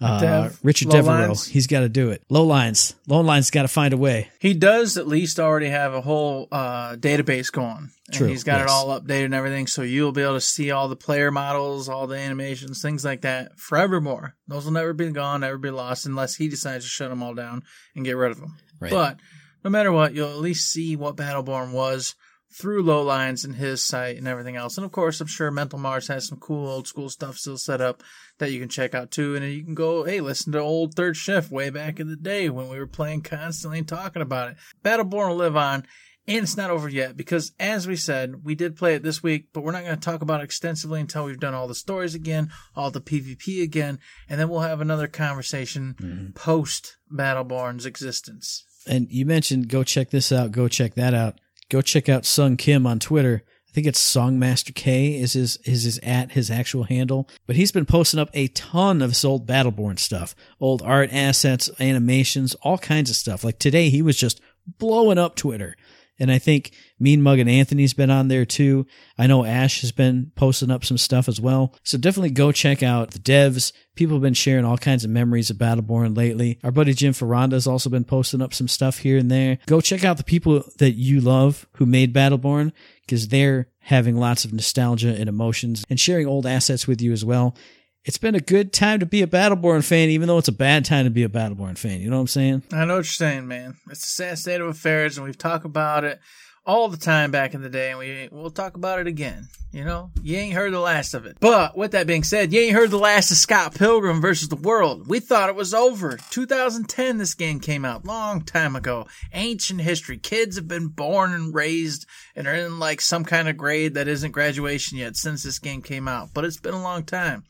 Uh, 0.00 0.20
Dev? 0.20 0.58
Richard 0.62 0.88
Low 0.88 0.96
Devereaux. 0.96 1.26
Lines? 1.28 1.46
He's 1.46 1.66
got 1.66 1.80
to 1.80 1.88
do 1.88 2.10
it. 2.10 2.22
Low 2.28 2.44
lines. 2.44 2.94
Low 3.06 3.20
lines 3.20 3.50
got 3.50 3.62
to 3.62 3.68
find 3.68 3.94
a 3.94 3.96
way. 3.96 4.28
He 4.40 4.52
does 4.52 4.96
at 4.96 5.06
least 5.06 5.38
already 5.38 5.68
have 5.68 5.94
a 5.94 6.00
whole 6.00 6.48
uh, 6.50 6.96
database 6.96 7.52
going. 7.52 7.90
And 8.08 8.16
True, 8.16 8.26
he's 8.26 8.44
got 8.44 8.60
it 8.60 8.68
all 8.68 8.88
updated 8.88 9.26
and 9.26 9.34
everything, 9.34 9.66
so 9.66 9.82
you'll 9.82 10.12
be 10.12 10.22
able 10.22 10.34
to 10.34 10.40
see 10.40 10.70
all 10.70 10.88
the 10.88 10.96
player 10.96 11.30
models, 11.30 11.88
all 11.88 12.06
the 12.06 12.18
animations, 12.18 12.82
things 12.82 13.04
like 13.04 13.22
that 13.22 13.58
forevermore. 13.58 14.34
Those 14.46 14.66
will 14.66 14.72
never 14.72 14.92
be 14.92 15.10
gone, 15.10 15.40
never 15.40 15.58
be 15.58 15.70
lost, 15.70 16.04
unless 16.04 16.34
he 16.34 16.48
decides 16.48 16.84
to 16.84 16.90
shut 16.90 17.08
them 17.08 17.22
all 17.22 17.34
down 17.34 17.62
and 17.94 18.04
get 18.04 18.16
rid 18.16 18.32
of 18.32 18.40
them. 18.40 18.56
Right. 18.80 18.90
But 18.90 19.20
no 19.64 19.70
matter 19.70 19.90
what, 19.90 20.12
you'll 20.12 20.30
at 20.30 20.38
least 20.38 20.70
see 20.70 20.96
what 20.96 21.16
Battleborn 21.16 21.72
was 21.72 22.14
through 22.54 22.82
low 22.82 23.02
lines 23.02 23.44
and 23.44 23.56
his 23.56 23.82
site 23.82 24.16
and 24.16 24.28
everything 24.28 24.54
else. 24.54 24.76
And 24.76 24.84
of 24.84 24.92
course, 24.92 25.20
I'm 25.20 25.26
sure 25.26 25.50
Mental 25.50 25.78
Mars 25.78 26.06
has 26.06 26.28
some 26.28 26.38
cool 26.38 26.68
old 26.68 26.86
school 26.86 27.08
stuff 27.08 27.36
still 27.36 27.58
set 27.58 27.80
up 27.80 28.02
that 28.38 28.52
you 28.52 28.60
can 28.60 28.68
check 28.68 28.94
out 28.94 29.10
too. 29.10 29.34
And 29.34 29.44
you 29.44 29.64
can 29.64 29.74
go, 29.74 30.04
hey, 30.04 30.20
listen 30.20 30.52
to 30.52 30.60
old 30.60 30.94
Third 30.94 31.16
Shift 31.16 31.50
way 31.50 31.70
back 31.70 31.98
in 31.98 32.08
the 32.08 32.16
day 32.16 32.48
when 32.48 32.68
we 32.68 32.78
were 32.78 32.86
playing 32.86 33.22
constantly 33.22 33.78
and 33.78 33.88
talking 33.88 34.22
about 34.22 34.50
it. 34.50 34.56
Battleborn 34.84 35.30
will 35.30 35.36
live 35.36 35.56
on. 35.56 35.84
And 36.26 36.44
it's 36.44 36.56
not 36.56 36.70
over 36.70 36.88
yet 36.88 37.18
because, 37.18 37.52
as 37.60 37.86
we 37.86 37.96
said, 37.96 38.44
we 38.44 38.54
did 38.54 38.76
play 38.76 38.94
it 38.94 39.02
this 39.02 39.22
week, 39.22 39.48
but 39.52 39.62
we're 39.62 39.72
not 39.72 39.84
going 39.84 39.94
to 39.94 40.00
talk 40.00 40.22
about 40.22 40.40
it 40.40 40.44
extensively 40.44 41.00
until 41.00 41.26
we've 41.26 41.38
done 41.38 41.52
all 41.52 41.68
the 41.68 41.74
stories 41.74 42.14
again, 42.14 42.50
all 42.74 42.90
the 42.90 43.02
PvP 43.02 43.62
again, 43.62 43.98
and 44.26 44.40
then 44.40 44.48
we'll 44.48 44.60
have 44.60 44.80
another 44.80 45.06
conversation 45.06 45.94
mm-hmm. 46.00 46.30
post 46.30 46.96
Battleborn's 47.12 47.84
existence. 47.84 48.64
And 48.86 49.06
you 49.10 49.26
mentioned 49.26 49.68
go 49.68 49.84
check 49.84 50.10
this 50.10 50.32
out, 50.32 50.50
go 50.50 50.66
check 50.66 50.94
that 50.94 51.12
out. 51.12 51.40
Go 51.70 51.80
check 51.80 52.08
out 52.08 52.24
Sung 52.24 52.56
Kim 52.56 52.86
on 52.86 52.98
Twitter. 52.98 53.42
I 53.68 53.72
think 53.72 53.86
it's 53.86 54.00
Songmaster 54.00 54.72
K 54.72 55.18
is 55.18 55.32
his 55.32 55.56
is 55.64 55.82
his 55.82 55.98
at 56.02 56.32
his 56.32 56.50
actual 56.50 56.84
handle. 56.84 57.28
But 57.46 57.56
he's 57.56 57.72
been 57.72 57.86
posting 57.86 58.20
up 58.20 58.30
a 58.32 58.48
ton 58.48 59.02
of 59.02 59.10
his 59.10 59.24
old 59.24 59.48
Battleborn 59.48 59.98
stuff, 59.98 60.36
old 60.60 60.80
art 60.82 61.12
assets, 61.12 61.68
animations, 61.80 62.54
all 62.62 62.78
kinds 62.78 63.10
of 63.10 63.16
stuff. 63.16 63.42
Like 63.42 63.58
today, 63.58 63.90
he 63.90 64.00
was 64.00 64.16
just 64.16 64.40
blowing 64.78 65.18
up 65.18 65.34
Twitter. 65.34 65.76
And 66.18 66.30
I 66.30 66.38
think 66.38 66.72
Mean 66.98 67.22
Mug 67.22 67.38
and 67.38 67.50
Anthony's 67.50 67.94
been 67.94 68.10
on 68.10 68.28
there 68.28 68.44
too. 68.44 68.86
I 69.18 69.26
know 69.26 69.44
Ash 69.44 69.80
has 69.80 69.92
been 69.92 70.30
posting 70.36 70.70
up 70.70 70.84
some 70.84 70.98
stuff 70.98 71.28
as 71.28 71.40
well. 71.40 71.74
So 71.82 71.98
definitely 71.98 72.30
go 72.30 72.52
check 72.52 72.82
out 72.82 73.10
the 73.10 73.18
devs. 73.18 73.72
People 73.96 74.16
have 74.16 74.22
been 74.22 74.34
sharing 74.34 74.64
all 74.64 74.78
kinds 74.78 75.04
of 75.04 75.10
memories 75.10 75.50
of 75.50 75.56
Battleborn 75.56 76.16
lately. 76.16 76.58
Our 76.62 76.70
buddy 76.70 76.94
Jim 76.94 77.12
Ferranda 77.12 77.52
has 77.52 77.66
also 77.66 77.90
been 77.90 78.04
posting 78.04 78.42
up 78.42 78.54
some 78.54 78.68
stuff 78.68 78.98
here 78.98 79.18
and 79.18 79.30
there. 79.30 79.58
Go 79.66 79.80
check 79.80 80.04
out 80.04 80.16
the 80.16 80.24
people 80.24 80.64
that 80.78 80.92
you 80.92 81.20
love 81.20 81.66
who 81.74 81.86
made 81.86 82.14
Battleborn 82.14 82.72
because 83.06 83.28
they're 83.28 83.68
having 83.80 84.16
lots 84.16 84.44
of 84.44 84.52
nostalgia 84.52 85.14
and 85.14 85.28
emotions 85.28 85.84
and 85.90 86.00
sharing 86.00 86.26
old 86.26 86.46
assets 86.46 86.86
with 86.86 87.02
you 87.02 87.12
as 87.12 87.24
well. 87.24 87.56
It's 88.04 88.18
been 88.18 88.34
a 88.34 88.40
good 88.40 88.72
time 88.72 89.00
to 89.00 89.06
be 89.06 89.22
a 89.22 89.26
Battleborn 89.26 89.82
fan, 89.82 90.10
even 90.10 90.28
though 90.28 90.38
it's 90.38 90.48
a 90.48 90.52
bad 90.52 90.84
time 90.84 91.04
to 91.04 91.10
be 91.10 91.24
a 91.24 91.28
Battleborn 91.28 91.78
fan. 91.78 92.00
You 92.00 92.10
know 92.10 92.16
what 92.16 92.22
I'm 92.22 92.26
saying? 92.28 92.62
I 92.72 92.84
know 92.84 92.96
what 92.96 93.04
you're 93.04 93.04
saying, 93.04 93.48
man. 93.48 93.76
It's 93.90 94.04
a 94.04 94.10
sad 94.10 94.38
state 94.38 94.60
of 94.60 94.68
affairs, 94.68 95.16
and 95.16 95.24
we've 95.24 95.38
talked 95.38 95.64
about 95.64 96.04
it 96.04 96.20
all 96.66 96.88
the 96.88 96.96
time 96.96 97.30
back 97.30 97.54
in 97.54 97.62
the 97.62 97.68
day, 97.68 97.90
and 97.90 97.98
we 97.98 98.28
we'll 98.30 98.50
talk 98.50 98.76
about 98.76 99.00
it 99.00 99.06
again. 99.06 99.48
You 99.72 99.84
know, 99.84 100.10
you 100.22 100.36
ain't 100.36 100.54
heard 100.54 100.72
the 100.72 100.78
last 100.78 101.14
of 101.14 101.26
it. 101.26 101.38
But 101.40 101.76
with 101.76 101.92
that 101.92 102.06
being 102.06 102.22
said, 102.22 102.52
you 102.52 102.60
ain't 102.60 102.76
heard 102.76 102.90
the 102.90 102.98
last 102.98 103.32
of 103.32 103.38
Scott 103.38 103.74
Pilgrim 103.74 104.20
versus 104.20 104.48
the 104.48 104.54
World. 104.54 105.08
We 105.08 105.18
thought 105.18 105.48
it 105.48 105.56
was 105.56 105.74
over. 105.74 106.16
2010, 106.30 107.18
this 107.18 107.34
game 107.34 107.58
came 107.58 107.84
out, 107.84 108.04
long 108.04 108.42
time 108.42 108.76
ago. 108.76 109.08
Ancient 109.32 109.80
history. 109.80 110.16
Kids 110.16 110.56
have 110.56 110.68
been 110.68 110.88
born 110.88 111.32
and 111.32 111.52
raised 111.52 112.06
and 112.36 112.46
are 112.46 112.54
in 112.54 112.78
like 112.78 113.00
some 113.00 113.24
kind 113.24 113.48
of 113.48 113.56
grade 113.56 113.94
that 113.94 114.08
isn't 114.08 114.30
graduation 114.30 114.98
yet 114.98 115.16
since 115.16 115.42
this 115.42 115.58
game 115.58 115.82
came 115.82 116.06
out. 116.06 116.28
But 116.32 116.44
it's 116.44 116.60
been 116.60 116.74
a 116.74 116.82
long 116.82 117.02
time. 117.02 117.44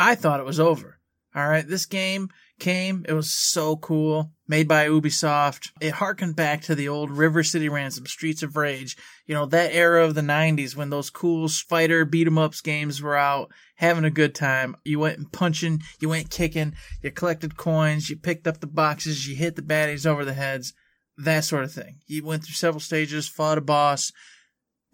I 0.00 0.14
thought 0.14 0.40
it 0.40 0.46
was 0.46 0.58
over. 0.58 0.98
All 1.34 1.46
right, 1.46 1.68
this 1.68 1.84
game 1.84 2.30
came. 2.58 3.04
It 3.06 3.12
was 3.12 3.30
so 3.30 3.76
cool. 3.76 4.32
Made 4.48 4.66
by 4.66 4.88
Ubisoft. 4.88 5.72
It 5.78 5.92
harkened 5.92 6.36
back 6.36 6.62
to 6.62 6.74
the 6.74 6.88
old 6.88 7.10
River 7.10 7.42
City 7.42 7.68
Ransom, 7.68 8.06
Streets 8.06 8.42
of 8.42 8.56
Rage. 8.56 8.96
You 9.26 9.34
know, 9.34 9.44
that 9.46 9.74
era 9.74 10.02
of 10.02 10.14
the 10.14 10.22
90s 10.22 10.74
when 10.74 10.88
those 10.88 11.10
cool 11.10 11.48
fighter 11.48 12.06
beat 12.06 12.26
'em 12.26 12.38
ups 12.38 12.62
games 12.62 13.02
were 13.02 13.14
out, 13.14 13.52
having 13.76 14.04
a 14.04 14.10
good 14.10 14.34
time. 14.34 14.74
You 14.84 15.00
went 15.00 15.32
punching, 15.32 15.82
you 16.00 16.08
went 16.08 16.30
kicking, 16.30 16.74
you 17.02 17.10
collected 17.10 17.58
coins, 17.58 18.08
you 18.08 18.16
picked 18.16 18.46
up 18.46 18.60
the 18.60 18.66
boxes, 18.66 19.28
you 19.28 19.36
hit 19.36 19.54
the 19.54 19.62
baddies 19.62 20.06
over 20.06 20.24
the 20.24 20.32
heads, 20.32 20.72
that 21.18 21.44
sort 21.44 21.64
of 21.64 21.72
thing. 21.72 22.00
You 22.06 22.24
went 22.24 22.44
through 22.44 22.54
several 22.54 22.80
stages, 22.80 23.28
fought 23.28 23.58
a 23.58 23.60
boss. 23.60 24.12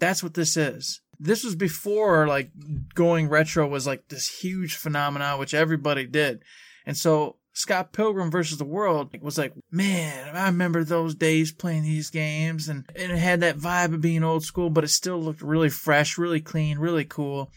That's 0.01 0.23
what 0.23 0.35
this 0.35 0.57
is. 0.57 1.01
This 1.19 1.45
was 1.45 1.55
before 1.55 2.27
like 2.27 2.51
going 2.95 3.29
retro 3.29 3.67
was 3.67 3.87
like 3.87 4.09
this 4.09 4.41
huge 4.41 4.77
phenomenon, 4.77 5.39
which 5.39 5.55
everybody 5.55 6.07
did. 6.07 6.43
And 6.85 6.97
so 6.97 7.37
Scott 7.53 7.93
Pilgrim 7.93 8.31
versus 8.31 8.59
the 8.59 8.65
World 8.65 9.17
was 9.23 9.39
like, 9.39 9.55
man, 9.71 10.37
I 10.37 10.47
remember 10.47 10.85
those 10.85 11.15
days 11.15 11.53
playing 11.53 11.85
these 11.85 12.11
games 12.11 12.69
and, 12.69 12.85
and 12.95 13.11
it 13.11 13.19
had 13.19 13.41
that 13.41 13.57
vibe 13.57 13.95
of 13.95 14.03
being 14.03 14.23
old 14.23 14.45
school, 14.45 14.69
but 14.69 14.85
it 14.85 14.89
still 14.89 15.19
looked 15.19 15.41
really 15.41 15.71
fresh, 15.71 16.19
really 16.19 16.41
clean, 16.41 16.79
really 16.79 17.05
cool. 17.05 17.51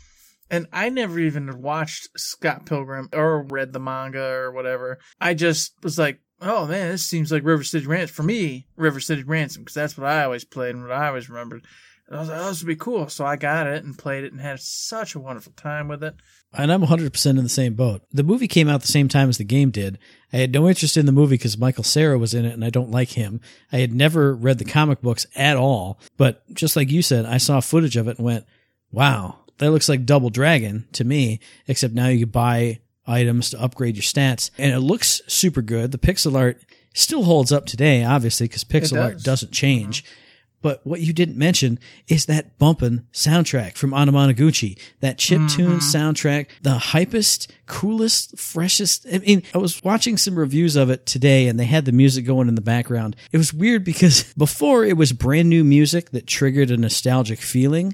And 0.50 0.68
I 0.72 0.88
never 0.90 1.20
even 1.20 1.62
watched 1.62 2.08
Scott 2.18 2.66
Pilgrim 2.66 3.10
or 3.14 3.44
read 3.44 3.74
the 3.74 3.80
manga 3.80 4.24
or 4.24 4.52
whatever. 4.52 5.00
I 5.20 5.34
just 5.34 5.74
was 5.84 6.00
like, 6.00 6.22
oh 6.42 6.66
man, 6.66 6.92
this 6.92 7.06
seems 7.06 7.32
like 7.32 7.44
River 7.44 7.64
City 7.64 7.86
Ransom. 7.86 8.16
For 8.16 8.24
me, 8.24 8.68
River 8.78 9.00
City 9.00 9.24
Ransom, 9.24 9.64
because 9.64 9.76
that's 9.76 9.98
what 9.98 10.08
I 10.08 10.24
always 10.24 10.46
played 10.46 10.76
and 10.76 10.84
what 10.84 10.94
I 10.94 11.10
always 11.10 11.30
remembered. 11.30 11.66
And 12.10 12.18
I 12.18 12.20
was 12.22 12.30
like, 12.30 12.40
oh, 12.40 12.48
this 12.50 12.62
would 12.64 12.68
be 12.68 12.76
cool. 12.76 13.08
So 13.08 13.24
I 13.24 13.36
got 13.36 13.68
it 13.68 13.84
and 13.84 13.96
played 13.96 14.24
it 14.24 14.32
and 14.32 14.42
had 14.42 14.60
such 14.60 15.14
a 15.14 15.20
wonderful 15.20 15.54
time 15.56 15.88
with 15.88 16.04
it. 16.04 16.16
And 16.52 16.72
I'm 16.74 16.82
100% 16.82 17.26
in 17.30 17.44
the 17.44 17.50
same 17.50 17.76
boat. 17.76 18.02
The 18.12 18.24
movie 18.24 18.48
came 18.48 18.68
out 18.68 18.82
the 18.82 18.88
same 18.88 19.08
time 19.08 19.30
as 19.30 19.38
the 19.38 19.44
game 19.44 19.70
did. 19.70 20.00
I 20.34 20.38
had 20.38 20.52
no 20.52 20.68
interest 20.68 20.98
in 20.98 21.06
the 21.06 21.12
movie 21.12 21.36
because 21.36 21.60
Michael 21.60 21.84
Cera 21.84 22.18
was 22.18 22.34
in 22.34 22.46
it 22.46 22.54
and 22.54 22.66
I 22.66 22.72
don't 22.72 22.90
like 22.90 23.10
him. 23.12 23.40
I 23.72 23.78
had 23.78 23.94
never 23.94 24.34
read 24.34 24.58
the 24.58 24.66
comic 24.66 25.02
books 25.02 25.28
at 25.36 25.56
all. 25.56 26.00
But 26.18 26.42
just 26.52 26.76
like 26.76 26.90
you 26.90 27.04
said, 27.04 27.26
I 27.26 27.38
saw 27.38 27.60
footage 27.60 27.96
of 27.96 28.08
it 28.08 28.18
and 28.18 28.26
went, 28.26 28.48
wow, 28.92 29.42
that 29.60 29.70
looks 29.70 29.88
like 29.88 30.06
Double 30.06 30.32
Dragon 30.32 30.88
to 30.94 31.04
me, 31.04 31.40
except 31.68 31.94
now 31.94 32.08
you 32.08 32.26
buy 32.26 32.80
items 33.06 33.52
to 33.52 33.62
upgrade 33.62 33.96
your 33.96 34.04
stats. 34.04 34.50
And 34.58 34.74
it 34.74 34.80
looks 34.80 35.22
super 35.28 35.62
good. 35.62 35.92
The 35.92 36.00
pixel 36.00 36.36
art 36.36 36.60
still 36.96 37.24
holds 37.24 37.52
up 37.52 37.68
today, 37.68 38.04
obviously, 38.04 38.48
because 38.48 38.64
pixel 38.64 38.96
does. 38.96 38.98
art 38.98 39.22
doesn't 39.22 39.52
change. 39.52 40.04
Uh-huh. 40.04 40.16
But 40.62 40.86
what 40.86 41.00
you 41.00 41.14
didn't 41.14 41.38
mention 41.38 41.80
is 42.08 42.26
that 42.26 42.58
bumpin' 42.58 43.08
soundtrack 43.14 43.76
from 43.76 43.92
Anamanaguchi, 43.92 44.78
that 45.00 45.18
chip 45.18 45.40
tune 45.48 45.80
mm-hmm. 45.80 45.98
soundtrack, 45.98 46.48
the 46.62 46.72
hypest, 46.72 47.48
coolest, 47.66 48.38
freshest. 48.38 49.06
I 49.12 49.20
mean, 49.20 49.44
I 49.54 49.58
was 49.58 49.82
watching 49.84 50.18
some 50.18 50.38
reviews 50.38 50.76
of 50.76 50.90
it 50.90 51.06
today 51.06 51.48
and 51.48 51.60
they 51.60 51.66
had 51.66 51.86
the 51.86 51.92
music 51.92 52.26
going 52.26 52.50
in 52.50 52.56
the 52.56 52.62
background. 52.62 53.16
It 53.32 53.38
was 53.38 53.54
weird 53.54 53.86
because 53.86 54.34
before 54.38 54.84
it 54.84 54.98
was 54.98 55.14
brand 55.14 55.50
new 55.50 55.64
music 55.64 56.12
that 56.12 56.28
triggered 56.28 56.72
a 56.72 56.78
nostalgic 56.78 57.40
feeling. 57.40 57.94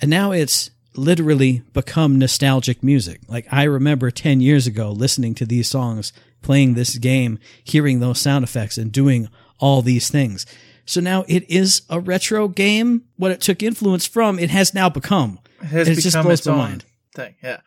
And 0.00 0.10
now 0.10 0.32
it's 0.32 0.70
literally 0.94 1.62
become 1.72 2.18
nostalgic 2.18 2.82
music. 2.82 3.20
Like 3.26 3.46
I 3.50 3.64
remember 3.64 4.10
10 4.10 4.40
years 4.40 4.66
ago 4.66 4.90
listening 4.90 5.34
to 5.36 5.46
these 5.46 5.68
songs, 5.68 6.12
playing 6.42 6.74
this 6.74 6.98
game, 6.98 7.38
hearing 7.64 8.00
those 8.00 8.20
sound 8.20 8.44
effects 8.44 8.76
and 8.76 8.92
doing 8.92 9.28
all 9.58 9.80
these 9.80 10.10
things. 10.10 10.44
So 10.84 11.00
now 11.00 11.24
it 11.28 11.48
is 11.50 11.82
a 11.88 12.00
retro 12.00 12.48
game. 12.48 13.02
What 13.16 13.30
it 13.30 13.40
took 13.40 13.62
influence 13.62 14.06
from, 14.06 14.38
it 14.38 14.50
has 14.50 14.74
now 14.74 14.88
become. 14.88 15.38
It 15.60 15.66
has 15.66 15.88
it 15.88 15.96
become 15.96 16.02
just 16.02 16.22
blows 16.22 16.38
its 16.40 16.46
my 16.46 16.52
own 16.52 16.58
mind. 16.58 16.84
thing. 17.14 17.34
Yeah, 17.42 17.60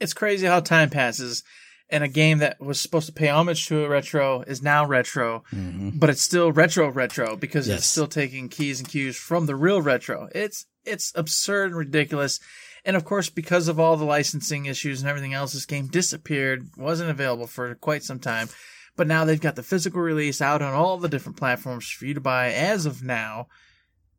it's 0.00 0.14
crazy 0.14 0.46
how 0.46 0.60
time 0.60 0.90
passes, 0.90 1.42
and 1.90 2.04
a 2.04 2.08
game 2.08 2.38
that 2.38 2.60
was 2.60 2.80
supposed 2.80 3.06
to 3.06 3.12
pay 3.12 3.28
homage 3.28 3.66
to 3.66 3.84
a 3.84 3.88
retro 3.88 4.42
is 4.42 4.62
now 4.62 4.84
retro, 4.86 5.42
but 5.52 6.10
it's 6.10 6.22
still 6.22 6.52
retro 6.52 6.88
retro 6.90 7.36
because 7.36 7.64
Mm-hmm. 7.66 7.72
Yes. 7.72 7.80
it's 7.80 7.88
still 7.88 8.06
taking 8.06 8.48
keys 8.48 8.78
and 8.80 8.88
cues 8.88 9.16
from 9.16 9.46
the 9.46 9.56
real 9.56 9.82
retro. 9.82 10.28
It's 10.34 10.66
it's 10.84 11.12
absurd 11.16 11.68
and 11.70 11.76
ridiculous. 11.78 12.40
And 12.86 12.96
of 12.96 13.04
course, 13.06 13.30
because 13.30 13.66
of 13.68 13.80
all 13.80 13.96
the 13.96 14.04
licensing 14.04 14.66
issues 14.66 15.00
and 15.00 15.08
everything 15.08 15.32
else, 15.32 15.54
this 15.54 15.64
game 15.64 15.86
disappeared, 15.86 16.68
wasn't 16.76 17.08
available 17.10 17.46
for 17.46 17.74
quite 17.76 18.02
some 18.04 18.18
time. 18.18 18.48
But 18.96 19.06
now 19.08 19.24
they've 19.24 19.40
got 19.40 19.56
the 19.56 19.62
physical 19.62 20.00
release 20.00 20.40
out 20.40 20.62
on 20.62 20.72
all 20.72 20.98
the 20.98 21.08
different 21.08 21.36
platforms 21.36 21.88
for 21.88 22.06
you 22.06 22.14
to 22.14 22.20
buy 22.20 22.52
as 22.52 22.86
of 22.86 23.02
now. 23.02 23.48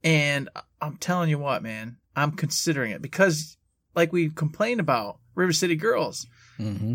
And 0.03 0.49
I'm 0.81 0.97
telling 0.97 1.29
you 1.29 1.39
what, 1.39 1.63
man, 1.63 1.97
I'm 2.15 2.31
considering 2.31 2.91
it 2.91 3.01
because, 3.01 3.57
like 3.95 4.11
we 4.11 4.29
complained 4.29 4.79
about, 4.79 5.19
River 5.33 5.53
City 5.53 5.75
Girls 5.75 6.27
Mm-hmm. 6.59 6.93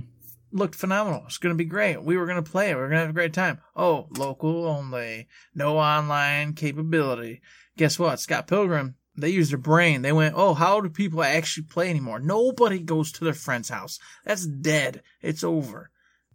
looked 0.53 0.75
phenomenal. 0.75 1.25
It's 1.27 1.37
going 1.37 1.55
to 1.55 1.59
be 1.59 1.67
great. 1.67 2.03
We 2.03 2.17
were 2.17 2.25
going 2.25 2.43
to 2.43 2.51
play 2.51 2.71
it. 2.71 2.77
We 2.77 2.81
are 2.81 2.89
going 2.89 2.97
to 2.99 3.07
have 3.07 3.11
a 3.11 3.13
great 3.13 3.35
time. 3.35 3.59
Oh, 3.77 4.09
local 4.17 4.67
only. 4.67 5.29
No 5.55 5.77
online 5.79 6.55
capability. 6.55 7.43
Guess 7.77 7.99
what? 7.99 8.21
Scott 8.21 8.47
Pilgrim, 8.47 8.95
they 9.17 9.29
used 9.29 9.53
their 9.53 9.59
brain. 9.59 10.01
They 10.01 10.13
went, 10.13 10.35
oh, 10.37 10.55
how 10.55 10.81
do 10.81 10.89
people 10.89 11.23
actually 11.23 11.65
play 11.67 11.91
anymore? 11.91 12.21
Nobody 12.21 12.79
goes 12.79 13.13
to 13.13 13.25
their 13.25 13.35
friend's 13.35 13.69
house. 13.69 13.99
That's 14.25 14.47
dead. 14.47 15.03
It's 15.21 15.45
over. 15.45 15.91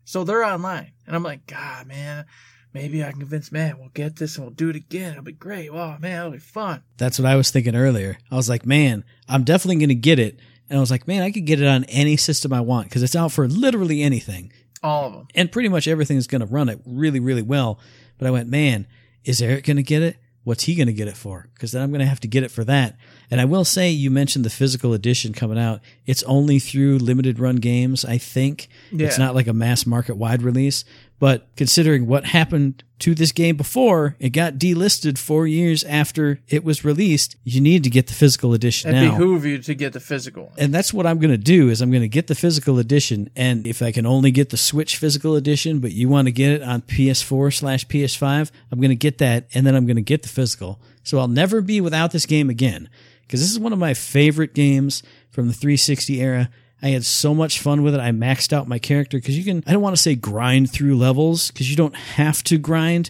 So 0.05 0.23
they're 0.23 0.45
online. 0.45 0.91
And 1.05 1.15
I'm 1.15 1.23
like, 1.23 1.45
God, 1.47 1.87
man, 1.87 2.25
maybe 2.73 3.03
I 3.03 3.11
can 3.11 3.19
convince 3.19 3.51
Matt 3.51 3.79
we'll 3.79 3.89
get 3.89 4.15
this 4.15 4.37
and 4.37 4.45
we'll 4.45 4.53
do 4.53 4.69
it 4.69 4.75
again. 4.75 5.11
It'll 5.11 5.23
be 5.23 5.33
great. 5.33 5.73
Wow, 5.73 5.97
man, 5.99 6.19
it'll 6.19 6.31
be 6.31 6.37
fun. 6.37 6.83
That's 6.97 7.19
what 7.19 7.25
I 7.25 7.35
was 7.35 7.51
thinking 7.51 7.75
earlier. 7.75 8.17
I 8.31 8.35
was 8.35 8.47
like, 8.47 8.65
man, 8.65 9.03
I'm 9.27 9.43
definitely 9.43 9.77
going 9.77 9.89
to 9.89 9.95
get 9.95 10.19
it. 10.19 10.39
And 10.69 10.77
I 10.77 10.79
was 10.79 10.91
like, 10.91 11.07
man, 11.07 11.21
I 11.21 11.31
could 11.31 11.45
get 11.45 11.61
it 11.61 11.67
on 11.67 11.83
any 11.85 12.17
system 12.17 12.53
I 12.53 12.61
want 12.61 12.87
because 12.87 13.03
it's 13.03 13.15
out 13.15 13.31
for 13.31 13.47
literally 13.47 14.01
anything. 14.01 14.51
All 14.81 15.07
of 15.07 15.13
them. 15.13 15.27
And 15.35 15.51
pretty 15.51 15.69
much 15.69 15.87
everything 15.87 16.17
is 16.17 16.27
going 16.27 16.41
to 16.41 16.47
run 16.47 16.69
it 16.69 16.79
really, 16.85 17.19
really 17.19 17.41
well. 17.41 17.79
But 18.17 18.27
I 18.27 18.31
went, 18.31 18.49
man, 18.49 18.87
is 19.23 19.41
Eric 19.41 19.65
going 19.65 19.77
to 19.77 19.83
get 19.83 20.01
it? 20.01 20.17
What's 20.45 20.63
he 20.63 20.75
going 20.75 20.87
to 20.87 20.93
get 20.93 21.07
it 21.07 21.17
for? 21.17 21.49
Because 21.53 21.71
then 21.71 21.81
I'm 21.81 21.89
going 21.89 22.01
to 22.01 22.05
have 22.05 22.19
to 22.21 22.27
get 22.27 22.43
it 22.43 22.51
for 22.51 22.63
that. 22.63 22.95
And 23.29 23.41
I 23.41 23.45
will 23.45 23.65
say, 23.65 23.89
you 23.89 24.11
mentioned 24.11 24.45
the 24.45 24.51
physical 24.51 24.93
edition 24.93 25.33
coming 25.33 25.57
out. 25.57 25.81
It's 26.05 26.21
only 26.23 26.59
through 26.59 26.99
limited 26.99 27.39
run 27.39 27.55
games, 27.55 28.05
I 28.05 28.19
think. 28.19 28.67
Yeah. 28.91 29.07
It's 29.07 29.17
not 29.17 29.33
like 29.33 29.47
a 29.47 29.53
mass 29.53 29.87
market 29.87 30.15
wide 30.15 30.43
release. 30.43 30.85
But 31.17 31.47
considering 31.55 32.07
what 32.07 32.25
happened 32.25 32.83
to 32.99 33.15
this 33.15 33.31
game 33.31 33.55
before, 33.55 34.15
it 34.19 34.29
got 34.29 34.55
delisted 34.55 35.17
four 35.17 35.47
years 35.47 35.83
after 35.85 36.39
it 36.49 36.63
was 36.63 36.83
released. 36.83 37.37
You 37.43 37.61
need 37.61 37.83
to 37.85 37.89
get 37.89 38.07
the 38.07 38.13
physical 38.13 38.53
edition 38.53 38.91
now. 38.91 38.97
It 38.97 39.05
now. 39.05 39.11
behoove 39.11 39.45
you 39.45 39.57
to 39.59 39.75
get 39.75 39.93
the 39.93 39.99
physical. 39.99 40.51
And 40.57 40.73
that's 40.73 40.93
what 40.93 41.05
I'm 41.05 41.19
going 41.19 41.31
to 41.31 41.37
do 41.37 41.69
is 41.69 41.81
I'm 41.81 41.89
going 41.89 42.01
to 42.01 42.09
get 42.09 42.27
the 42.27 42.35
physical 42.35 42.79
edition. 42.79 43.29
And 43.35 43.65
if 43.65 43.81
I 43.81 43.91
can 43.91 44.05
only 44.05 44.31
get 44.31 44.49
the 44.49 44.57
Switch 44.57 44.97
physical 44.97 45.35
edition, 45.35 45.79
but 45.79 45.93
you 45.93 46.09
want 46.09 46.27
to 46.27 46.31
get 46.33 46.51
it 46.51 46.61
on 46.61 46.81
PS4 46.81 47.53
slash 47.53 47.87
PS5, 47.87 48.51
I'm 48.71 48.79
going 48.79 48.89
to 48.89 48.95
get 48.95 49.17
that. 49.19 49.47
And 49.53 49.65
then 49.65 49.75
I'm 49.75 49.85
going 49.85 49.95
to 49.95 50.01
get 50.01 50.23
the 50.23 50.29
physical. 50.29 50.79
So 51.03 51.19
I'll 51.19 51.27
never 51.27 51.61
be 51.61 51.79
without 51.79 52.11
this 52.11 52.25
game 52.25 52.49
again. 52.49 52.89
Cause 53.27 53.39
this 53.39 53.49
is 53.49 53.59
one 53.59 53.73
of 53.73 53.79
my 53.79 53.95
favorite 53.95 54.53
games 54.53 55.01
from 55.31 55.47
the 55.47 55.53
360 55.53 56.21
era. 56.21 56.49
I 56.81 56.89
had 56.89 57.05
so 57.05 57.33
much 57.33 57.59
fun 57.59 57.83
with 57.83 57.95
it. 57.95 57.99
I 57.99 58.11
maxed 58.11 58.53
out 58.53 58.67
my 58.67 58.79
character 58.79 59.17
because 59.17 59.37
you 59.37 59.43
can, 59.43 59.63
I 59.65 59.73
don't 59.73 59.81
want 59.81 59.95
to 59.95 60.01
say 60.01 60.15
grind 60.15 60.71
through 60.71 60.97
levels 60.97 61.51
because 61.51 61.69
you 61.69 61.75
don't 61.75 61.95
have 61.95 62.43
to 62.43 62.57
grind, 62.57 63.09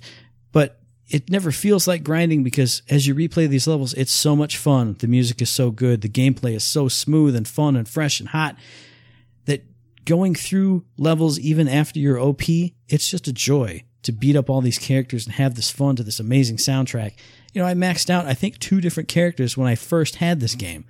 but 0.51 0.79
it 1.09 1.29
never 1.29 1.51
feels 1.51 1.87
like 1.87 2.03
grinding 2.03 2.43
because 2.43 2.81
as 2.89 3.05
you 3.05 3.13
replay 3.13 3.47
these 3.47 3.67
levels, 3.67 3.93
it's 3.93 4.11
so 4.11 4.35
much 4.35 4.57
fun. 4.57 4.95
The 4.99 5.07
music 5.07 5.41
is 5.41 5.49
so 5.49 5.71
good. 5.71 6.01
The 6.01 6.09
gameplay 6.09 6.53
is 6.53 6.63
so 6.63 6.87
smooth 6.87 7.35
and 7.35 7.47
fun 7.47 7.75
and 7.75 7.87
fresh 7.87 8.19
and 8.19 8.29
hot 8.29 8.55
that 9.45 9.63
going 10.05 10.35
through 10.35 10.85
levels 10.97 11.39
even 11.39 11.67
after 11.67 11.99
you're 11.99 12.19
OP, 12.19 12.43
it's 12.87 13.09
just 13.09 13.27
a 13.27 13.33
joy 13.33 13.83
to 14.03 14.11
beat 14.11 14.35
up 14.35 14.49
all 14.49 14.61
these 14.61 14.77
characters 14.77 15.25
and 15.25 15.35
have 15.35 15.55
this 15.55 15.71
fun 15.71 15.95
to 15.95 16.03
this 16.03 16.19
amazing 16.19 16.57
soundtrack. 16.57 17.13
You 17.53 17.61
know, 17.61 17.67
I 17.67 17.73
maxed 17.73 18.09
out, 18.09 18.27
I 18.27 18.33
think, 18.33 18.59
two 18.59 18.79
different 18.79 19.09
characters 19.09 19.57
when 19.57 19.67
I 19.67 19.75
first 19.75 20.17
had 20.17 20.39
this 20.39 20.55
game. 20.55 20.85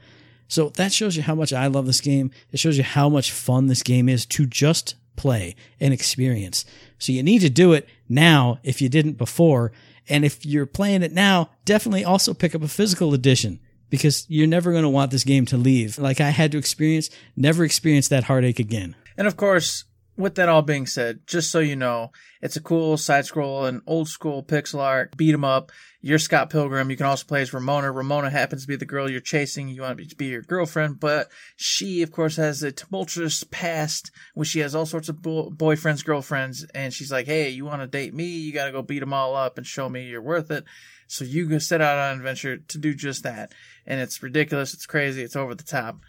So 0.48 0.70
that 0.70 0.94
shows 0.94 1.18
you 1.18 1.24
how 1.24 1.36
much 1.36 1.54
I 1.54 1.68
love 1.68 1.86
this 1.86 2.02
game. 2.02 2.32
It 2.52 2.60
shows 2.60 2.78
you 2.78 2.84
how 2.84 3.10
much 3.10 3.32
fun 3.32 3.68
this 3.68 3.84
game 3.84 4.08
is 4.10 4.26
to 4.28 4.46
just 4.46 4.96
play 5.16 5.56
and 5.80 5.94
experience. 5.94 6.66
So 7.00 7.12
you 7.12 7.24
need 7.24 7.40
to 7.40 7.50
do 7.50 7.74
it 7.74 7.88
now 8.08 8.60
if 8.64 8.82
you 8.82 8.90
didn't 8.90 9.14
before. 9.14 9.72
And 10.08 10.24
if 10.24 10.46
you're 10.46 10.66
playing 10.66 11.04
it 11.04 11.14
now, 11.14 11.50
definitely 11.64 12.06
also 12.06 12.34
pick 12.34 12.54
up 12.54 12.62
a 12.62 12.68
physical 12.68 13.14
edition 13.14 13.60
because 13.90 14.26
you're 14.30 14.48
never 14.48 14.72
going 14.72 14.84
to 14.84 14.90
want 14.90 15.12
this 15.12 15.24
game 15.24 15.46
to 15.48 15.58
leave. 15.58 15.98
Like 15.98 16.22
I 16.22 16.30
had 16.30 16.52
to 16.52 16.58
experience, 16.58 17.10
never 17.36 17.64
experience 17.64 18.08
that 18.10 18.26
heartache 18.26 18.60
again. 18.60 18.96
And 19.18 19.28
of 19.28 19.38
course, 19.38 19.86
with 20.18 20.36
that 20.36 20.50
all 20.50 20.62
being 20.62 20.86
said, 20.86 21.20
just 21.28 21.52
so 21.52 21.60
you 21.60 21.76
know, 21.76 22.12
it's 22.42 22.56
a 22.56 22.62
cool 22.62 22.98
side 22.98 23.26
scroll 23.26 23.66
and 23.66 23.82
old 23.86 24.08
school 24.08 24.44
pixel 24.44 24.80
art, 24.80 25.16
beat 25.18 25.34
'em 25.34 25.44
up. 25.44 25.72
You're 26.02 26.20
Scott 26.20 26.52
Pilgrim. 26.52 26.92
You 26.92 26.98
can 26.98 27.08
also 27.08 27.26
play 27.26 27.42
as 27.42 27.54
Ramona. 27.54 27.92
Ramona 27.92 28.30
happens 28.30 28.62
to 28.62 28.68
be 28.68 28.76
the 28.76 28.86
girl 28.86 29.10
you're 29.10 29.20
chasing. 29.20 29.68
You 29.70 29.82
want 29.82 29.98
to 30.08 30.16
be 30.16 30.28
your 30.28 30.44
girlfriend, 30.44 31.00
but 31.00 31.30
she, 31.56 32.04
of 32.04 32.12
course, 32.12 32.36
has 32.36 32.62
a 32.62 32.72
tumultuous 32.72 33.44
past 33.50 34.12
where 34.36 34.46
she 34.46 34.60
has 34.60 34.76
all 34.76 34.86
sorts 34.86 35.10
of 35.10 35.22
bo- 35.22 35.50
boyfriends, 35.50 36.06
girlfriends, 36.06 36.64
and 36.76 36.94
she's 36.94 37.12
like, 37.12 37.26
hey, 37.26 37.50
you 37.50 37.66
want 37.66 37.82
to 37.82 37.88
date 37.88 38.14
me? 38.14 38.26
You 38.26 38.54
got 38.54 38.66
to 38.66 38.72
go 38.72 38.84
beat 38.84 39.02
'em 39.02 39.14
all 39.14 39.36
up 39.36 39.58
and 39.58 39.66
show 39.66 39.90
me 39.90 40.06
you're 40.08 40.22
worth 40.22 40.52
it. 40.52 40.64
So 41.08 41.26
you 41.26 41.48
go 41.48 41.58
set 41.58 41.82
out 41.82 41.98
on 41.98 42.14
an 42.14 42.18
adventure 42.18 42.58
to 42.58 42.78
do 42.78 42.94
just 42.94 43.24
that. 43.24 43.54
And 43.86 44.00
it's 44.00 44.22
ridiculous. 44.24 44.74
It's 44.74 44.86
crazy. 44.86 45.24
It's 45.24 45.36
over 45.36 45.56
the 45.56 45.64
top. 45.64 46.00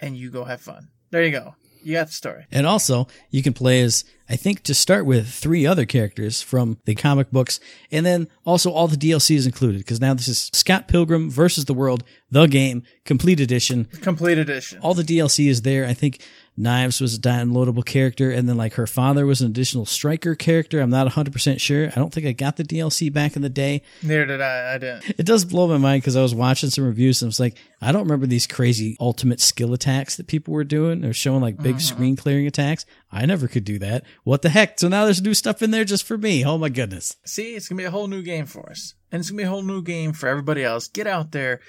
And 0.00 0.16
you 0.16 0.30
go 0.30 0.44
have 0.44 0.60
fun. 0.60 0.88
There 1.10 1.24
you 1.24 1.30
go. 1.30 1.54
You 1.88 1.94
got 1.94 2.08
the 2.08 2.12
story. 2.12 2.44
And 2.52 2.66
also, 2.66 3.08
you 3.30 3.42
can 3.42 3.54
play 3.54 3.80
as, 3.80 4.04
I 4.28 4.36
think, 4.36 4.62
to 4.64 4.74
start 4.74 5.06
with, 5.06 5.26
three 5.26 5.64
other 5.64 5.86
characters 5.86 6.42
from 6.42 6.76
the 6.84 6.94
comic 6.94 7.30
books, 7.30 7.60
and 7.90 8.04
then 8.04 8.28
also 8.44 8.70
all 8.70 8.88
the 8.88 8.96
DLC 8.98 9.34
is 9.36 9.46
included, 9.46 9.78
because 9.78 9.98
now 9.98 10.12
this 10.12 10.28
is 10.28 10.50
Scott 10.52 10.86
Pilgrim 10.86 11.30
versus 11.30 11.64
the 11.64 11.72
World, 11.72 12.04
the 12.30 12.44
game, 12.44 12.82
complete 13.06 13.40
edition. 13.40 13.86
Complete 14.02 14.36
edition. 14.36 14.80
All 14.82 14.92
the 14.92 15.02
DLC 15.02 15.48
is 15.48 15.62
there. 15.62 15.86
I 15.86 15.94
think 15.94 16.20
Knives 16.58 17.00
was 17.00 17.14
a 17.14 17.20
downloadable 17.20 17.84
character, 17.84 18.30
and 18.30 18.48
then 18.48 18.56
like 18.56 18.74
her 18.74 18.86
father 18.86 19.24
was 19.24 19.40
an 19.40 19.48
additional 19.48 19.86
striker 19.86 20.34
character. 20.34 20.80
I'm 20.80 20.90
not 20.90 21.06
100% 21.06 21.60
sure. 21.60 21.86
I 21.86 21.94
don't 21.94 22.12
think 22.12 22.26
I 22.26 22.32
got 22.32 22.56
the 22.56 22.64
DLC 22.64 23.12
back 23.12 23.36
in 23.36 23.42
the 23.42 23.48
day. 23.48 23.82
Neither 24.02 24.26
did 24.26 24.40
I. 24.40 24.74
I 24.74 24.78
didn't. 24.78 25.08
It 25.18 25.26
does 25.26 25.44
blow 25.44 25.68
my 25.68 25.78
mind 25.78 26.02
because 26.02 26.16
I 26.16 26.22
was 26.22 26.34
watching 26.34 26.70
some 26.70 26.84
reviews 26.84 27.22
and 27.22 27.28
I 27.28 27.30
was 27.30 27.40
like, 27.40 27.56
I 27.80 27.92
don't 27.92 28.02
remember 28.02 28.26
these 28.26 28.46
crazy 28.46 28.96
ultimate 28.98 29.40
skill 29.40 29.72
attacks 29.72 30.16
that 30.16 30.26
people 30.26 30.52
were 30.52 30.64
doing 30.64 31.04
or 31.04 31.12
showing 31.12 31.40
like 31.40 31.56
big 31.56 31.76
mm-hmm. 31.76 31.94
screen 31.94 32.16
clearing 32.16 32.46
attacks. 32.46 32.84
I 33.12 33.24
never 33.24 33.46
could 33.46 33.64
do 33.64 33.78
that. 33.78 34.04
What 34.24 34.42
the 34.42 34.48
heck? 34.48 34.78
So 34.80 34.88
now 34.88 35.04
there's 35.04 35.22
new 35.22 35.34
stuff 35.34 35.62
in 35.62 35.70
there 35.70 35.84
just 35.84 36.04
for 36.04 36.18
me. 36.18 36.44
Oh 36.44 36.58
my 36.58 36.68
goodness. 36.68 37.16
See, 37.24 37.54
it's 37.54 37.68
gonna 37.68 37.78
be 37.78 37.84
a 37.84 37.90
whole 37.90 38.08
new 38.08 38.22
game 38.22 38.46
for 38.46 38.68
us, 38.68 38.94
and 39.12 39.20
it's 39.20 39.30
gonna 39.30 39.38
be 39.38 39.46
a 39.46 39.50
whole 39.50 39.62
new 39.62 39.82
game 39.82 40.12
for 40.12 40.28
everybody 40.28 40.64
else. 40.64 40.88
Get 40.88 41.06
out 41.06 41.32
there, 41.32 41.60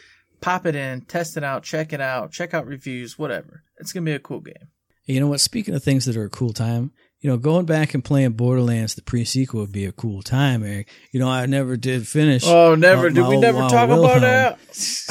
pop 0.42 0.66
it 0.66 0.76
in, 0.76 1.02
test 1.02 1.38
it 1.38 1.44
out, 1.44 1.64
check 1.64 1.94
it 1.94 2.02
out, 2.02 2.32
check 2.32 2.54
out 2.54 2.66
reviews, 2.66 3.20
whatever. 3.20 3.64
It's 3.78 3.94
gonna 3.94 4.06
be 4.06 4.14
a 4.14 4.20
cool 4.20 4.42
game. 4.42 4.70
You 5.10 5.20
know 5.20 5.28
what? 5.28 5.42
Speaking 5.42 5.74
of 5.74 5.84
things 5.84 6.06
that 6.06 6.16
are 6.16 6.26
a 6.26 6.30
cool 6.30 6.54
time, 6.54 6.92
you 7.22 7.30
know, 7.30 7.38
going 7.38 7.66
back 7.66 7.94
and 7.94 8.04
playing 8.04 8.32
Borderlands, 8.32 8.96
the 8.96 9.02
pre-sequel 9.02 9.60
would 9.62 9.72
be 9.74 9.86
a 9.86 9.92
cool 9.92 10.22
time, 10.22 10.64
Eric. 10.64 10.88
You 11.12 11.20
know, 11.20 11.28
I 11.30 11.46
never 11.48 11.76
did 11.76 12.08
finish. 12.08 12.44
Oh, 12.48 12.76
never. 12.76 13.08
uh, 13.08 13.10
Did 13.10 13.28
we 13.28 13.36
my 13.36 13.42
never 13.42 13.62
old, 13.62 13.72
uh, 13.74 13.76
talk 13.76 13.90
about 13.90 14.22
that? 14.22 14.60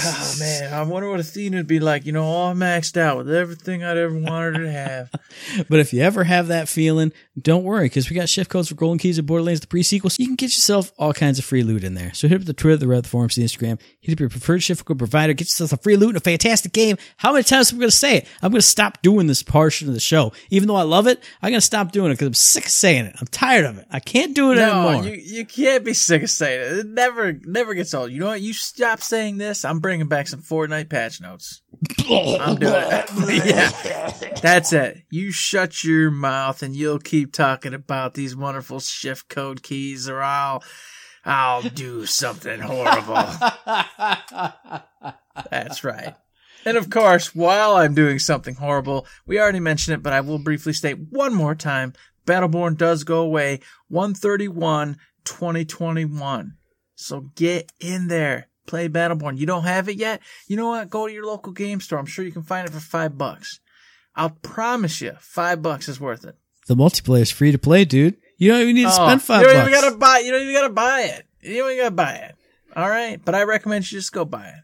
Oh 0.01 0.35
man, 0.41 0.73
I 0.73 0.83
wonder 0.83 1.11
what 1.11 1.21
Athena 1.21 1.59
would 1.59 1.67
be 1.67 1.81
like. 1.81 2.07
You 2.07 2.13
know, 2.13 2.25
all 2.25 2.55
maxed 2.55 2.97
out 2.97 3.19
with 3.19 3.31
everything 3.35 3.85
I'd 3.85 3.97
ever 3.99 4.19
wanted 4.19 4.59
to 4.61 4.71
have. 4.73 5.11
But 5.69 5.81
if 5.81 5.93
you 5.93 6.03
ever 6.03 6.25
have 6.25 6.49
that 6.49 6.69
feeling, 6.69 7.13
don't 7.41 7.63
worry 7.65 7.87
because 7.87 8.09
we 8.11 8.17
got 8.17 8.29
shift 8.29 8.51
codes 8.51 8.69
for 8.69 8.75
Golden 8.75 8.99
Keys 8.99 9.19
and 9.19 9.27
Borderlands 9.27 9.61
the 9.61 9.67
pre-sequel, 9.67 10.11
so 10.11 10.17
you 10.21 10.27
can 10.27 10.37
get 10.37 10.47
yourself 10.55 10.93
all 10.99 11.13
kinds 11.13 11.39
of 11.39 11.45
free 11.45 11.63
loot 11.63 11.85
in 11.85 11.95
there. 11.95 12.13
So 12.15 12.29
hit 12.29 12.41
up 12.41 12.47
the 12.47 12.53
Twitter, 12.53 12.77
the 12.77 12.87
Reddit, 12.87 13.03
the 13.05 13.09
forums, 13.09 13.35
the 13.35 13.43
Instagram. 13.45 13.81
Hit 14.01 14.13
up 14.15 14.21
your 14.21 14.29
preferred 14.31 14.63
shift 14.63 14.85
code 14.85 14.99
provider. 14.99 15.33
Get 15.35 15.47
yourself 15.47 15.71
some 15.71 15.79
free 15.79 15.97
loot 15.97 16.11
and 16.11 16.17
a 16.17 16.21
fantastic 16.21 16.73
game. 16.73 16.97
How 17.19 17.33
many 17.33 17.45
times 17.45 17.71
am 17.73 17.79
I 17.79 17.81
going 17.81 17.91
to 17.91 17.97
say 17.97 18.17
it? 18.19 18.27
I'm 18.43 18.51
going 18.51 18.61
to 18.61 18.67
stop 18.67 19.03
doing 19.03 19.27
this 19.27 19.43
portion 19.43 19.89
of 19.89 19.95
the 19.95 20.01
show, 20.01 20.33
even 20.51 20.69
though 20.69 20.77
I 20.77 20.83
love 20.83 21.07
it. 21.07 21.23
I'm 21.43 21.51
going 21.51 21.61
to 21.61 21.67
stop 21.67 21.93
doing 21.93 21.98
it 22.07 22.15
because 22.15 22.27
I'm 22.29 22.35
sick 22.35 22.65
of 22.67 22.71
saying 22.71 23.07
it. 23.07 23.17
I'm 23.21 23.27
tired 23.27 23.65
of 23.67 23.79
it. 23.79 23.87
I 23.91 24.01
can't 24.01 24.35
do 24.35 24.53
it 24.53 24.57
No, 24.57 24.89
anymore. 24.89 25.05
you 25.05 25.21
you 25.21 25.45
can't 25.47 25.85
be 25.85 25.93
sick 25.95 26.23
of 26.23 26.31
saying 26.31 26.61
it. 26.61 26.79
It 26.79 26.87
never 26.87 27.33
never 27.45 27.75
gets 27.75 27.95
old. 27.95 28.11
You 28.11 28.21
know 28.21 28.27
what? 28.29 28.41
You 28.41 28.53
stop 28.53 29.01
saying 29.01 29.39
this. 29.39 29.65
I'm 29.65 29.81
bringing 29.81 30.09
back 30.09 30.29
some 30.29 30.41
Fortnite 30.41 30.89
patch 30.89 31.21
notes. 31.21 31.63
I'm 32.11 32.57
doing 32.57 32.75
it. 32.75 33.45
yeah, 33.47 34.31
that's 34.41 34.73
it. 34.73 35.03
You 35.11 35.31
shut 35.31 35.85
your 35.85 36.11
mouth 36.11 36.63
and 36.63 36.75
you'll 36.75 36.99
keep 36.99 37.33
talking 37.33 37.75
about 37.75 38.15
these 38.15 38.35
wonderful 38.35 38.81
shift 38.81 39.29
code 39.29 39.63
keys, 39.63 40.09
or 40.09 40.21
I'll 40.23 40.63
I'll 41.25 41.63
do 41.63 42.07
something 42.07 42.61
horrible. 42.61 43.15
That's 45.51 45.85
right. 45.85 46.15
And 46.69 46.77
of 46.77 46.91
course, 46.91 47.35
while 47.35 47.77
I'm 47.77 47.95
doing 47.95 48.19
something 48.19 48.57
horrible, 48.57 49.07
we 49.27 49.41
already 49.41 49.59
mentioned 49.59 49.95
it, 49.95 50.03
but 50.03 50.13
I 50.13 50.21
will 50.21 50.39
briefly 50.39 50.75
state 50.75 50.99
one 50.99 51.33
more 51.33 51.55
time 51.55 51.95
Battleborn 52.27 52.77
does 52.77 53.05
go 53.05 53.21
away 53.21 53.61
131 53.89 54.99
2021. 55.25 56.57
So 56.95 57.31
get 57.37 57.73
in 57.81 58.09
there. 58.09 58.49
Play 58.67 58.91
Battleborn. 58.91 59.39
You 59.39 59.47
don't 59.47 59.65
have 59.65 59.89
it 59.89 59.97
yet? 59.97 60.21
You 60.47 60.59
know 60.59 60.69
what? 60.69 60.91
Go 60.91 61.07
to 61.07 61.13
your 61.13 61.25
local 61.25 61.53
game 61.55 61.81
store. 61.81 61.99
I'm 61.99 62.05
sure 62.05 62.23
you 62.23 62.33
can 62.33 62.43
find 62.43 62.69
it 62.69 62.73
for 62.75 62.81
five 62.81 63.17
bucks. 63.17 63.61
I'll 64.15 64.37
promise 64.43 65.01
you, 65.01 65.13
five 65.21 65.63
bucks 65.63 65.89
is 65.89 65.99
worth 65.99 66.27
it. 66.27 66.37
the 66.67 66.77
multiplayer 66.77 67.23
is 67.23 67.31
free 67.31 67.51
to 67.51 67.59
play, 67.59 67.87
dude. 67.87 68.19
You 68.37 68.51
don't 68.51 68.61
even 68.61 68.75
need 68.75 68.83
to 68.83 68.89
oh, 68.89 69.07
spend 69.07 69.23
five 69.23 69.39
Oh, 69.39 69.47
you 69.47 69.55
don't 69.55 69.57
bucks. 69.65 69.71
even 69.71 69.81
gotta 69.81 69.97
buy. 69.97 70.19
You 70.19 70.33
don't 70.33 70.43
even 70.43 70.55
gotta 70.55 70.75
buy 70.75 71.01
it. 71.01 71.27
You 71.41 71.57
don't 71.63 71.71
even 71.71 71.85
gotta 71.85 71.95
buy 71.95 72.13
it. 72.17 72.35
All 72.77 72.91
right, 72.91 73.19
but 73.25 73.35
I 73.35 73.45
recommend 73.45 73.91
you 73.91 73.99
just 73.99 74.13
go 74.13 74.27
buy 74.27 74.49
it. 74.49 74.63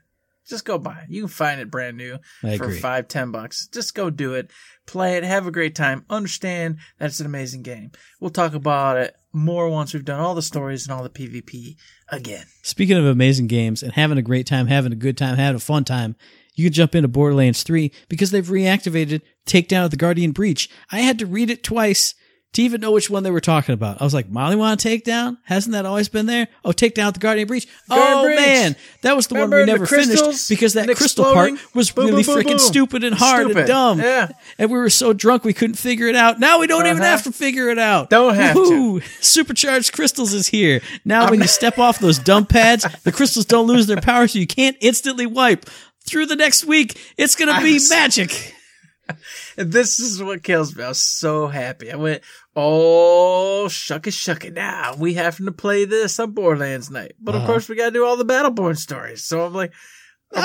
Just 0.49 0.65
go 0.65 0.79
buy 0.79 1.01
it. 1.05 1.11
You 1.11 1.23
can 1.23 1.29
find 1.29 1.61
it 1.61 1.71
brand 1.71 1.97
new 1.97 2.19
I 2.43 2.57
for 2.57 2.65
agree. 2.65 2.79
five, 2.79 3.09
ten 3.09 3.31
bucks. 3.31 3.67
Just 3.69 3.95
go 3.95 4.11
do 4.11 4.35
it. 4.35 4.51
Play 4.87 5.17
it. 5.17 5.25
Have 5.25 5.47
a 5.47 5.51
great 5.51 5.75
time. 5.75 6.05
Understand 6.11 6.79
that 6.99 7.07
it's 7.07 7.21
an 7.21 7.27
amazing 7.27 7.63
game. 7.63 7.93
We'll 8.21 8.31
talk 8.31 8.55
about 8.55 8.99
it 8.99 9.17
more 9.33 9.69
once 9.69 9.95
we've 9.95 10.05
done 10.05 10.21
all 10.21 10.35
the 10.35 10.43
stories 10.43 10.87
and 10.87 10.93
all 10.93 11.03
the 11.03 11.11
PvP 11.11 11.77
again. 12.11 12.45
Speaking 12.63 12.97
of 12.97 13.07
amazing 13.07 13.47
games 13.47 13.83
and 13.83 13.93
having 13.93 14.19
a 14.19 14.23
great 14.23 14.47
time, 14.47 14.67
having 14.67 14.93
a 14.93 14.97
good 14.97 15.17
time, 15.17 15.37
having 15.37 15.57
a 15.57 15.61
fun 15.61 15.85
time, 15.85 16.15
you 16.55 16.65
can 16.67 16.73
jump 16.73 16.95
into 16.95 17.09
Borderlands 17.09 17.63
3 17.63 17.91
because 18.09 18.31
they've 18.31 18.47
reactivated 18.47 19.23
Takedown 19.47 19.87
of 19.87 19.91
the 19.91 19.97
Guardian 19.97 20.33
Breach. 20.33 20.69
I 20.93 21.01
had 21.01 21.19
to 21.19 21.27
read 21.27 21.51
it 21.51 21.65
twice 21.65 22.15
to 22.55 22.63
even 22.63 22.81
know 22.81 22.91
which 22.93 23.11
one 23.11 23.23
they 23.23 23.31
were 23.31 23.41
talking 23.41 23.73
about. 23.73 24.01
I 24.01 24.05
was 24.05 24.15
like, 24.15 24.31
Maliwan 24.31 24.77
to 24.77 24.83
take 24.83 25.05
down? 25.05 25.39
Hasn't 25.45 25.73
that 25.73 25.85
always 25.87 26.09
been 26.09 26.27
there? 26.27 26.49
Oh, 26.65 26.73
take 26.73 26.95
down 26.95 27.13
the 27.13 27.19
Guardian 27.19 27.47
Breach. 27.47 27.67
Guardian 27.89 28.19
oh 28.19 28.23
Breach. 28.25 28.37
man, 28.41 28.77
that 29.03 29.15
was 29.17 29.27
the 29.27 29.35
Remember 29.35 29.57
one 29.59 29.67
we 29.67 29.73
never 29.73 29.87
finished 29.87 30.49
because 30.49 30.73
that 30.75 30.89
crystal 30.97 31.25
part 31.25 31.53
was 31.75 31.91
Boom, 31.91 32.07
really 32.07 32.23
boom, 32.25 32.37
freaking 32.37 32.47
boom. 32.51 32.59
stupid 32.59 33.05
and 33.05 33.15
hard 33.15 33.45
Stupid. 33.47 33.57
and 33.59 33.67
dumb. 33.69 33.99
Yeah. 34.01 34.29
And 34.59 34.71
we 34.71 34.79
were 34.79 34.91
so 34.91 35.13
drunk 35.13 35.45
we 35.45 35.53
couldn't 35.53 35.77
figure 35.77 36.07
it 36.09 36.17
out. 36.17 36.41
Now 36.41 36.59
we 36.61 36.67
don't 36.67 36.87
even 36.87 36.99
Uh-huh. 37.03 37.11
have 37.11 37.23
to 37.25 37.33
figure 37.33 37.69
it 37.69 37.79
out. 37.79 38.11
Don't 38.11 38.35
have 38.35 38.55
to. 38.57 39.01
Supercharged 39.21 39.93
crystals 39.93 40.33
is 40.33 40.47
here. 40.47 40.81
Now 41.05 41.29
when 41.31 41.41
you 41.41 41.47
step 41.49 41.79
off 41.79 41.99
those 41.99 42.19
dump 42.19 42.49
pads, 42.49 42.87
the 43.03 43.13
crystals 43.13 43.45
don't 43.47 43.67
lose 43.67 43.87
their 43.87 44.01
power 44.01 44.27
so 44.29 44.39
you 44.39 44.47
can't 44.47 44.77
instantly 44.81 45.27
wipe. 45.27 45.69
Through 46.07 46.27
the 46.27 46.37
next 46.37 46.65
week, 46.67 47.01
it's 47.17 47.35
gonna 47.35 47.61
be 47.63 47.75
was- 47.75 47.91
magic. 47.91 48.55
This 49.57 49.99
is 49.99 50.23
what 50.23 50.43
kills 50.43 50.75
me. 50.75 50.83
I 50.83 50.89
was 50.89 50.99
so 51.01 51.47
happy. 51.47 51.93
I 51.93 51.97
went, 51.97 52.23
oh, 52.57 53.69
shuck 53.69 54.07
it, 54.07 54.15
shuck 54.15 54.45
it. 54.45 54.55
Now 54.55 54.95
we 54.99 55.15
having 55.15 55.47
to 55.47 55.53
play 55.53 55.85
this 55.85 56.19
on 56.21 56.33
Borderlands 56.33 56.91
night. 56.91 57.13
But 57.21 57.35
of 57.35 57.43
Uh-huh. 57.43 57.53
course, 57.53 57.69
we 57.69 57.77
got 57.77 57.87
to 57.87 57.91
do 57.93 58.05
all 58.05 58.17
the 58.17 58.25
Battleborn 58.25 58.77
stories. 58.79 59.25
So 59.25 59.45
I'm 59.47 59.55
like, 59.55 59.73
we 60.33 60.41
No, 60.41 60.45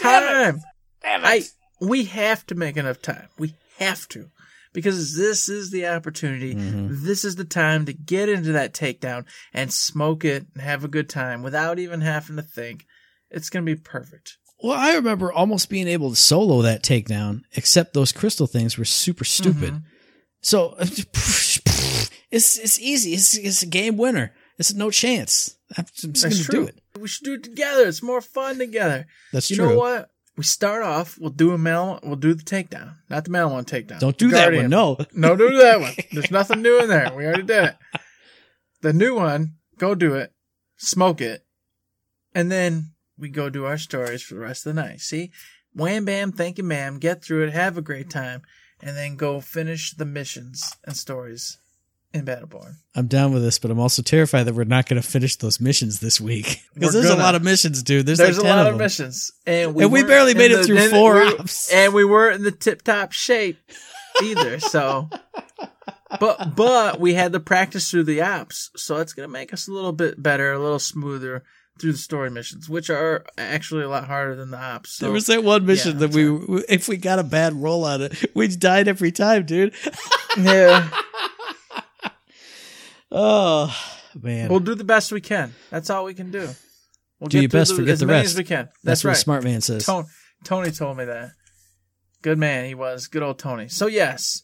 got 0.00 0.22
enough 0.22 0.62
damn 1.02 1.20
time? 1.22 1.24
I, 1.24 1.44
we 1.80 2.04
have 2.04 2.44
to 2.46 2.54
make 2.54 2.76
enough 2.76 3.00
time. 3.02 3.28
We 3.38 3.54
have 3.78 4.08
to. 4.08 4.30
Because 4.74 5.16
this 5.16 5.48
is 5.48 5.70
the 5.70 5.86
opportunity. 5.86 6.54
Mm-hmm. 6.54 7.04
This 7.06 7.24
is 7.24 7.36
the 7.36 7.44
time 7.44 7.86
to 7.86 7.92
get 7.92 8.28
into 8.28 8.52
that 8.52 8.74
takedown 8.74 9.24
and 9.54 9.72
smoke 9.72 10.24
it 10.24 10.46
and 10.52 10.62
have 10.62 10.84
a 10.84 10.88
good 10.88 11.08
time 11.08 11.42
without 11.42 11.78
even 11.78 12.02
having 12.02 12.36
to 12.36 12.42
think. 12.42 12.84
It's 13.30 13.48
going 13.50 13.64
to 13.64 13.74
be 13.74 13.80
perfect. 13.80 14.36
Well, 14.62 14.76
I 14.76 14.94
remember 14.94 15.32
almost 15.32 15.70
being 15.70 15.88
able 15.88 16.10
to 16.10 16.16
solo 16.16 16.62
that 16.62 16.82
takedown, 16.82 17.42
except 17.54 17.94
those 17.94 18.12
crystal 18.12 18.46
things 18.46 18.76
were 18.76 18.84
super 18.84 19.24
stupid. 19.24 19.72
Mm-hmm. 19.74 19.86
So 20.42 20.76
it's 22.30 22.58
it's 22.58 22.78
easy. 22.80 23.12
It's, 23.14 23.36
it's 23.36 23.62
a 23.62 23.66
game 23.66 23.96
winner. 23.96 24.34
It's 24.58 24.74
no 24.74 24.90
chance. 24.90 25.56
I'm 25.76 25.84
just 25.94 26.22
That's 26.22 26.22
going 26.22 26.34
to 26.36 26.44
true. 26.44 26.60
do 26.62 26.68
it. 26.68 26.80
We 26.98 27.08
should 27.08 27.24
do 27.24 27.34
it 27.34 27.44
together. 27.44 27.86
It's 27.86 28.02
more 28.02 28.20
fun 28.20 28.58
together. 28.58 29.06
That's 29.32 29.50
you 29.50 29.56
true. 29.56 29.70
know 29.70 29.76
what? 29.78 30.10
We 30.36 30.44
start 30.44 30.82
off. 30.82 31.18
We'll 31.18 31.30
do 31.30 31.52
a 31.52 31.58
mail. 31.58 32.00
We'll 32.02 32.16
do 32.16 32.34
the 32.34 32.44
takedown, 32.44 32.94
not 33.10 33.24
the 33.24 33.30
Maliwan 33.30 33.64
takedown. 33.64 33.98
Don't 34.00 34.16
do 34.16 34.30
Guardian. 34.30 34.70
that 34.70 34.76
one. 34.76 35.06
No. 35.14 35.28
No, 35.28 35.36
do 35.36 35.56
that 35.58 35.80
one. 35.80 35.92
There's 36.12 36.30
nothing 36.30 36.62
new 36.62 36.80
in 36.80 36.88
there. 36.88 37.12
We 37.14 37.24
already 37.24 37.42
did 37.42 37.64
it. 37.64 37.76
The 38.82 38.92
new 38.92 39.16
one, 39.16 39.54
go 39.78 39.96
do 39.96 40.14
it, 40.14 40.32
smoke 40.76 41.20
it, 41.20 41.44
and 42.34 42.52
then 42.52 42.92
we 43.18 43.28
go 43.28 43.50
do 43.50 43.64
our 43.64 43.78
stories 43.78 44.22
for 44.22 44.34
the 44.34 44.40
rest 44.40 44.64
of 44.64 44.74
the 44.74 44.80
night. 44.80 45.00
See? 45.00 45.32
Wham 45.74 46.04
bam, 46.04 46.30
thank 46.32 46.58
you 46.58 46.64
ma'am, 46.64 46.98
get 46.98 47.24
through 47.24 47.44
it, 47.44 47.52
have 47.52 47.76
a 47.76 47.82
great 47.82 48.08
time, 48.08 48.42
and 48.80 48.96
then 48.96 49.16
go 49.16 49.40
finish 49.40 49.92
the 49.92 50.04
missions 50.04 50.76
and 50.84 50.96
stories 50.96 51.58
in 52.14 52.24
Battleborn. 52.24 52.74
I'm 52.94 53.06
down 53.06 53.32
with 53.32 53.42
this, 53.42 53.58
but 53.58 53.70
I'm 53.70 53.78
also 53.78 54.02
terrified 54.02 54.44
that 54.44 54.54
we're 54.54 54.64
not 54.64 54.86
going 54.88 55.00
to 55.00 55.06
finish 55.06 55.36
those 55.36 55.60
missions 55.60 56.00
this 56.00 56.20
week 56.20 56.62
because 56.74 56.92
there's 56.94 57.08
gonna. 57.08 57.20
a 57.20 57.22
lot 57.22 57.34
of 57.34 57.42
missions, 57.42 57.82
dude. 57.82 58.06
There's, 58.06 58.18
There's 58.18 58.38
like 58.38 58.46
a 58.46 58.48
lot 58.48 58.66
of 58.66 58.74
of 58.74 58.78
missions, 58.80 59.30
and 59.46 59.76
And 59.78 59.92
we 59.92 60.02
barely 60.02 60.34
made 60.34 60.50
it 60.50 60.64
through 60.64 60.88
four 60.88 61.14
we- 61.14 61.36
ops. 61.36 61.72
and 61.72 61.92
we 61.94 62.04
weren't 62.04 62.36
in 62.36 62.42
the 62.44 62.50
tip 62.50 62.82
top 62.82 63.12
shape 63.12 63.58
either. 64.22 64.58
So, 64.58 65.08
but 66.20 66.56
but 66.56 66.98
we 67.00 67.14
had 67.14 67.32
to 67.32 67.40
practice 67.40 67.90
through 67.90 68.04
the 68.04 68.22
ops, 68.22 68.70
so 68.76 68.96
it's 68.96 69.12
gonna 69.12 69.28
make 69.28 69.52
us 69.52 69.68
a 69.68 69.72
little 69.72 69.92
bit 69.92 70.22
better, 70.22 70.52
a 70.52 70.58
little 70.58 70.78
smoother 70.78 71.44
through 71.78 71.92
the 71.92 71.98
story 71.98 72.28
missions, 72.30 72.68
which 72.68 72.90
are 72.90 73.24
actually 73.36 73.84
a 73.84 73.88
lot 73.88 74.04
harder 74.04 74.34
than 74.34 74.50
the 74.50 74.58
ops. 74.58 74.96
So 74.96 75.04
there 75.06 75.12
was 75.12 75.26
that 75.26 75.44
one 75.44 75.64
mission 75.64 75.92
yeah, 76.00 76.06
that 76.06 76.12
we, 76.12 76.64
if 76.68 76.88
we 76.88 76.96
got 76.96 77.20
a 77.20 77.22
bad 77.22 77.52
roll 77.54 77.84
on 77.84 78.02
it, 78.02 78.34
we 78.34 78.48
died 78.48 78.88
every 78.88 79.12
time, 79.12 79.44
dude. 79.46 79.72
yeah, 80.36 80.88
Oh 83.10 83.74
man, 84.20 84.48
we'll 84.50 84.60
do 84.60 84.74
the 84.74 84.84
best 84.84 85.12
we 85.12 85.20
can. 85.20 85.54
That's 85.70 85.90
all 85.90 86.04
we 86.04 86.14
can 86.14 86.30
do. 86.30 86.48
We'll 87.20 87.28
Do 87.28 87.40
your 87.40 87.48
best, 87.48 87.74
forget 87.74 87.94
as 87.94 88.00
the 88.00 88.06
rest. 88.06 88.26
as 88.26 88.36
we 88.38 88.44
can. 88.44 88.66
that's, 88.66 89.02
That's, 89.02 89.04
what 89.04 89.08
right. 89.10 89.16
a 89.16 89.20
smart 89.20 89.44
man 89.44 89.60
says. 89.60 89.84
Tony, 89.86 90.06
Tony 90.44 90.70
told 90.70 90.96
me 90.98 91.04
that. 91.06 91.30
Good 92.22 92.38
man, 92.38 92.66
he 92.66 92.74
was. 92.74 93.06
Good 93.08 93.22
old 93.22 93.38
Tony. 93.38 93.68
So 93.68 93.86
yes, 93.86 94.42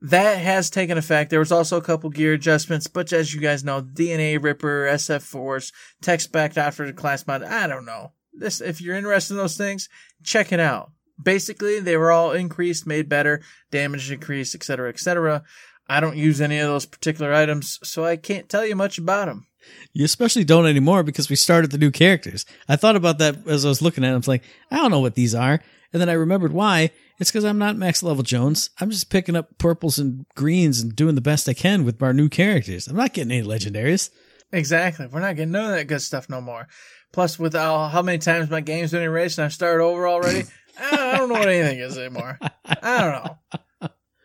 that 0.00 0.38
has 0.38 0.68
taken 0.70 0.98
effect. 0.98 1.30
There 1.30 1.38
was 1.38 1.52
also 1.52 1.76
a 1.76 1.82
couple 1.82 2.10
gear 2.10 2.32
adjustments, 2.32 2.86
but 2.88 3.12
as 3.12 3.32
you 3.34 3.40
guys 3.40 3.62
know, 3.64 3.80
DNA 3.82 4.42
Ripper, 4.42 4.86
SF 4.86 5.22
Force, 5.22 5.70
text 6.02 6.32
back 6.32 6.56
after 6.56 6.84
the 6.86 6.92
class 6.92 7.26
mod. 7.26 7.42
I 7.44 7.66
don't 7.66 7.86
know. 7.86 8.12
This, 8.32 8.60
if 8.60 8.80
you're 8.80 8.96
interested 8.96 9.34
in 9.34 9.38
those 9.38 9.56
things, 9.56 9.88
check 10.22 10.52
it 10.52 10.60
out. 10.60 10.90
Basically, 11.22 11.80
they 11.80 11.96
were 11.96 12.12
all 12.12 12.32
increased, 12.32 12.86
made 12.86 13.08
better, 13.08 13.40
damage 13.70 14.10
increased, 14.10 14.54
etc., 14.54 14.90
etc. 14.90 15.42
I 15.88 16.00
don't 16.00 16.16
use 16.16 16.40
any 16.40 16.58
of 16.58 16.68
those 16.68 16.86
particular 16.86 17.32
items, 17.32 17.78
so 17.82 18.04
I 18.04 18.16
can't 18.16 18.48
tell 18.48 18.66
you 18.66 18.76
much 18.76 18.98
about 18.98 19.26
them. 19.26 19.46
You 19.92 20.04
especially 20.04 20.44
don't 20.44 20.66
anymore 20.66 21.02
because 21.02 21.28
we 21.28 21.36
started 21.36 21.70
the 21.70 21.78
new 21.78 21.90
characters. 21.90 22.44
I 22.68 22.76
thought 22.76 22.96
about 22.96 23.18
that 23.18 23.46
as 23.46 23.64
I 23.64 23.68
was 23.68 23.82
looking 23.82 24.04
at 24.04 24.08
them. 24.08 24.14
I 24.14 24.18
was 24.18 24.28
like, 24.28 24.44
I 24.70 24.76
don't 24.76 24.90
know 24.90 25.00
what 25.00 25.14
these 25.14 25.34
are. 25.34 25.60
And 25.92 26.00
then 26.00 26.08
I 26.08 26.14
remembered 26.14 26.52
why. 26.52 26.90
It's 27.18 27.30
because 27.30 27.44
I'm 27.44 27.58
not 27.58 27.76
max 27.76 28.02
level 28.02 28.22
Jones. 28.22 28.70
I'm 28.80 28.90
just 28.90 29.10
picking 29.10 29.36
up 29.36 29.58
purples 29.58 29.98
and 29.98 30.26
greens 30.34 30.80
and 30.80 30.94
doing 30.94 31.14
the 31.14 31.20
best 31.20 31.48
I 31.48 31.54
can 31.54 31.84
with 31.84 32.02
our 32.02 32.12
new 32.12 32.28
characters. 32.28 32.86
I'm 32.86 32.96
not 32.96 33.14
getting 33.14 33.32
any 33.32 33.46
legendaries. 33.46 34.10
Exactly. 34.52 35.06
We're 35.06 35.20
not 35.20 35.36
getting 35.36 35.52
none 35.52 35.70
of 35.70 35.76
that 35.76 35.86
good 35.86 36.02
stuff 36.02 36.28
no 36.28 36.40
more. 36.40 36.68
Plus, 37.12 37.38
with 37.38 37.54
how, 37.54 37.88
how 37.88 38.02
many 38.02 38.18
times 38.18 38.50
my 38.50 38.60
game's 38.60 38.90
been 38.90 39.02
erased 39.02 39.38
and 39.38 39.46
I've 39.46 39.52
started 39.52 39.82
over 39.82 40.06
already, 40.06 40.44
I 40.78 41.16
don't 41.16 41.28
know 41.28 41.38
what 41.38 41.48
anything 41.48 41.78
is 41.78 41.96
anymore. 41.96 42.38
I 42.64 43.00
don't 43.00 43.24
know. 43.24 43.60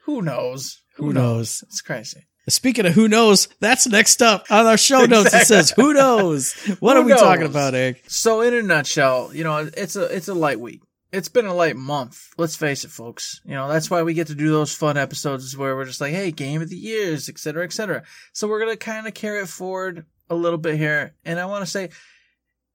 Who 0.05 0.21
knows? 0.21 0.81
Who 0.95 1.13
knows? 1.13 1.63
It's 1.67 1.81
crazy. 1.81 2.27
Speaking 2.49 2.85
of 2.87 2.93
who 2.93 3.07
knows, 3.07 3.47
that's 3.59 3.87
next 3.87 4.21
up 4.21 4.45
on 4.49 4.65
our 4.65 4.77
show 4.77 5.05
notes. 5.05 5.33
It 5.33 5.45
says, 5.45 5.71
who 5.71 5.93
knows? 5.93 6.53
What 6.79 6.95
Who 6.97 7.03
are 7.03 7.05
we 7.05 7.13
talking 7.13 7.45
about, 7.45 7.75
Eric? 7.75 8.03
So, 8.07 8.41
in 8.41 8.53
a 8.53 8.63
nutshell, 8.63 9.31
you 9.33 9.43
know, 9.43 9.69
it's 9.77 9.95
a 9.95 10.05
it's 10.05 10.27
a 10.27 10.33
light 10.33 10.59
week. 10.59 10.81
It's 11.11 11.29
been 11.29 11.45
a 11.45 11.53
light 11.53 11.75
month. 11.75 12.29
Let's 12.37 12.55
face 12.55 12.83
it, 12.83 12.89
folks. 12.89 13.41
You 13.45 13.53
know, 13.53 13.67
that's 13.69 13.91
why 13.91 14.01
we 14.01 14.13
get 14.15 14.27
to 14.27 14.35
do 14.35 14.49
those 14.49 14.73
fun 14.73 14.97
episodes 14.97 15.55
where 15.55 15.75
we're 15.75 15.85
just 15.85 16.01
like, 16.01 16.13
hey, 16.13 16.31
game 16.31 16.61
of 16.61 16.69
the 16.69 16.77
years, 16.77 17.29
et 17.29 17.37
cetera, 17.37 17.63
et 17.63 17.73
cetera. 17.73 18.03
So 18.33 18.47
we're 18.47 18.59
gonna 18.59 18.75
kind 18.75 19.07
of 19.07 19.13
carry 19.13 19.41
it 19.41 19.47
forward 19.49 20.05
a 20.29 20.35
little 20.35 20.57
bit 20.57 20.77
here, 20.77 21.13
and 21.23 21.39
I 21.39 21.45
want 21.45 21.63
to 21.63 21.69
say, 21.69 21.89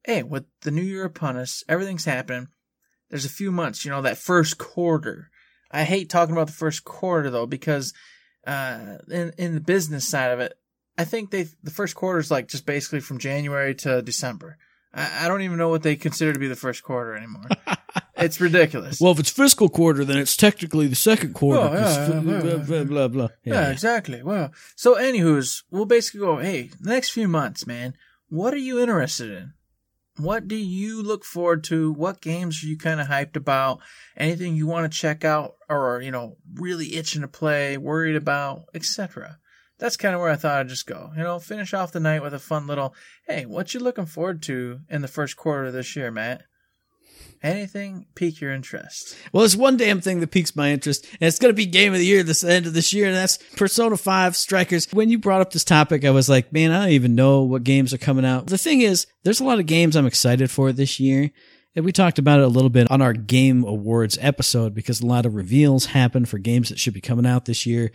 hey, 0.04 0.22
with 0.22 0.44
the 0.62 0.70
new 0.70 0.82
year 0.82 1.04
upon 1.04 1.36
us, 1.36 1.64
everything's 1.68 2.04
happening. 2.04 2.48
There's 3.10 3.24
a 3.24 3.30
few 3.30 3.50
months, 3.50 3.84
you 3.84 3.90
know, 3.90 4.02
that 4.02 4.18
first 4.18 4.58
quarter. 4.58 5.30
I 5.70 5.84
hate 5.84 6.08
talking 6.10 6.34
about 6.34 6.46
the 6.46 6.52
first 6.52 6.84
quarter 6.84 7.30
though 7.30 7.46
because 7.46 7.92
uh, 8.46 8.98
in 9.10 9.32
in 9.38 9.54
the 9.54 9.60
business 9.60 10.06
side 10.06 10.32
of 10.32 10.40
it, 10.40 10.54
I 10.98 11.04
think 11.04 11.30
they 11.30 11.48
the 11.62 11.70
first 11.70 11.94
quarter 11.94 12.18
is 12.18 12.30
like 12.30 12.48
just 12.48 12.66
basically 12.66 13.00
from 13.00 13.18
January 13.18 13.74
to 13.76 14.02
December. 14.02 14.58
I, 14.94 15.24
I 15.24 15.28
don't 15.28 15.42
even 15.42 15.58
know 15.58 15.68
what 15.68 15.82
they 15.82 15.96
consider 15.96 16.32
to 16.32 16.38
be 16.38 16.48
the 16.48 16.56
first 16.56 16.82
quarter 16.82 17.14
anymore. 17.14 17.48
it's 18.16 18.40
ridiculous. 18.40 19.00
Well, 19.00 19.12
if 19.12 19.18
it's 19.18 19.30
fiscal 19.30 19.68
quarter, 19.68 20.04
then 20.04 20.18
it's 20.18 20.36
technically 20.36 20.86
the 20.86 20.96
second 20.96 21.34
quarter. 21.34 21.60
Oh, 21.60 21.72
yeah, 21.72 22.08
yeah, 22.08 22.20
blah, 22.20 22.50
yeah, 22.50 22.56
blah, 22.56 22.84
blah, 22.84 23.08
blah. 23.08 23.28
yeah. 23.44 23.70
exactly. 23.70 24.22
Well, 24.22 24.52
so 24.74 24.94
anywho's, 24.94 25.64
we'll 25.70 25.84
basically 25.84 26.20
go, 26.20 26.38
hey, 26.38 26.70
the 26.80 26.90
next 26.90 27.10
few 27.10 27.28
months, 27.28 27.66
man, 27.66 27.94
what 28.28 28.54
are 28.54 28.58
you 28.58 28.80
interested 28.80 29.30
in? 29.30 29.52
What 30.18 30.48
do 30.48 30.56
you 30.56 31.02
look 31.02 31.24
forward 31.24 31.62
to? 31.64 31.92
What 31.92 32.22
games 32.22 32.62
are 32.62 32.66
you 32.66 32.78
kind 32.78 33.00
of 33.00 33.08
hyped 33.08 33.36
about? 33.36 33.80
Anything 34.16 34.56
you 34.56 34.66
want 34.66 34.90
to 34.90 34.98
check 34.98 35.24
out 35.24 35.56
or, 35.68 36.00
you 36.00 36.10
know, 36.10 36.36
really 36.54 36.94
itching 36.94 37.20
to 37.20 37.28
play, 37.28 37.76
worried 37.76 38.16
about, 38.16 38.64
etc. 38.74 39.38
That's 39.78 39.98
kind 39.98 40.14
of 40.14 40.22
where 40.22 40.30
I 40.30 40.36
thought 40.36 40.58
I'd 40.58 40.68
just 40.68 40.86
go. 40.86 41.10
You 41.14 41.22
know, 41.22 41.38
finish 41.38 41.74
off 41.74 41.92
the 41.92 42.00
night 42.00 42.22
with 42.22 42.32
a 42.32 42.38
fun 42.38 42.66
little, 42.66 42.94
hey, 43.28 43.44
what 43.44 43.74
you 43.74 43.80
looking 43.80 44.06
forward 44.06 44.42
to 44.44 44.80
in 44.88 45.02
the 45.02 45.08
first 45.08 45.36
quarter 45.36 45.64
of 45.66 45.74
this 45.74 45.94
year, 45.94 46.10
Matt? 46.10 46.44
Anything 47.42 48.06
pique 48.14 48.40
your 48.40 48.52
interest? 48.52 49.16
Well, 49.32 49.44
it's 49.44 49.56
one 49.56 49.76
damn 49.76 50.00
thing 50.00 50.20
that 50.20 50.30
piques 50.30 50.56
my 50.56 50.70
interest, 50.70 51.06
and 51.20 51.28
it's 51.28 51.38
going 51.38 51.52
to 51.52 51.56
be 51.56 51.66
game 51.66 51.92
of 51.92 51.98
the 51.98 52.06
year 52.06 52.22
this 52.22 52.44
end 52.44 52.66
of 52.66 52.74
this 52.74 52.92
year, 52.92 53.06
and 53.06 53.14
that's 53.14 53.38
Persona 53.56 53.96
5 53.96 54.36
Strikers. 54.36 54.88
When 54.92 55.08
you 55.08 55.18
brought 55.18 55.40
up 55.40 55.52
this 55.52 55.64
topic, 55.64 56.04
I 56.04 56.10
was 56.10 56.28
like, 56.28 56.52
man, 56.52 56.72
I 56.72 56.84
don't 56.84 56.92
even 56.92 57.14
know 57.14 57.42
what 57.42 57.64
games 57.64 57.92
are 57.92 57.98
coming 57.98 58.24
out. 58.24 58.46
The 58.46 58.58
thing 58.58 58.80
is, 58.80 59.06
there's 59.22 59.40
a 59.40 59.44
lot 59.44 59.58
of 59.58 59.66
games 59.66 59.96
I'm 59.96 60.06
excited 60.06 60.50
for 60.50 60.72
this 60.72 61.00
year. 61.00 61.30
And 61.74 61.84
we 61.84 61.92
talked 61.92 62.18
about 62.18 62.40
it 62.40 62.44
a 62.46 62.48
little 62.48 62.70
bit 62.70 62.90
on 62.90 63.02
our 63.02 63.12
Game 63.12 63.62
Awards 63.62 64.16
episode 64.22 64.74
because 64.74 65.02
a 65.02 65.06
lot 65.06 65.26
of 65.26 65.34
reveals 65.34 65.86
happen 65.86 66.24
for 66.24 66.38
games 66.38 66.70
that 66.70 66.78
should 66.78 66.94
be 66.94 67.02
coming 67.02 67.26
out 67.26 67.44
this 67.44 67.66
year. 67.66 67.92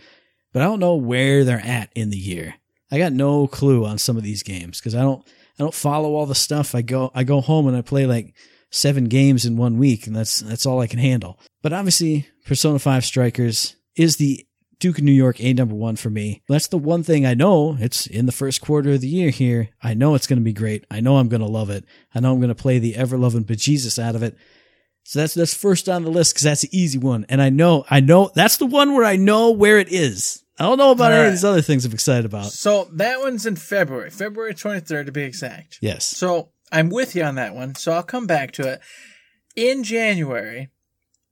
But 0.52 0.62
I 0.62 0.66
don't 0.66 0.78
know 0.78 0.94
where 0.94 1.44
they're 1.44 1.58
at 1.58 1.90
in 1.96 2.10
the 2.10 2.16
year. 2.16 2.54
I 2.92 2.98
got 2.98 3.12
no 3.12 3.48
clue 3.48 3.84
on 3.84 3.98
some 3.98 4.16
of 4.16 4.22
these 4.22 4.44
games 4.44 4.78
because 4.78 4.94
I 4.94 5.00
don't 5.00 5.26
I 5.26 5.62
don't 5.64 5.74
follow 5.74 6.14
all 6.14 6.26
the 6.26 6.34
stuff. 6.34 6.74
I 6.74 6.82
go 6.82 7.10
I 7.14 7.24
go 7.24 7.40
home 7.40 7.66
and 7.66 7.76
I 7.76 7.80
play 7.80 8.06
like 8.06 8.34
seven 8.72 9.04
games 9.04 9.44
in 9.44 9.56
one 9.56 9.78
week, 9.78 10.08
and 10.08 10.16
that's 10.16 10.40
that's 10.40 10.66
all 10.66 10.80
I 10.80 10.88
can 10.88 10.98
handle. 10.98 11.38
But 11.62 11.72
obviously, 11.72 12.26
Persona 12.44 12.80
Five 12.80 13.04
Strikers 13.04 13.76
is 13.94 14.16
the 14.16 14.44
Duke 14.80 14.98
of 14.98 15.04
New 15.04 15.12
York 15.12 15.40
A 15.40 15.52
number 15.52 15.76
one 15.76 15.94
for 15.94 16.10
me. 16.10 16.42
That's 16.48 16.66
the 16.66 16.78
one 16.78 17.04
thing 17.04 17.24
I 17.24 17.34
know. 17.34 17.76
It's 17.78 18.08
in 18.08 18.26
the 18.26 18.32
first 18.32 18.60
quarter 18.60 18.90
of 18.92 19.00
the 19.00 19.06
year 19.08 19.30
here. 19.30 19.68
I 19.80 19.94
know 19.94 20.16
it's 20.16 20.26
going 20.26 20.40
to 20.40 20.44
be 20.44 20.52
great. 20.52 20.84
I 20.90 21.00
know 21.00 21.18
I'm 21.18 21.28
going 21.28 21.42
to 21.42 21.46
love 21.46 21.70
it. 21.70 21.84
I 22.12 22.18
know 22.18 22.32
I'm 22.32 22.40
going 22.40 22.48
to 22.48 22.54
play 22.56 22.80
the 22.80 22.96
ever 22.96 23.16
loving 23.16 23.44
bejesus 23.44 24.02
out 24.02 24.16
of 24.16 24.24
it. 24.24 24.36
So 25.04 25.20
that's 25.20 25.34
that's 25.34 25.54
first 25.54 25.88
on 25.88 26.02
the 26.02 26.10
list 26.10 26.34
because 26.34 26.44
that's 26.44 26.62
the 26.62 26.76
easy 26.76 26.98
one, 26.98 27.26
and 27.28 27.42
I 27.42 27.50
know 27.50 27.84
I 27.90 28.00
know 28.00 28.30
that's 28.34 28.56
the 28.56 28.66
one 28.66 28.94
where 28.94 29.04
I 29.04 29.16
know 29.16 29.50
where 29.50 29.78
it 29.78 29.92
is. 29.92 30.42
I 30.58 30.64
don't 30.64 30.78
know 30.78 30.92
about 30.92 31.06
All 31.06 31.12
any 31.12 31.20
right. 31.22 31.26
of 31.28 31.32
these 31.32 31.44
other 31.44 31.62
things 31.62 31.84
I'm 31.84 31.92
excited 31.92 32.24
about. 32.24 32.46
So 32.46 32.88
that 32.92 33.20
one's 33.20 33.46
in 33.46 33.56
February, 33.56 34.10
February 34.10 34.54
23rd 34.54 35.06
to 35.06 35.12
be 35.12 35.22
exact. 35.22 35.78
Yes. 35.80 36.06
So 36.06 36.51
I'm 36.72 36.88
with 36.88 37.14
you 37.14 37.22
on 37.22 37.34
that 37.36 37.54
one. 37.54 37.74
So 37.74 37.92
I'll 37.92 38.02
come 38.02 38.26
back 38.26 38.50
to 38.52 38.66
it. 38.66 38.80
In 39.54 39.84
January, 39.84 40.70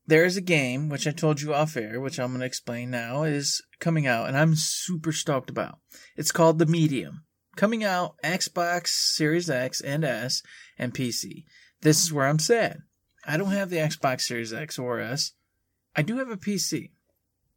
there 0.07 0.25
is 0.25 0.37
a 0.37 0.43
game, 0.43 0.91
which 0.91 1.07
I 1.07 1.13
told 1.13 1.41
you 1.41 1.55
off 1.55 1.77
air, 1.77 1.99
which 1.99 2.21
I'm 2.21 2.29
going 2.29 2.41
to 2.41 2.47
explain 2.47 2.91
now, 2.91 3.23
is 3.23 3.63
coming 3.79 4.07
out, 4.07 4.29
and 4.29 4.37
I'm 4.37 4.55
super 4.55 5.13
stoked 5.13 5.49
about. 5.49 5.79
It's 6.17 6.31
called 6.31 6.59
The 6.59 6.67
Medium. 6.67 7.25
Coming 7.57 7.83
out 7.83 8.17
Xbox 8.23 8.89
Series 8.89 9.49
X 9.49 9.81
and 9.81 10.05
S 10.05 10.43
and 10.79 10.93
PC. 10.93 11.45
This 11.81 12.03
is 12.03 12.13
where 12.13 12.27
I'm 12.27 12.39
sad. 12.39 12.83
I 13.27 13.37
don't 13.37 13.51
have 13.53 13.71
the 13.71 13.77
Xbox 13.77 14.23
Series 14.23 14.53
X 14.53 14.79
or 14.79 15.01
S. 15.01 15.33
I 15.97 16.03
do 16.03 16.19
have 16.19 16.31
a 16.31 16.37
PC. 16.37 16.91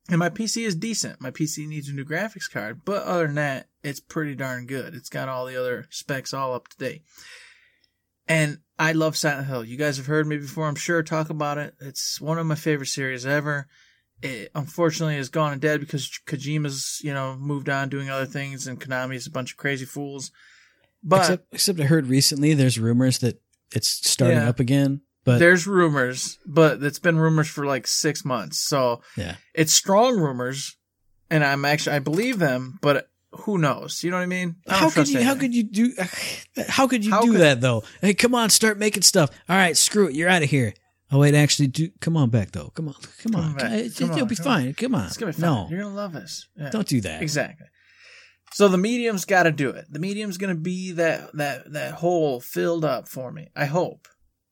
And 0.09 0.19
my 0.19 0.29
PC 0.29 0.65
is 0.65 0.75
decent. 0.75 1.21
My 1.21 1.31
PC 1.31 1.67
needs 1.67 1.89
a 1.89 1.93
new 1.93 2.03
graphics 2.05 2.51
card, 2.51 2.81
but 2.85 3.03
other 3.03 3.25
than 3.25 3.35
that, 3.35 3.67
it's 3.83 3.99
pretty 3.99 4.35
darn 4.35 4.65
good. 4.65 4.93
It's 4.93 5.09
got 5.09 5.29
all 5.29 5.45
the 5.45 5.59
other 5.59 5.87
specs 5.89 6.33
all 6.33 6.53
up 6.53 6.67
to 6.69 6.77
date. 6.77 7.03
And 8.27 8.59
I 8.79 8.93
love 8.93 9.17
Silent 9.17 9.47
Hill. 9.47 9.63
You 9.65 9.77
guys 9.77 9.97
have 9.97 10.05
heard 10.07 10.27
me 10.27 10.37
before, 10.37 10.67
I'm 10.67 10.75
sure, 10.75 11.03
talk 11.03 11.29
about 11.29 11.57
it. 11.57 11.75
It's 11.81 12.19
one 12.21 12.37
of 12.37 12.45
my 12.45 12.55
favorite 12.55 12.87
series 12.87 13.25
ever. 13.25 13.67
It 14.21 14.49
unfortunately 14.55 15.17
is 15.17 15.29
gone 15.29 15.51
and 15.53 15.61
dead 15.61 15.81
because 15.81 16.09
Kojima's, 16.25 17.01
you 17.03 17.13
know, 17.13 17.35
moved 17.35 17.67
on 17.69 17.89
doing 17.89 18.09
other 18.09 18.25
things 18.25 18.67
and 18.67 18.79
Konami's 18.79 19.27
a 19.27 19.31
bunch 19.31 19.51
of 19.51 19.57
crazy 19.57 19.85
fools. 19.85 20.31
But 21.03 21.19
except, 21.21 21.47
except 21.53 21.79
I 21.81 21.83
heard 21.83 22.07
recently 22.07 22.53
there's 22.53 22.79
rumors 22.79 23.19
that 23.19 23.41
it's 23.75 23.89
starting 24.09 24.37
Yeah. 24.37 24.47
up 24.49 24.59
again. 24.61 25.01
But 25.25 25.39
there's 25.39 25.67
rumors, 25.67 26.37
but 26.45 26.81
it's 26.83 26.99
been 26.99 27.17
rumors 27.17 27.47
for 27.49 27.65
like 27.65 27.87
six 27.87 28.23
months. 28.25 28.59
So 28.59 29.01
yeah, 29.17 29.35
it's 29.53 29.73
strong 29.73 30.17
rumors, 30.19 30.75
and 31.29 31.43
I'm 31.45 31.63
actually 31.63 31.95
I 31.95 31.99
believe 31.99 32.39
them, 32.39 32.77
but 32.81 33.09
who 33.41 33.57
knows? 33.57 34.03
You 34.03 34.11
know 34.11 34.17
what 34.17 34.23
I 34.23 34.27
mean? 34.27 34.55
I 34.67 34.75
how 34.75 34.89
could 34.89 35.07
you? 35.09 35.21
How 35.23 35.35
could 35.35 35.53
you 35.55 35.63
do? 35.63 35.93
How 36.69 36.87
could 36.87 37.03
you 37.03 37.11
How 37.11 37.21
do 37.21 37.31
could- 37.33 37.41
that 37.41 37.61
though? 37.61 37.83
Hey, 38.01 38.13
come 38.13 38.35
on, 38.35 38.49
start 38.49 38.77
making 38.77 39.03
stuff. 39.03 39.29
All 39.49 39.55
right, 39.57 39.75
screw 39.75 40.07
it. 40.07 40.15
You're 40.15 40.29
out 40.29 40.43
of 40.43 40.49
here. 40.49 40.73
Oh 41.11 41.19
wait, 41.19 41.35
actually, 41.35 41.67
do 41.67 41.89
come 42.01 42.17
on 42.17 42.29
back 42.29 42.51
though. 42.51 42.69
Come 42.75 42.87
on, 42.89 42.95
come 43.23 43.35
on. 43.35 43.53
back. 43.55 43.71
It- 43.71 43.95
Come 43.97 44.09
It'll 44.11 44.21
on, 44.23 44.27
be 44.27 44.35
come 44.35 44.43
fine. 44.45 44.73
Come 44.73 44.95
on. 44.95 45.05
It's 45.07 45.17
gonna 45.17 45.31
be 45.31 45.39
fine. 45.41 45.49
No, 45.49 45.67
You're 45.69 45.81
gonna 45.83 45.95
love 45.95 46.13
this. 46.13 46.47
Yeah. 46.57 46.69
don't 46.69 46.87
do 46.87 47.01
that. 47.01 47.21
Exactly. 47.21 47.67
So 48.53 48.67
the 48.67 48.77
medium's 48.77 49.25
got 49.25 49.43
to 49.43 49.51
do 49.51 49.71
it. 49.71 49.85
The 49.89 49.97
medium's 49.97 50.37
going 50.37 50.55
to 50.55 50.61
be 50.61 50.91
that 50.91 51.35
that 51.35 51.73
that 51.73 51.95
hole 51.95 52.39
filled 52.39 52.85
up 52.85 53.07
for 53.07 53.31
me. 53.31 53.47
I 53.55 53.65
hope. 53.65 54.07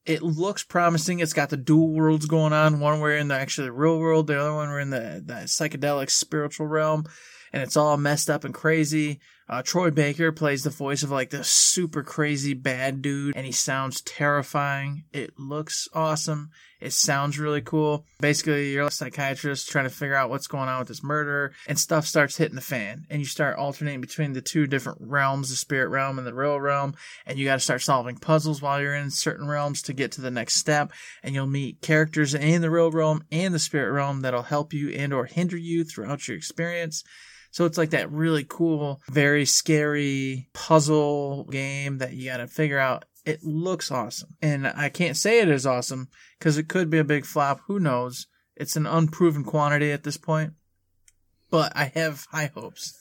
It 0.08 0.24
looks 0.24 0.64
promising. 0.64 1.20
It's 1.20 1.34
got 1.34 1.52
the 1.52 1.58
dual 1.58 1.94
worlds 1.94 2.26
going 2.26 2.52
on. 2.52 2.80
One 2.80 3.00
we're 3.00 3.16
in 3.18 3.28
the 3.28 3.36
actually 3.36 3.68
the 3.68 3.74
real 3.74 4.00
world. 4.00 4.26
The 4.26 4.40
other 4.42 4.56
one 4.56 4.70
we're 4.70 4.80
in 4.80 4.90
the, 4.90 5.22
the 5.24 5.34
psychedelic 5.46 6.10
spiritual 6.10 6.66
realm. 6.66 7.06
And 7.54 7.62
it's 7.62 7.78
all 7.78 7.98
messed 7.98 8.30
up 8.30 8.44
and 8.44 8.54
crazy. 8.54 9.20
Uh, 9.52 9.62
Troy 9.62 9.92
Baker 9.92 10.32
plays 10.32 10.64
the 10.64 10.70
voice 10.70 11.04
of 11.04 11.12
like 11.12 11.30
this 11.30 11.50
super 11.50 12.04
crazy 12.04 12.54
bad 12.54 13.02
dude, 13.02 13.36
and 13.36 13.46
he 13.46 13.52
sounds 13.52 14.00
terrifying. 14.00 15.04
It 15.12 15.38
looks 15.38 15.90
awesome. 15.94 16.52
It 16.80 16.94
sounds 16.94 17.38
really 17.38 17.62
cool. 17.62 18.06
Basically, 18.22 18.72
you're 18.72 18.88
a 18.88 18.92
psychiatrist 18.92 19.70
trying 19.70 19.84
to 19.84 19.90
figure 19.90 20.16
out 20.16 20.30
what's 20.30 20.48
going 20.48 20.70
on 20.70 20.80
with 20.80 20.88
this 20.88 21.04
murder, 21.04 21.52
and 21.68 21.78
stuff 21.78 22.08
starts 22.08 22.38
hitting 22.38 22.56
the 22.56 22.62
fan, 22.62 23.06
and 23.10 23.20
you 23.20 23.26
start 23.26 23.58
alternating 23.58 24.00
between 24.00 24.32
the 24.32 24.42
two 24.42 24.68
different 24.68 25.00
realms, 25.02 25.50
the 25.50 25.58
spirit 25.58 25.90
realm 25.90 26.18
and 26.18 26.26
the 26.26 26.34
real 26.34 26.60
realm, 26.60 26.96
and 27.26 27.38
you 27.38 27.44
got 27.44 27.56
to 27.56 27.60
start 27.60 27.82
solving 27.82 28.16
puzzles 28.16 28.62
while 28.62 28.80
you're 28.82 28.96
in 28.96 29.12
certain 29.12 29.50
realms 29.50 29.82
to 29.82 29.94
get 29.94 30.14
to 30.14 30.22
the 30.22 30.32
next 30.32 30.56
step, 30.56 30.94
and 31.24 31.36
you'll 31.36 31.46
meet 31.46 31.82
characters 31.82 32.34
in 32.34 32.62
the 32.62 32.72
real 32.72 32.90
realm 32.90 33.22
and 33.34 33.54
the 33.54 33.60
spirit 33.60 33.92
realm 33.92 34.22
that'll 34.22 34.44
help 34.44 34.72
you 34.74 34.92
and 34.92 35.14
or 35.14 35.26
hinder 35.26 35.58
you 35.58 35.84
throughout 35.84 36.26
your 36.30 36.38
experience. 36.38 37.04
So 37.52 37.66
it's 37.66 37.78
like 37.78 37.90
that 37.92 38.12
really 38.12 38.46
cool, 38.48 39.02
very 39.12 39.46
scary 39.46 40.48
puzzle 40.54 41.44
game 41.46 41.98
that 42.00 42.14
you 42.14 42.30
got 42.30 42.38
to 42.38 42.48
figure 42.48 42.80
out. 42.80 43.06
It 43.26 43.44
looks 43.44 43.92
awesome. 43.92 44.30
And 44.42 44.66
I 44.66 44.90
can't 44.90 45.18
say 45.18 45.40
it 45.42 45.50
is 45.50 45.66
awesome 45.68 46.08
because 46.40 46.58
it 46.58 46.68
could 46.70 46.90
be 46.90 46.98
a 46.98 47.04
big 47.04 47.26
flop. 47.26 47.60
Who 47.68 47.80
knows? 47.80 48.26
It's 48.56 48.76
an 48.76 48.88
unproven 48.88 49.44
quantity 49.44 49.92
at 49.92 50.04
this 50.04 50.18
point. 50.18 50.54
But 51.50 51.74
I 51.76 51.86
have 51.94 52.26
high 52.32 52.52
hopes. 52.54 52.98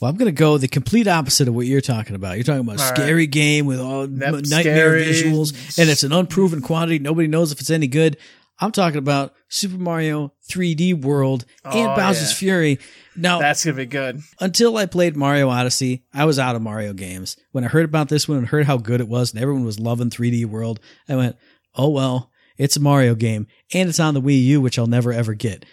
Well, 0.00 0.10
I'm 0.10 0.16
going 0.18 0.26
to 0.26 0.38
go 0.38 0.58
the 0.58 0.68
complete 0.68 1.08
opposite 1.08 1.48
of 1.48 1.54
what 1.54 1.64
you're 1.66 1.80
talking 1.80 2.14
about. 2.14 2.36
You're 2.36 2.44
talking 2.44 2.60
about 2.60 2.78
a 2.78 2.82
All 2.82 2.88
right. 2.90 2.96
scary 2.98 3.26
game 3.26 3.64
with 3.64 3.80
all 3.80 4.02
Yep, 4.06 4.44
nightmare 4.44 5.00
scary. 5.00 5.04
visuals, 5.06 5.78
and 5.78 5.88
it's 5.88 6.02
an 6.02 6.12
unproven 6.12 6.60
quantity. 6.60 6.98
Nobody 6.98 7.28
knows 7.28 7.50
if 7.50 7.60
it's 7.60 7.70
any 7.70 7.86
good. 7.86 8.18
I'm 8.58 8.72
talking 8.72 8.98
about 8.98 9.34
Super 9.48 9.76
Mario 9.76 10.32
3D 10.50 11.02
World 11.02 11.44
oh, 11.64 11.70
and 11.70 11.90
Oh, 11.90 11.96
Bowser's 11.96 12.30
yeah. 12.32 12.38
Fury. 12.38 12.78
Now, 13.14 13.38
That's 13.38 13.64
going 13.64 13.76
to 13.76 13.82
be 13.82 13.86
good. 13.86 14.20
until 14.40 14.76
I 14.76 14.86
played 14.86 15.16
Mario 15.16 15.48
Odyssey, 15.48 16.04
I 16.14 16.24
was 16.24 16.38
out 16.38 16.56
of 16.56 16.62
Mario 16.62 16.92
games. 16.94 17.36
When 17.52 17.64
I 17.64 17.68
heard 17.68 17.84
about 17.84 18.08
this 18.08 18.26
one 18.28 18.38
and 18.38 18.46
heard 18.46 18.66
how 18.66 18.78
good 18.78 19.00
it 19.00 19.08
was, 19.08 19.32
and 19.32 19.42
everyone 19.42 19.64
was 19.64 19.78
loving 19.78 20.10
3D 20.10 20.46
World, 20.46 20.80
I 21.08 21.16
went, 21.16 21.36
oh 21.74 21.90
well, 21.90 22.30
it's 22.56 22.76
a 22.76 22.80
Mario 22.80 23.14
game, 23.14 23.46
and 23.74 23.88
it's 23.88 24.00
on 24.00 24.14
the 24.14 24.22
Wii 24.22 24.42
U, 24.44 24.60
which 24.60 24.78
I'll 24.78 24.86
never 24.86 25.12
ever 25.12 25.34
get. 25.34 25.64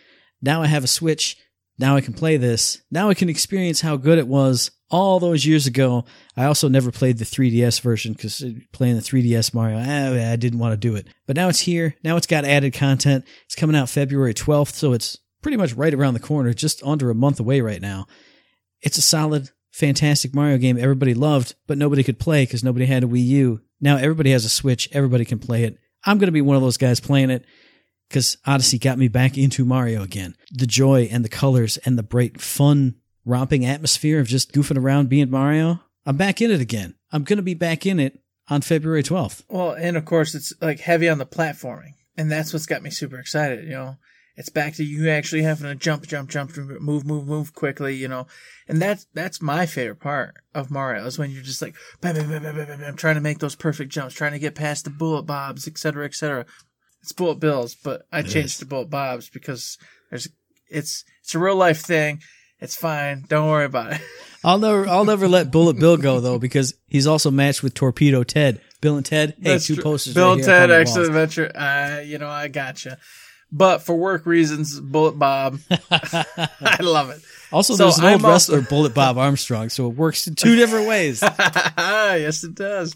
Now 0.42 0.62
I 0.62 0.68
have 0.68 0.84
a 0.84 0.88
Switch. 0.88 1.38
Now 1.80 1.96
I 1.96 2.02
can 2.02 2.14
play 2.14 2.38
this. 2.38 2.82
Now 2.92 3.10
I 3.10 3.14
can 3.14 3.30
experience 3.30 3.82
how 3.82 3.98
good 3.98 4.20
it 4.20 4.28
was 4.28 4.72
all 4.92 5.20
those 5.20 5.46
years 5.46 5.66
ago. 5.66 6.06
I 6.38 6.46
also 6.46 6.70
never 6.70 6.92
played 6.92 7.18
the 7.18 7.26
3DS 7.26 7.82
version 7.82 8.14
because 8.14 8.44
playing 8.72 8.96
the 8.96 9.02
3DS 9.02 9.54
Mario, 9.54 9.78
eh, 9.78 10.32
I 10.32 10.36
didn't 10.36 10.60
want 10.60 10.74
to 10.74 10.78
do 10.78 10.96
it. 10.96 11.08
But 11.26 11.36
now 11.36 11.50
it's 11.50 11.62
here. 11.62 11.96
Now 12.04 12.16
it's 12.16 12.28
got 12.28 12.46
added 12.46 12.74
content. 12.74 13.26
It's 13.46 13.56
coming 13.56 13.76
out 13.76 13.90
February 13.90 14.36
12th, 14.36 14.74
so 14.74 14.94
it's 14.94 15.18
pretty 15.42 15.58
much 15.58 15.74
right 15.74 15.94
around 15.94 16.14
the 16.14 16.20
corner, 16.20 16.54
just 16.54 16.84
under 16.84 17.10
a 17.10 17.16
month 17.16 17.40
away 17.40 17.60
right 17.62 17.82
now. 17.82 18.06
It's 18.82 18.98
a 18.98 19.02
solid, 19.02 19.50
fantastic 19.72 20.36
Mario 20.36 20.60
game 20.60 20.78
everybody 20.78 21.16
loved, 21.16 21.56
but 21.66 21.80
nobody 21.80 22.04
could 22.04 22.20
play 22.20 22.44
because 22.44 22.64
nobody 22.64 22.86
had 22.86 23.04
a 23.04 23.08
Wii 23.08 23.26
U. 23.26 23.62
Now 23.82 23.98
everybody 23.98 24.32
has 24.32 24.46
a 24.46 24.50
Switch, 24.50 24.88
everybody 24.92 25.26
can 25.26 25.40
play 25.40 25.64
it. 25.64 25.78
I'm 26.06 26.20
going 26.20 26.28
to 26.28 26.34
be 26.34 26.42
one 26.42 26.56
of 26.56 26.62
those 26.62 26.78
guys 26.78 27.00
playing 27.00 27.32
it 27.32 27.46
because 28.14 28.38
Odyssey 28.46 28.78
got 28.78 29.00
me 29.00 29.08
back 29.08 29.40
into 29.40 29.66
Mario 29.66 30.04
again. 30.04 30.36
The 30.52 30.68
joy 30.68 31.10
and 31.12 31.26
the 31.26 31.30
colors 31.30 31.78
and 31.78 31.98
the 31.98 32.04
bright, 32.04 32.40
fun, 32.40 32.94
romping 33.26 33.66
atmosphere 33.66 34.20
of 34.20 34.28
just 34.28 34.52
goofing 34.52 34.78
around 34.78 35.10
being 35.10 35.32
Mario. 35.32 35.82
I'm 36.06 36.16
back 36.16 36.40
in 36.40 36.52
it 36.52 36.62
again. 36.62 36.94
I'm 37.12 37.24
going 37.24 37.38
to 37.38 37.44
be 37.44 37.56
back 37.56 37.88
in 37.88 38.00
it 38.00 38.20
on 38.50 38.62
February 38.62 39.02
12th. 39.02 39.46
Well, 39.50 39.72
and 39.72 39.98
of 39.98 40.06
course, 40.06 40.36
it's 40.36 40.54
like 40.62 40.82
heavy 40.82 41.10
on 41.10 41.18
the 41.18 41.26
platforming. 41.26 41.94
And 42.16 42.32
that's 42.32 42.54
what's 42.54 42.68
got 42.68 42.84
me 42.84 42.92
super 42.92 43.18
excited, 43.18 43.64
you 43.64 43.72
know. 43.72 43.96
It's 44.36 44.50
back 44.50 44.76
to 44.76 44.84
you 44.84 45.10
actually 45.10 45.42
having 45.42 45.66
to 45.66 45.76
jump, 45.76 46.06
jump, 46.06 46.30
jump, 46.30 46.56
move, 46.56 47.06
move, 47.06 47.26
move 47.26 47.56
quickly, 47.56 47.96
you 47.96 48.08
know. 48.08 48.28
And 48.68 48.80
that's 48.80 49.08
that's 49.14 49.42
my 49.42 49.66
favorite 49.66 50.00
part 50.00 50.36
of 50.54 50.70
Mario 50.70 51.06
is 51.06 51.18
when 51.18 51.32
you're 51.32 51.44
just 51.44 51.62
like 51.62 51.76
bam, 52.02 52.16
bam, 52.16 52.30
bam, 52.30 52.44
bam, 52.44 52.56
bam, 52.56 52.80
bam, 52.80 52.96
trying 52.96 53.16
to 53.16 53.22
make 53.22 53.40
those 53.40 53.56
perfect 53.56 53.92
jumps, 53.92 54.16
trying 54.16 54.32
to 54.32 54.40
get 54.40 54.56
past 54.56 54.86
the 54.86 54.92
bullet 54.92 55.24
bobs, 55.24 55.68
et 55.68 55.78
cetera, 55.78 56.06
et 56.06 56.16
cetera. 56.16 56.46
It's 57.04 57.12
bullet 57.12 57.40
bills, 57.40 57.76
but 57.76 58.08
I 58.12 58.22
changed 58.24 58.38
is. 58.38 58.58
to 58.60 58.66
bullet 58.66 58.90
bobs 58.90 59.30
because 59.30 59.78
there's 60.10 60.28
it's 60.70 61.04
it's 61.22 61.36
a 61.36 61.40
real 61.40 61.56
life 61.56 61.82
thing. 61.82 62.22
It's 62.60 62.76
fine. 62.76 63.26
Don't 63.28 63.50
worry 63.50 63.66
about 63.66 63.94
it. 63.94 64.02
I'll 64.44 64.58
never, 64.58 64.88
I'll 64.88 65.04
never 65.06 65.28
let 65.28 65.52
Bullet 65.52 65.78
Bill 65.80 65.96
go 65.98 66.20
though 66.22 66.40
because 66.40 66.74
he's 66.88 67.08
also 67.08 67.30
matched 67.32 67.62
with 67.64 67.74
Torpedo 67.74 68.24
Ted. 68.24 68.62
Bill 68.82 68.96
and 68.98 69.06
Ted, 69.06 69.36
hey, 69.42 69.52
That's 69.54 69.68
two 69.68 69.76
true. 69.76 69.84
posters. 69.84 70.14
Bill 70.14 70.30
right 70.30 70.36
and 70.38 70.44
Ted 70.46 70.72
Excellent. 70.72 71.08
Adventure. 71.08 71.52
Uh, 71.56 72.02
you 72.06 72.18
know, 72.18 72.28
I 72.30 72.48
gotcha. 72.50 72.98
But 73.52 73.80
for 73.84 73.96
work 73.96 74.26
reasons, 74.26 74.80
Bullet 74.80 75.18
Bob. 75.20 75.60
I 75.92 76.78
love 76.82 77.10
it. 77.12 77.22
Also, 77.52 77.76
So 77.76 77.84
there's 77.84 78.00
an 78.00 78.06
I'm 78.06 78.14
old 78.16 78.26
also- 78.26 78.54
wrestler, 78.56 78.68
Bullet 78.70 78.94
Bob 78.94 79.18
Armstrong, 79.18 79.70
so 79.70 79.88
it 79.90 79.96
works 79.96 80.28
in 80.28 80.36
two 80.36 80.56
different 80.56 80.88
ways. 80.88 81.22
yes, 81.22 82.44
it 82.44 82.56
does. 82.56 82.96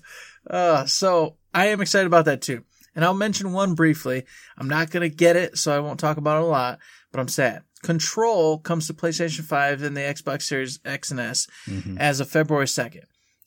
Uh, 0.49 0.85
so 0.85 1.35
I 1.53 1.67
am 1.67 1.81
excited 1.81 2.07
about 2.07 2.25
that 2.25 2.41
too. 2.41 2.63
And 2.97 3.05
I'll 3.05 3.13
mention 3.13 3.53
one 3.53 3.75
briefly. 3.75 4.25
I'm 4.57 4.67
not 4.67 4.89
going 4.89 5.07
to 5.07 5.15
get 5.15 5.35
it, 5.35 5.59
so 5.59 5.71
I 5.71 5.79
won't 5.79 5.99
talk 5.99 6.17
about 6.17 6.41
it 6.41 6.45
a 6.45 6.47
lot, 6.47 6.79
but 7.11 7.19
I'm 7.19 7.27
sad. 7.27 7.61
Control 7.83 8.57
comes 8.57 8.87
to 8.87 8.93
PlayStation 8.95 9.41
5 9.41 9.83
and 9.83 9.95
the 9.95 10.01
Xbox 10.01 10.41
Series 10.41 10.79
X 10.83 11.11
and 11.11 11.19
S 11.19 11.45
mm-hmm. 11.67 11.99
as 11.99 12.19
of 12.19 12.27
February 12.27 12.65
2nd. 12.65 13.03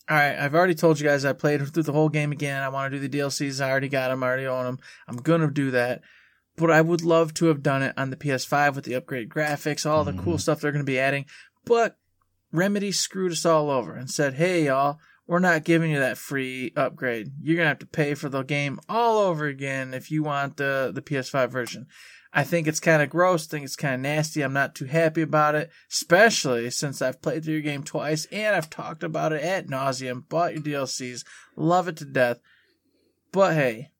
All 0.09 0.16
right, 0.16 0.38
I've 0.38 0.55
already 0.55 0.76
told 0.76 1.01
you 1.01 1.07
guys 1.09 1.24
I 1.24 1.32
played 1.32 1.66
through 1.66 1.82
the 1.82 1.92
whole 1.92 2.09
game 2.09 2.30
again. 2.30 2.62
I 2.62 2.68
want 2.68 2.92
to 2.92 3.01
do 3.01 3.09
the 3.09 3.18
DLCs. 3.18 3.61
I 3.61 3.68
already 3.68 3.88
got 3.88 4.11
them. 4.11 4.22
I 4.22 4.28
already 4.28 4.46
own 4.46 4.66
them. 4.66 4.78
I'm 5.09 5.16
going 5.16 5.40
to 5.40 5.51
do 5.51 5.72
that. 5.72 6.03
But 6.57 6.70
I 6.70 6.80
would 6.80 7.03
love 7.03 7.34
to 7.34 7.46
have 7.46 7.61
done 7.61 7.82
it 7.82 7.94
on 7.96 8.11
the 8.11 8.16
PS5 8.16 8.76
with 8.76 8.84
the 8.84 8.92
upgraded 8.92 9.28
graphics, 9.28 9.84
all 9.84 10.05
the 10.05 10.12
cool 10.12 10.34
mm-hmm. 10.34 10.36
stuff 10.36 10.61
they're 10.61 10.70
going 10.70 10.84
to 10.84 10.90
be 10.90 10.98
adding. 10.98 11.26
But 11.64 11.96
Remedy 12.53 12.92
screwed 12.92 13.32
us 13.32 13.44
all 13.44 13.68
over 13.68 13.94
and 13.94 14.09
said, 14.09 14.34
hey, 14.34 14.66
y'all, 14.66 15.01
we're 15.31 15.39
not 15.39 15.62
giving 15.62 15.93
you 15.93 16.01
that 16.01 16.18
free 16.18 16.72
upgrade. 16.76 17.31
You're 17.41 17.59
to 17.59 17.64
have 17.64 17.78
to 17.78 17.87
pay 17.87 18.14
for 18.14 18.28
the 18.28 18.43
game 18.43 18.81
all 18.89 19.18
over 19.18 19.47
again 19.47 19.95
if 19.95 20.11
you 20.11 20.24
want 20.24 20.57
the, 20.57 20.91
the 20.93 21.01
PS5 21.01 21.49
version. 21.51 21.87
I 22.33 22.43
think 22.43 22.66
it's 22.66 22.81
kind 22.81 23.01
of 23.01 23.11
gross. 23.11 23.47
I 23.47 23.51
think 23.51 23.64
it's 23.64 23.76
kind 23.76 23.95
of 23.95 24.01
nasty. 24.01 24.43
I'm 24.43 24.53
not 24.53 24.74
too 24.74 24.87
happy 24.87 25.22
about 25.22 25.55
it, 25.55 25.70
especially 25.89 26.68
since 26.70 27.01
I've 27.01 27.22
played 27.22 27.45
through 27.45 27.55
your 27.55 27.62
game 27.62 27.85
twice 27.85 28.26
and 28.33 28.57
I've 28.57 28.70
talked 28.70 29.05
about 29.05 29.33
it 29.33 29.43
at 29.43 29.68
nauseum, 29.68 30.28
bought 30.28 30.55
your 30.55 30.64
DLCs, 30.64 31.24
love 31.55 31.87
it 31.87 31.97
to 31.99 32.05
death. 32.07 32.41
But 33.31 33.55
hey, 33.55 33.93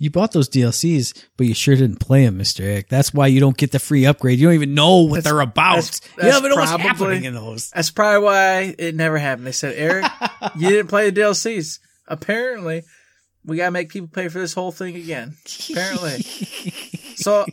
You 0.00 0.10
bought 0.10 0.30
those 0.32 0.48
DLCs, 0.48 1.24
but 1.36 1.46
you 1.48 1.54
sure 1.54 1.74
didn't 1.74 1.98
play 1.98 2.24
them, 2.24 2.36
Mister 2.36 2.62
Eric. 2.62 2.88
That's 2.88 3.12
why 3.12 3.26
you 3.26 3.40
don't 3.40 3.56
get 3.56 3.72
the 3.72 3.80
free 3.80 4.06
upgrade. 4.06 4.38
You 4.38 4.46
don't 4.46 4.54
even 4.54 4.74
know 4.74 4.98
what 5.02 5.24
That's- 5.24 5.24
they're 5.24 5.40
about. 5.40 5.74
that's- 5.76 6.00
you 6.16 6.22
don't 6.22 6.38
even 6.38 6.50
know 6.50 6.56
what's 6.56 6.70
probably- 6.70 6.86
happening 6.88 7.24
in 7.24 7.34
those. 7.34 7.70
That's 7.70 7.90
probably 7.90 8.24
why 8.24 8.74
it 8.78 8.94
never 8.94 9.18
happened. 9.18 9.46
They 9.46 9.52
said, 9.52 9.74
Eric, 9.76 10.06
you 10.56 10.68
didn't 10.68 10.86
play 10.86 11.10
the 11.10 11.20
DLCs. 11.20 11.80
Apparently, 12.06 12.82
we 13.44 13.56
gotta 13.56 13.70
make 13.72 13.88
people 13.90 14.08
pay 14.08 14.28
for 14.28 14.38
this 14.38 14.54
whole 14.54 14.70
thing 14.72 14.94
again. 14.96 15.36
Apparently. 15.70 16.22
so 17.16 17.44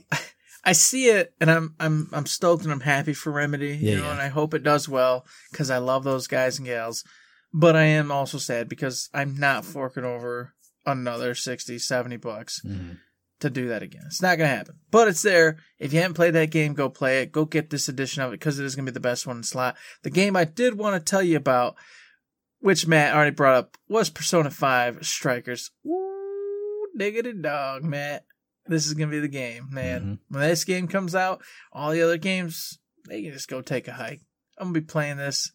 I 0.63 0.73
see 0.73 1.07
it 1.09 1.33
and 1.41 1.49
I'm 1.49 1.75
I'm 1.79 2.09
I'm 2.13 2.25
stoked 2.25 2.63
and 2.63 2.71
I'm 2.71 2.79
happy 2.81 3.13
for 3.13 3.31
Remedy, 3.31 3.77
Yeah, 3.81 3.91
you 3.91 3.97
know, 3.97 4.03
yeah. 4.05 4.11
and 4.13 4.21
I 4.21 4.27
hope 4.29 4.53
it 4.53 4.63
does 4.63 4.87
well 4.89 5.25
because 5.51 5.69
I 5.71 5.77
love 5.79 6.03
those 6.03 6.27
guys 6.27 6.57
and 6.59 6.67
gals. 6.67 7.03
But 7.53 7.75
I 7.75 7.83
am 7.83 8.11
also 8.11 8.37
sad 8.37 8.67
because 8.67 9.09
I'm 9.13 9.37
not 9.37 9.63
forking 9.65 10.03
over 10.03 10.53
another 10.85 11.33
60, 11.35 11.79
70 11.79 12.17
bucks 12.17 12.61
Mhm. 12.65 12.99
to 13.39 13.49
do 13.49 13.67
that 13.69 13.83
again. 13.83 14.03
It's 14.05 14.21
not 14.21 14.37
going 14.37 14.49
to 14.49 14.55
happen. 14.55 14.75
But 14.91 15.07
it's 15.07 15.21
there. 15.21 15.57
If 15.79 15.93
you 15.93 15.99
haven't 16.01 16.15
played 16.15 16.33
that 16.35 16.51
game, 16.51 16.73
go 16.73 16.89
play 16.89 17.21
it. 17.21 17.31
Go 17.31 17.45
get 17.45 17.69
this 17.69 17.87
edition 17.89 18.21
of 18.23 18.29
it 18.31 18.39
because 18.39 18.59
it 18.59 18.65
is 18.65 18.75
going 18.75 18.85
to 18.85 18.91
be 18.91 18.93
the 18.93 18.99
best 18.99 19.25
one 19.27 19.37
in 19.37 19.43
slot. 19.43 19.75
The 20.03 20.09
game 20.09 20.35
I 20.35 20.45
did 20.45 20.77
want 20.77 20.95
to 20.95 21.09
tell 21.09 21.21
you 21.23 21.37
about, 21.37 21.75
which 22.59 22.87
Matt 22.87 23.13
already 23.15 23.31
brought 23.35 23.55
up, 23.55 23.77
was 23.87 24.09
Persona 24.09 24.49
5 24.51 25.05
Strikers. 25.05 25.71
Woo, 25.83 26.87
diggity 26.97 27.33
dog, 27.33 27.83
Matt. 27.83 28.25
This 28.67 28.87
is 28.87 28.93
going 28.95 29.09
to 29.09 29.15
be 29.15 29.19
the 29.21 29.27
game, 29.27 29.67
man. 29.71 30.01
Mhm. 30.01 30.19
When 30.29 30.41
this 30.49 30.63
game 30.63 30.87
comes 30.87 31.13
out, 31.13 31.43
all 31.71 31.91
the 31.91 32.01
other 32.01 32.17
games, 32.17 32.79
they 33.07 33.21
can 33.21 33.33
just 33.33 33.47
go 33.47 33.61
take 33.61 33.87
a 33.87 33.93
hike. 33.93 34.21
I'm 34.57 34.67
going 34.67 34.73
to 34.75 34.81
be 34.81 34.85
playing 34.87 35.17
this. 35.17 35.51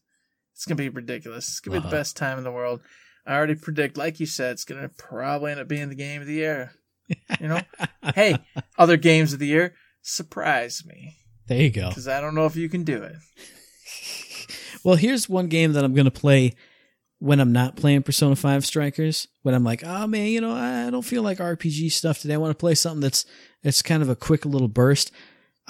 It's 0.55 0.64
going 0.66 0.76
to 0.76 0.83
be 0.83 0.89
ridiculous. 0.91 1.49
It's 1.49 1.61
going 1.61 1.74
to 1.76 1.81
be 1.81 1.87
Uh-huh. 1.87 1.91
the 1.91 1.97
best 1.97 2.16
time 2.16 2.39
in 2.39 2.45
the 2.45 2.53
world. 2.53 2.83
I 3.27 3.35
already 3.35 3.55
predict, 3.55 3.97
like 3.97 4.21
you 4.21 4.27
said, 4.27 4.53
it's 4.53 4.64
going 4.64 4.81
to 4.83 4.89
probably 4.89 5.53
end 5.53 5.61
up 5.61 5.68
being 5.68 5.89
the 5.89 5.95
game 5.95 6.21
of 6.21 6.27
the 6.27 6.35
year. 6.35 6.73
You 7.41 7.49
know? 7.49 7.61
hey, 8.14 8.39
other 8.79 8.97
games 8.97 9.33
of 9.33 9.39
the 9.39 9.47
year, 9.47 9.75
surprise 10.03 10.83
me. 10.87 11.16
There 11.47 11.61
you 11.61 11.71
go. 11.71 11.89
Because 11.89 12.09
I 12.09 12.21
don't 12.21 12.35
know 12.35 12.47
if 12.47 12.57
you 12.57 12.68
can 12.68 12.85
do 12.85 13.03
it. 13.03 13.16
Well, 14.83 14.97
here's 14.97 15.29
one 15.29 15.49
game 15.49 15.75
that 15.75 15.85
I'm 15.85 15.95
going 15.95 16.07
to 16.07 16.11
play 16.11 16.55
when 17.18 17.39
I'm 17.39 17.53
not 17.53 17.77
playing 17.77 18.03
Persona 18.03 18.35
5 18.35 18.64
Strikers. 18.64 19.29
When 19.43 19.55
I'm 19.55 19.64
like, 19.64 19.83
oh 19.85 20.07
man, 20.07 20.29
you 20.29 20.41
know, 20.41 20.53
I 20.53 20.91
don't 20.91 21.05
feel 21.05 21.23
like 21.23 21.39
RPG 21.39 21.93
stuff 21.93 22.21
today. 22.21 22.35
I 22.35 22.39
want 22.39 22.51
to 22.51 22.61
play 22.61 22.75
something 22.75 23.01
that's 23.01 23.27
that's 23.62 23.83
kind 23.83 24.03
of 24.03 24.09
a 24.09 24.16
quick 24.16 24.47
little 24.47 24.68
burst. 24.68 25.12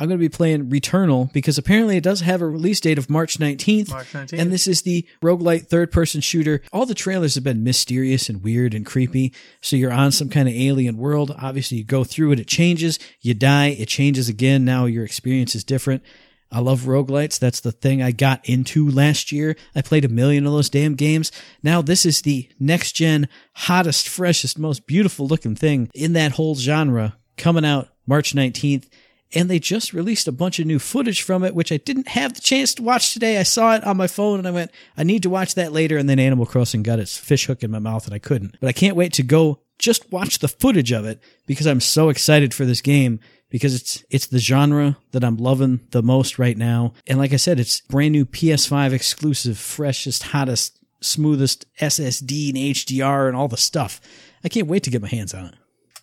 I'm 0.00 0.08
going 0.08 0.18
to 0.18 0.24
be 0.24 0.30
playing 0.30 0.70
Returnal 0.70 1.30
because 1.30 1.58
apparently 1.58 1.98
it 1.98 2.02
does 2.02 2.22
have 2.22 2.40
a 2.40 2.48
release 2.48 2.80
date 2.80 2.96
of 2.96 3.10
March 3.10 3.38
19th. 3.38 3.90
March 3.90 4.12
19th. 4.14 4.38
And 4.38 4.50
this 4.50 4.66
is 4.66 4.80
the 4.80 5.06
roguelite 5.22 5.66
third 5.66 5.92
person 5.92 6.22
shooter. 6.22 6.62
All 6.72 6.86
the 6.86 6.94
trailers 6.94 7.34
have 7.34 7.44
been 7.44 7.62
mysterious 7.62 8.30
and 8.30 8.42
weird 8.42 8.72
and 8.72 8.86
creepy. 8.86 9.34
So 9.60 9.76
you're 9.76 9.92
on 9.92 10.10
some 10.10 10.30
kind 10.30 10.48
of 10.48 10.54
alien 10.54 10.96
world. 10.96 11.36
Obviously, 11.38 11.76
you 11.76 11.84
go 11.84 12.02
through 12.02 12.32
it, 12.32 12.40
it 12.40 12.46
changes. 12.46 12.98
You 13.20 13.34
die, 13.34 13.76
it 13.78 13.88
changes 13.88 14.30
again. 14.30 14.64
Now 14.64 14.86
your 14.86 15.04
experience 15.04 15.54
is 15.54 15.64
different. 15.64 16.02
I 16.50 16.60
love 16.60 16.80
roguelites. 16.80 17.38
That's 17.38 17.60
the 17.60 17.70
thing 17.70 18.02
I 18.02 18.10
got 18.10 18.40
into 18.48 18.88
last 18.90 19.30
year. 19.30 19.54
I 19.74 19.82
played 19.82 20.06
a 20.06 20.08
million 20.08 20.46
of 20.46 20.52
those 20.52 20.70
damn 20.70 20.94
games. 20.94 21.30
Now 21.62 21.82
this 21.82 22.06
is 22.06 22.22
the 22.22 22.48
next 22.58 22.92
gen, 22.92 23.28
hottest, 23.52 24.08
freshest, 24.08 24.58
most 24.58 24.86
beautiful 24.86 25.26
looking 25.26 25.54
thing 25.54 25.90
in 25.94 26.14
that 26.14 26.32
whole 26.32 26.54
genre 26.54 27.18
coming 27.36 27.66
out 27.66 27.90
March 28.06 28.34
19th. 28.34 28.88
And 29.32 29.48
they 29.48 29.58
just 29.58 29.92
released 29.92 30.26
a 30.26 30.32
bunch 30.32 30.58
of 30.58 30.66
new 30.66 30.78
footage 30.78 31.22
from 31.22 31.44
it, 31.44 31.54
which 31.54 31.70
I 31.70 31.76
didn't 31.76 32.08
have 32.08 32.34
the 32.34 32.40
chance 32.40 32.74
to 32.74 32.82
watch 32.82 33.12
today. 33.12 33.38
I 33.38 33.44
saw 33.44 33.74
it 33.76 33.84
on 33.84 33.96
my 33.96 34.08
phone 34.08 34.38
and 34.38 34.48
I 34.48 34.50
went, 34.50 34.72
I 34.96 35.04
need 35.04 35.22
to 35.22 35.30
watch 35.30 35.54
that 35.54 35.72
later. 35.72 35.96
And 35.98 36.08
then 36.08 36.18
Animal 36.18 36.46
Crossing 36.46 36.82
got 36.82 36.98
its 36.98 37.16
fish 37.16 37.46
hook 37.46 37.62
in 37.62 37.70
my 37.70 37.78
mouth 37.78 38.06
and 38.06 38.14
I 38.14 38.18
couldn't. 38.18 38.56
But 38.60 38.68
I 38.68 38.72
can't 38.72 38.96
wait 38.96 39.12
to 39.14 39.22
go 39.22 39.60
just 39.78 40.12
watch 40.12 40.38
the 40.38 40.48
footage 40.48 40.92
of 40.92 41.06
it 41.06 41.22
because 41.46 41.66
I'm 41.66 41.80
so 41.80 42.10
excited 42.10 42.52
for 42.52 42.64
this 42.64 42.80
game 42.80 43.18
because 43.48 43.74
it's 43.74 44.04
it's 44.10 44.26
the 44.26 44.38
genre 44.38 44.98
that 45.12 45.24
I'm 45.24 45.36
loving 45.36 45.80
the 45.90 46.02
most 46.02 46.38
right 46.38 46.56
now. 46.56 46.92
And 47.06 47.18
like 47.18 47.32
I 47.32 47.36
said, 47.36 47.58
it's 47.58 47.80
brand 47.80 48.12
new 48.12 48.26
PS5 48.26 48.92
exclusive, 48.92 49.58
freshest, 49.58 50.22
hottest, 50.24 50.78
smoothest 51.00 51.66
SSD 51.78 52.50
and 52.50 52.58
HDR 52.58 53.26
and 53.26 53.36
all 53.36 53.48
the 53.48 53.56
stuff. 53.56 54.00
I 54.44 54.48
can't 54.48 54.68
wait 54.68 54.84
to 54.84 54.90
get 54.90 55.02
my 55.02 55.08
hands 55.08 55.34
on 55.34 55.46
it. 55.46 55.54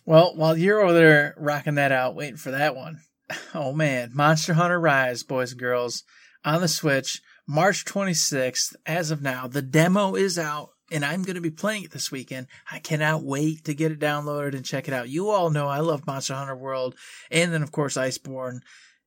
Well, 0.04 0.34
while 0.34 0.56
you're 0.56 0.80
over 0.80 0.92
there 0.92 1.34
rocking 1.36 1.74
that 1.74 1.92
out, 1.92 2.14
waiting 2.14 2.36
for 2.36 2.50
that 2.50 2.74
one, 2.74 3.00
oh 3.54 3.72
man, 3.72 4.10
Monster 4.14 4.54
Hunter 4.54 4.80
Rise, 4.80 5.22
boys 5.22 5.52
and 5.52 5.60
girls, 5.60 6.04
on 6.44 6.60
the 6.60 6.68
Switch, 6.68 7.20
March 7.46 7.84
26th. 7.84 8.74
As 8.86 9.10
of 9.10 9.22
now, 9.22 9.46
the 9.46 9.62
demo 9.62 10.14
is 10.14 10.38
out 10.38 10.70
and 10.90 11.04
I'm 11.04 11.22
going 11.22 11.34
to 11.34 11.40
be 11.40 11.50
playing 11.50 11.84
it 11.84 11.90
this 11.90 12.10
weekend. 12.10 12.46
I 12.70 12.78
cannot 12.78 13.22
wait 13.24 13.64
to 13.64 13.74
get 13.74 13.92
it 13.92 14.00
downloaded 14.00 14.54
and 14.54 14.64
check 14.64 14.88
it 14.88 14.94
out. 14.94 15.08
You 15.08 15.30
all 15.30 15.50
know 15.50 15.68
I 15.68 15.80
love 15.80 16.06
Monster 16.06 16.34
Hunter 16.34 16.56
World 16.56 16.94
and 17.30 17.52
then 17.52 17.62
of 17.62 17.72
course 17.72 17.96
Iceborne. 17.96 18.60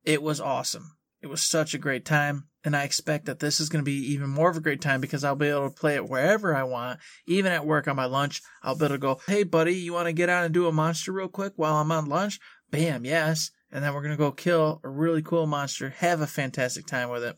It 0.04 0.22
was 0.22 0.40
awesome. 0.40 0.98
It 1.22 1.28
was 1.28 1.42
such 1.42 1.74
a 1.74 1.80
great 1.80 2.06
time. 2.06 2.48
And 2.64 2.76
I 2.76 2.84
expect 2.84 3.26
that 3.26 3.40
this 3.40 3.60
is 3.60 3.70
going 3.70 3.84
to 3.84 3.90
be 3.90 4.14
even 4.14 4.30
more 4.30 4.50
of 4.50 4.58
a 4.58 4.62
great 4.62 4.82
time 4.82 5.02
because 5.02 5.24
I'll 5.24 5.36
be 5.36 5.48
able 5.48 5.70
to 5.70 5.76
play 5.76 5.96
it 5.96 6.08
wherever 6.08 6.56
I 6.56 6.64
want. 6.64 7.00
Even 7.26 7.52
at 7.52 7.66
work 7.66 7.88
on 7.88 7.96
my 7.96 8.06
lunch, 8.06 8.42
I'll 8.62 8.76
be 8.76 8.86
able 8.86 8.96
to 8.96 9.00
go, 9.00 9.20
Hey 9.28 9.44
buddy, 9.44 9.74
you 9.74 9.94
want 9.94 10.08
to 10.08 10.14
get 10.14 10.30
out 10.30 10.46
and 10.46 10.54
do 10.54 10.68
a 10.68 10.72
monster 10.72 11.12
real 11.12 11.28
quick 11.28 11.54
while 11.56 11.76
I'm 11.76 11.92
on 11.92 12.06
lunch? 12.06 12.40
Bam, 12.70 13.04
yes. 13.04 13.50
And 13.72 13.84
then 13.84 13.94
we're 13.94 14.02
to 14.12 14.18
go 14.18 14.32
kill 14.32 14.82
a 14.84 14.90
really 14.90 15.22
cool 15.22 15.48
monster. 15.48 15.90
Have 15.90 16.22
a 16.22 16.28
fantastic 16.28 16.86
time 16.86 17.10
with 17.10 17.24
it. 17.24 17.38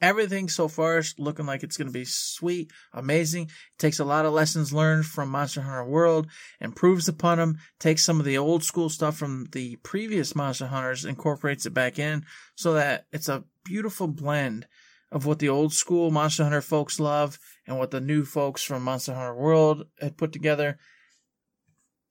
Everything 0.00 0.48
so 0.48 0.68
far 0.68 0.98
is 0.98 1.14
looking 1.18 1.46
like 1.46 1.64
it's 1.64 1.76
to 1.76 1.84
be 1.86 2.04
sweet, 2.04 2.70
amazing. 2.92 3.44
It 3.46 3.78
takes 3.78 3.98
a 3.98 4.04
lot 4.04 4.26
of 4.26 4.32
lessons 4.32 4.72
learned 4.72 5.06
from 5.06 5.28
Monster 5.28 5.62
Hunter 5.62 5.84
World, 5.84 6.28
improves 6.60 7.08
upon 7.08 7.38
them, 7.38 7.58
takes 7.80 8.04
some 8.04 8.20
of 8.20 8.26
the 8.26 8.38
old 8.38 8.62
school 8.62 8.90
stuff 8.90 9.16
from 9.16 9.48
the 9.50 9.74
previous 9.76 10.36
Monster 10.36 10.68
Hunters, 10.68 11.04
incorporates 11.04 11.66
it 11.66 11.74
back 11.74 11.98
in 11.98 12.24
so 12.54 12.74
that 12.74 13.06
it's 13.12 13.28
a 13.28 13.42
beautiful 13.64 14.06
blend 14.06 14.68
of 15.10 15.26
what 15.26 15.40
the 15.40 15.48
old 15.48 15.72
school 15.72 16.12
Monster 16.12 16.44
Hunter 16.44 16.62
folks 16.62 17.00
love 17.00 17.38
and 17.66 17.76
what 17.76 17.90
the 17.90 18.00
new 18.00 18.24
folks 18.24 18.62
from 18.62 18.84
Monster 18.84 19.14
Hunter 19.14 19.34
World 19.34 19.86
had 20.00 20.16
put 20.16 20.32
together. 20.32 20.78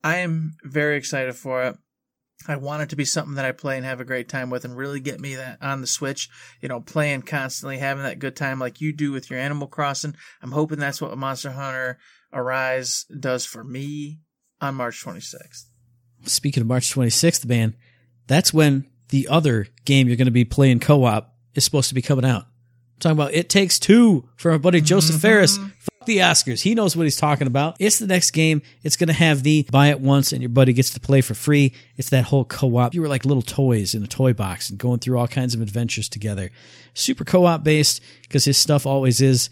I 0.04 0.18
am 0.18 0.56
very 0.62 0.98
excited 0.98 1.36
for 1.36 1.62
it. 1.62 1.76
I 2.46 2.56
want 2.56 2.82
it 2.82 2.90
to 2.90 2.96
be 2.96 3.04
something 3.04 3.34
that 3.34 3.44
I 3.44 3.52
play 3.52 3.76
and 3.76 3.84
have 3.84 4.00
a 4.00 4.04
great 4.04 4.28
time 4.28 4.48
with 4.48 4.64
and 4.64 4.76
really 4.76 5.00
get 5.00 5.20
me 5.20 5.34
that 5.34 5.58
on 5.60 5.80
the 5.80 5.86
Switch, 5.86 6.30
you 6.60 6.68
know, 6.68 6.80
playing 6.80 7.22
constantly, 7.22 7.78
having 7.78 8.04
that 8.04 8.20
good 8.20 8.36
time 8.36 8.58
like 8.58 8.80
you 8.80 8.92
do 8.92 9.10
with 9.12 9.28
your 9.30 9.38
Animal 9.40 9.66
Crossing. 9.66 10.14
I'm 10.42 10.52
hoping 10.52 10.78
that's 10.78 11.00
what 11.02 11.16
Monster 11.18 11.50
Hunter 11.50 11.98
Arise 12.32 13.04
does 13.18 13.44
for 13.44 13.64
me 13.64 14.20
on 14.60 14.76
March 14.76 15.04
26th. 15.04 15.64
Speaking 16.24 16.60
of 16.62 16.66
March 16.66 16.94
26th, 16.94 17.44
man, 17.46 17.74
that's 18.26 18.52
when 18.54 18.86
the 19.08 19.26
other 19.28 19.66
game 19.84 20.06
you're 20.08 20.16
going 20.16 20.26
to 20.26 20.30
be 20.30 20.44
playing 20.44 20.80
co-op 20.80 21.34
is 21.54 21.64
supposed 21.64 21.88
to 21.88 21.94
be 21.94 22.02
coming 22.02 22.24
out. 22.24 22.42
I'm 22.42 23.00
talking 23.00 23.16
about 23.18 23.34
It 23.34 23.48
Takes 23.48 23.78
Two 23.78 24.28
from 24.36 24.52
our 24.52 24.58
buddy 24.58 24.80
Josef 24.80 25.16
Mm-hmm. 25.16 25.20
Ferris. 25.20 25.58
The 26.06 26.18
Oscars. 26.18 26.62
He 26.62 26.74
knows 26.74 26.96
what 26.96 27.04
he's 27.04 27.16
talking 27.16 27.46
about. 27.46 27.76
It's 27.78 27.98
the 27.98 28.06
next 28.06 28.30
game. 28.30 28.62
It's 28.82 28.96
going 28.96 29.08
to 29.08 29.14
have 29.14 29.42
the 29.42 29.66
buy 29.70 29.88
it 29.88 30.00
once 30.00 30.32
and 30.32 30.40
your 30.40 30.48
buddy 30.48 30.72
gets 30.72 30.90
to 30.90 31.00
play 31.00 31.20
for 31.20 31.34
free. 31.34 31.74
It's 31.96 32.10
that 32.10 32.24
whole 32.24 32.44
co-op. 32.44 32.94
You 32.94 33.02
were 33.02 33.08
like 33.08 33.24
little 33.24 33.42
toys 33.42 33.94
in 33.94 34.02
a 34.02 34.06
toy 34.06 34.32
box 34.32 34.70
and 34.70 34.78
going 34.78 35.00
through 35.00 35.18
all 35.18 35.28
kinds 35.28 35.54
of 35.54 35.60
adventures 35.60 36.08
together. 36.08 36.50
Super 36.94 37.24
co-op 37.24 37.62
based 37.62 38.00
because 38.22 38.44
his 38.44 38.56
stuff 38.56 38.86
always 38.86 39.20
is. 39.20 39.50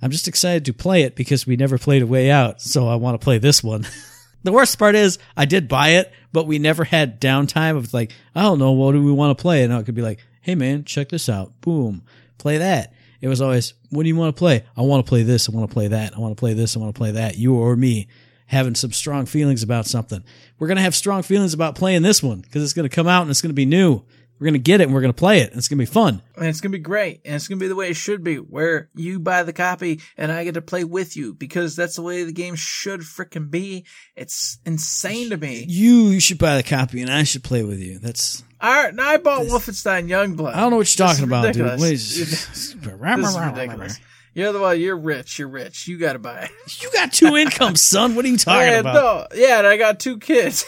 I'm 0.00 0.10
just 0.10 0.28
excited 0.28 0.64
to 0.66 0.72
play 0.72 1.02
it 1.02 1.16
because 1.16 1.46
we 1.46 1.56
never 1.56 1.76
played 1.76 2.02
a 2.02 2.06
way 2.06 2.30
out. 2.30 2.62
So 2.62 2.88
I 2.88 2.94
want 2.94 3.20
to 3.20 3.24
play 3.24 3.38
this 3.38 3.62
one. 3.62 3.86
The 4.44 4.52
worst 4.52 4.78
part 4.78 4.94
is 4.94 5.18
I 5.36 5.44
did 5.44 5.68
buy 5.68 5.90
it, 5.90 6.12
but 6.32 6.46
we 6.46 6.58
never 6.58 6.84
had 6.84 7.20
downtime 7.20 7.76
of 7.76 7.92
like, 7.92 8.12
I 8.34 8.42
don't 8.42 8.58
know, 8.58 8.72
what 8.72 8.92
do 8.92 9.02
we 9.02 9.12
want 9.12 9.36
to 9.36 9.42
play? 9.42 9.64
And 9.64 9.72
I 9.72 9.82
could 9.82 9.94
be 9.94 10.02
like, 10.02 10.20
hey 10.42 10.54
man, 10.54 10.84
check 10.84 11.08
this 11.08 11.28
out. 11.28 11.60
Boom. 11.60 12.02
Play 12.38 12.58
that. 12.58 12.94
It 13.20 13.28
was 13.28 13.40
always, 13.40 13.74
what 13.90 14.04
do 14.04 14.08
you 14.08 14.16
want 14.16 14.34
to 14.34 14.38
play? 14.38 14.64
I 14.76 14.82
want 14.82 15.04
to 15.04 15.08
play 15.08 15.22
this. 15.22 15.48
I 15.48 15.52
want 15.52 15.68
to 15.68 15.74
play 15.74 15.88
that. 15.88 16.14
I 16.16 16.20
want 16.20 16.36
to 16.36 16.40
play 16.40 16.54
this. 16.54 16.76
I 16.76 16.80
want 16.80 16.94
to 16.94 16.98
play 16.98 17.12
that. 17.12 17.36
You 17.36 17.56
or 17.56 17.74
me 17.76 18.08
having 18.46 18.74
some 18.74 18.92
strong 18.92 19.26
feelings 19.26 19.62
about 19.62 19.86
something. 19.86 20.24
We're 20.58 20.68
going 20.68 20.76
to 20.76 20.82
have 20.82 20.94
strong 20.94 21.22
feelings 21.22 21.52
about 21.52 21.74
playing 21.74 22.02
this 22.02 22.22
one 22.22 22.40
because 22.40 22.62
it's 22.62 22.72
going 22.72 22.88
to 22.88 22.94
come 22.94 23.06
out 23.06 23.22
and 23.22 23.30
it's 23.30 23.42
going 23.42 23.50
to 23.50 23.54
be 23.54 23.66
new. 23.66 24.02
We're 24.38 24.44
going 24.44 24.54
to 24.54 24.60
get 24.60 24.80
it 24.80 24.84
and 24.84 24.94
we're 24.94 25.00
going 25.00 25.12
to 25.12 25.18
play 25.18 25.40
it. 25.40 25.50
And 25.50 25.58
it's 25.58 25.66
going 25.66 25.78
to 25.78 25.82
be 25.82 25.92
fun. 25.92 26.22
And 26.36 26.46
it's 26.46 26.60
going 26.60 26.70
to 26.70 26.78
be 26.78 26.82
great. 26.82 27.22
And 27.24 27.34
it's 27.34 27.48
going 27.48 27.58
to 27.58 27.64
be 27.64 27.68
the 27.68 27.74
way 27.74 27.90
it 27.90 27.96
should 27.96 28.22
be, 28.22 28.36
where 28.36 28.88
you 28.94 29.18
buy 29.18 29.42
the 29.42 29.52
copy 29.52 30.00
and 30.16 30.30
I 30.30 30.44
get 30.44 30.54
to 30.54 30.62
play 30.62 30.84
with 30.84 31.16
you 31.16 31.34
because 31.34 31.74
that's 31.74 31.96
the 31.96 32.02
way 32.02 32.22
the 32.22 32.32
game 32.32 32.54
should 32.54 33.00
frickin' 33.00 33.50
be. 33.50 33.84
It's 34.14 34.58
insane 34.64 35.30
to 35.30 35.36
me. 35.36 35.64
You, 35.68 36.06
you 36.10 36.20
should 36.20 36.38
buy 36.38 36.56
the 36.56 36.62
copy 36.62 37.02
and 37.02 37.10
I 37.10 37.24
should 37.24 37.42
play 37.42 37.64
with 37.64 37.80
you. 37.80 37.98
That's, 37.98 38.44
All 38.60 38.72
right, 38.84 38.92
now 38.94 39.08
I 39.08 39.16
bought 39.18 39.42
Wolfenstein 39.42 40.08
Youngblood. 40.08 40.52
I 40.54 40.60
don't 40.60 40.70
know 40.70 40.78
what 40.78 40.98
you're 40.98 41.06
This 41.08 41.16
talking 41.18 41.24
about, 41.24 41.54
dude. 41.54 41.66
is- 41.80 42.16
This 42.18 42.74
is 42.74 42.74
ridiculous. 42.76 44.00
You're 44.34 44.52
the 44.52 44.60
one. 44.60 44.80
You're 44.80 44.96
rich. 44.96 45.38
You're 45.38 45.48
rich. 45.48 45.88
You 45.88 45.98
got 45.98 46.12
to 46.14 46.18
buy 46.18 46.42
it. 46.42 46.50
You 46.82 46.90
got 46.92 47.12
two 47.12 47.36
incomes, 47.36 47.82
son. 47.82 48.14
What 48.14 48.24
are 48.24 48.28
you 48.28 48.36
talking 48.36 48.68
yeah, 48.68 48.78
about? 48.80 48.94
no, 48.94 49.26
yeah, 49.40 49.58
and 49.58 49.66
I 49.66 49.76
got 49.76 49.98
two 50.00 50.18
kids. 50.18 50.64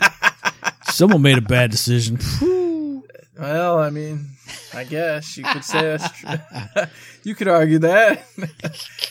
Someone 0.88 1.22
made 1.22 1.38
a 1.38 1.42
bad 1.42 1.70
decision. 1.70 2.18
Well, 3.38 3.78
I 3.78 3.90
mean, 3.90 4.26
I 4.74 4.84
guess 4.84 5.36
you 5.36 5.44
could 5.44 5.64
say 5.64 5.80
that's 5.96 6.10
true. 6.20 6.36
you 7.24 7.34
could 7.34 7.48
argue 7.48 7.78
that. 7.80 8.24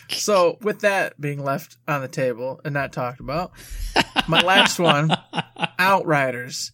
so, 0.10 0.58
with 0.62 0.82
that 0.82 1.20
being 1.20 1.44
left 1.44 1.78
on 1.88 2.02
the 2.02 2.08
table 2.08 2.60
and 2.66 2.74
not 2.74 2.92
talked 2.94 3.20
about, 3.20 3.52
my 4.28 4.42
last 4.42 4.80
one, 4.80 5.16
Outriders, 5.78 6.72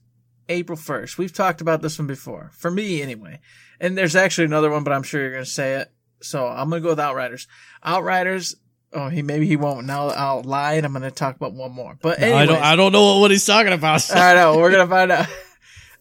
April 0.51 0.77
1st. 0.77 1.17
We've 1.17 1.33
talked 1.33 1.61
about 1.61 1.81
this 1.81 1.97
one 1.97 2.07
before, 2.07 2.51
for 2.53 2.71
me 2.71 3.01
anyway. 3.01 3.39
And 3.79 3.97
there's 3.97 4.15
actually 4.15 4.45
another 4.45 4.69
one, 4.69 4.83
but 4.83 4.93
I'm 4.93 5.03
sure 5.03 5.21
you're 5.21 5.31
going 5.31 5.43
to 5.43 5.49
say 5.49 5.75
it. 5.75 5.91
So, 6.21 6.47
I'm 6.47 6.69
going 6.69 6.81
to 6.81 6.83
go 6.83 6.91
with 6.91 6.99
Outriders. 6.99 7.47
Outriders. 7.83 8.55
Oh, 8.93 9.07
he 9.07 9.21
maybe 9.21 9.47
he 9.47 9.55
won't. 9.55 9.87
Now 9.87 10.09
I'll 10.09 10.43
lie 10.43 10.73
and 10.73 10.85
I'm 10.85 10.91
going 10.91 11.03
to 11.03 11.11
talk 11.11 11.37
about 11.37 11.53
one 11.53 11.71
more. 11.71 11.97
But 12.01 12.19
anyway, 12.19 12.39
I 12.39 12.45
don't. 12.45 12.61
I 12.61 12.75
don't 12.75 12.91
know 12.91 13.19
what 13.19 13.31
he's 13.31 13.45
talking 13.45 13.71
about. 13.71 14.09
I 14.15 14.35
know. 14.35 14.57
We're 14.57 14.69
gonna 14.69 14.87
find 14.87 15.11
out. 15.13 15.27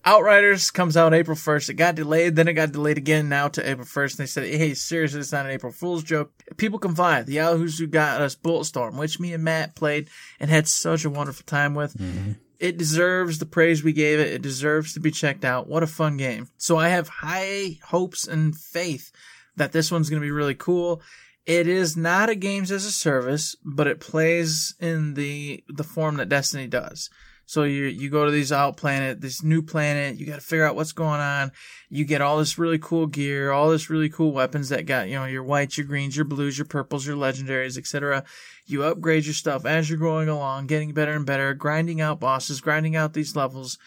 Outriders 0.04 0.70
comes 0.70 0.96
out 0.96 1.12
April 1.12 1.36
1st. 1.36 1.70
It 1.70 1.74
got 1.74 1.94
delayed, 1.94 2.34
then 2.34 2.48
it 2.48 2.54
got 2.54 2.72
delayed 2.72 2.96
again 2.96 3.28
now 3.28 3.48
to 3.48 3.68
April 3.68 3.86
1st. 3.86 4.10
And 4.10 4.18
they 4.18 4.26
said, 4.26 4.44
hey, 4.48 4.72
seriously, 4.72 5.20
it's 5.20 5.30
not 5.32 5.44
an 5.44 5.52
April 5.52 5.72
Fool's 5.72 6.02
joke. 6.02 6.32
People 6.56 6.78
can 6.78 6.94
fly. 6.94 7.22
The 7.22 7.34
Yahoos 7.34 7.78
who 7.78 7.86
got 7.86 8.22
us 8.22 8.34
Bulletstorm, 8.34 8.94
which 8.94 9.20
me 9.20 9.34
and 9.34 9.44
Matt 9.44 9.76
played 9.76 10.08
and 10.38 10.48
had 10.48 10.66
such 10.66 11.04
a 11.04 11.10
wonderful 11.10 11.44
time 11.44 11.74
with. 11.74 11.94
Mm-hmm. 11.98 12.32
It 12.60 12.76
deserves 12.76 13.38
the 13.38 13.46
praise 13.46 13.82
we 13.82 13.94
gave 13.94 14.20
it. 14.20 14.32
It 14.32 14.42
deserves 14.42 14.92
to 14.92 15.00
be 15.00 15.10
checked 15.10 15.46
out. 15.46 15.66
What 15.66 15.82
a 15.82 15.86
fun 15.88 16.18
game. 16.18 16.48
So 16.58 16.76
I 16.76 16.88
have 16.90 17.08
high 17.08 17.78
hopes 17.84 18.28
and 18.28 18.54
faith 18.56 19.10
that 19.56 19.72
this 19.72 19.90
one's 19.90 20.10
going 20.10 20.20
to 20.20 20.26
be 20.26 20.30
really 20.30 20.54
cool. 20.54 21.00
It 21.46 21.66
is 21.66 21.96
not 21.96 22.28
a 22.28 22.34
games 22.34 22.70
as 22.70 22.84
a 22.84 22.92
service, 22.92 23.56
but 23.64 23.86
it 23.86 23.98
plays 23.98 24.74
in 24.78 25.14
the 25.14 25.64
the 25.68 25.84
form 25.84 26.16
that 26.16 26.28
Destiny 26.28 26.66
does. 26.66 27.08
So 27.50 27.64
you 27.64 27.86
you 27.86 28.10
go 28.10 28.24
to 28.24 28.30
these 28.30 28.52
out 28.52 28.76
planet, 28.76 29.20
this 29.20 29.42
new 29.42 29.60
planet, 29.60 30.16
you 30.20 30.24
got 30.24 30.36
to 30.36 30.40
figure 30.40 30.64
out 30.64 30.76
what's 30.76 30.92
going 30.92 31.18
on. 31.18 31.50
You 31.88 32.04
get 32.04 32.22
all 32.22 32.38
this 32.38 32.58
really 32.58 32.78
cool 32.78 33.08
gear, 33.08 33.50
all 33.50 33.70
this 33.70 33.90
really 33.90 34.08
cool 34.08 34.30
weapons 34.30 34.68
that 34.68 34.86
got 34.86 35.08
you 35.08 35.16
know 35.16 35.24
your 35.24 35.42
whites, 35.42 35.76
your 35.76 35.84
greens, 35.88 36.14
your 36.14 36.24
blues, 36.24 36.58
your 36.58 36.64
purples, 36.64 37.04
your 37.04 37.16
legendaries, 37.16 37.76
etc. 37.76 38.22
You 38.66 38.84
upgrade 38.84 39.24
your 39.24 39.34
stuff 39.34 39.66
as 39.66 39.90
you're 39.90 39.98
going 39.98 40.28
along, 40.28 40.68
getting 40.68 40.92
better 40.92 41.10
and 41.10 41.26
better, 41.26 41.52
grinding 41.52 42.00
out 42.00 42.20
bosses, 42.20 42.60
grinding 42.60 42.94
out 42.94 43.14
these 43.14 43.34
levels, 43.34 43.78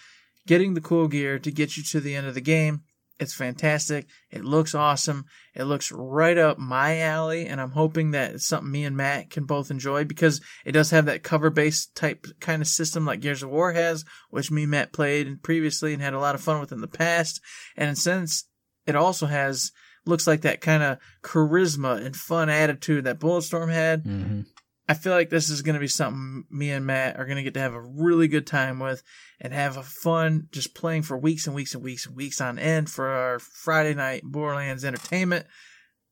getting 0.46 0.74
the 0.74 0.82
cool 0.82 1.08
gear 1.08 1.40
to 1.40 1.50
get 1.50 1.78
you 1.78 1.84
to 1.84 2.02
the 2.02 2.16
end 2.16 2.28
of 2.28 2.34
the 2.34 2.42
game. 2.42 2.82
It's 3.24 3.34
fantastic. 3.34 4.06
It 4.30 4.46
looks 4.46 4.76
awesome. 4.76 5.26
It 5.56 5.64
looks 5.64 5.92
right 5.92 6.38
up 6.38 6.60
my 6.60 7.00
alley, 7.00 7.48
and 7.48 7.60
I'm 7.60 7.72
hoping 7.72 8.12
that 8.12 8.36
it's 8.36 8.46
something 8.46 8.72
me 8.72 8.84
and 8.86 8.96
Matt 8.96 9.32
can 9.32 9.46
both 9.46 9.72
enjoy 9.72 10.04
because 10.04 10.42
it 10.66 10.74
does 10.74 10.92
have 10.92 11.06
that 11.06 11.24
cover 11.24 11.50
based 11.50 11.96
type 11.96 12.28
kind 12.40 12.62
of 12.62 12.68
system 12.68 13.06
like 13.06 13.22
Gears 13.22 13.42
of 13.42 13.50
War 13.50 13.74
has, 13.74 14.06
which 14.30 14.52
me 14.52 14.64
and 14.64 14.72
Matt 14.72 14.94
played 14.94 15.42
previously 15.42 15.94
and 15.94 16.02
had 16.02 16.14
a 16.14 16.20
lot 16.20 16.36
of 16.36 16.42
fun 16.42 16.60
with 16.60 16.72
in 16.72 16.82
the 16.82 16.88
past. 16.88 17.42
And 17.76 17.98
since 17.98 18.48
it 18.86 18.96
also 18.96 19.26
has 19.26 19.72
looks 20.06 20.28
like 20.28 20.42
that 20.42 20.62
kind 20.62 20.84
of 20.84 20.98
charisma 21.24 22.06
and 22.06 22.16
fun 22.16 22.50
attitude 22.50 23.06
that 23.06 23.20
Bulletstorm 23.20 23.72
had, 23.72 24.04
mm-hmm. 24.04 24.42
I 24.88 24.96
feel 24.96 25.14
like 25.14 25.30
this 25.30 25.50
is 25.50 25.62
going 25.62 25.76
to 25.76 25.80
be 25.80 25.88
something 25.88 26.46
me 26.50 26.72
and 26.72 26.86
Matt 26.86 27.18
are 27.18 27.26
going 27.26 27.38
to 27.38 27.44
get 27.44 27.54
to 27.54 27.60
have 27.62 27.74
a 27.74 27.82
really 27.82 28.28
good 28.28 28.46
time 28.46 28.80
with 28.80 29.02
and 29.40 29.54
have 29.54 29.78
a 29.78 29.84
fun 29.84 30.48
just 30.52 30.76
playing 30.76 31.04
for 31.04 31.18
weeks 31.18 31.48
and 31.48 31.56
weeks 31.56 31.74
and 31.74 31.84
weeks 31.84 32.06
and 32.06 32.16
weeks 32.16 32.42
on 32.42 32.60
end 32.60 32.90
for 32.90 33.08
our 33.08 33.40
Friday 33.40 33.94
night 33.94 34.24
Borderlands 34.24 34.84
entertainment. 34.84 35.46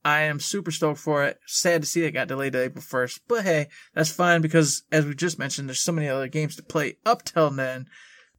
I 0.04 0.22
am 0.22 0.40
super 0.40 0.72
stoked 0.72 1.00
for 1.00 1.24
it. 1.26 1.38
Sad 1.46 1.82
to 1.82 1.88
see 1.88 2.04
it 2.04 2.12
got 2.12 2.28
delayed 2.28 2.54
to 2.54 2.64
April 2.64 2.84
1st, 2.84 3.20
but 3.28 3.44
hey, 3.44 3.68
that's 3.94 4.12
fine 4.12 4.42
because 4.42 4.84
as 4.92 5.06
we 5.06 5.16
just 5.16 5.38
mentioned, 5.38 5.68
there's 5.68 5.82
so 5.82 5.92
many 5.92 6.08
other 6.08 6.28
games 6.28 6.56
to 6.56 6.64
play 6.64 6.98
up 7.06 7.24
till 7.24 7.50
then 7.50 7.88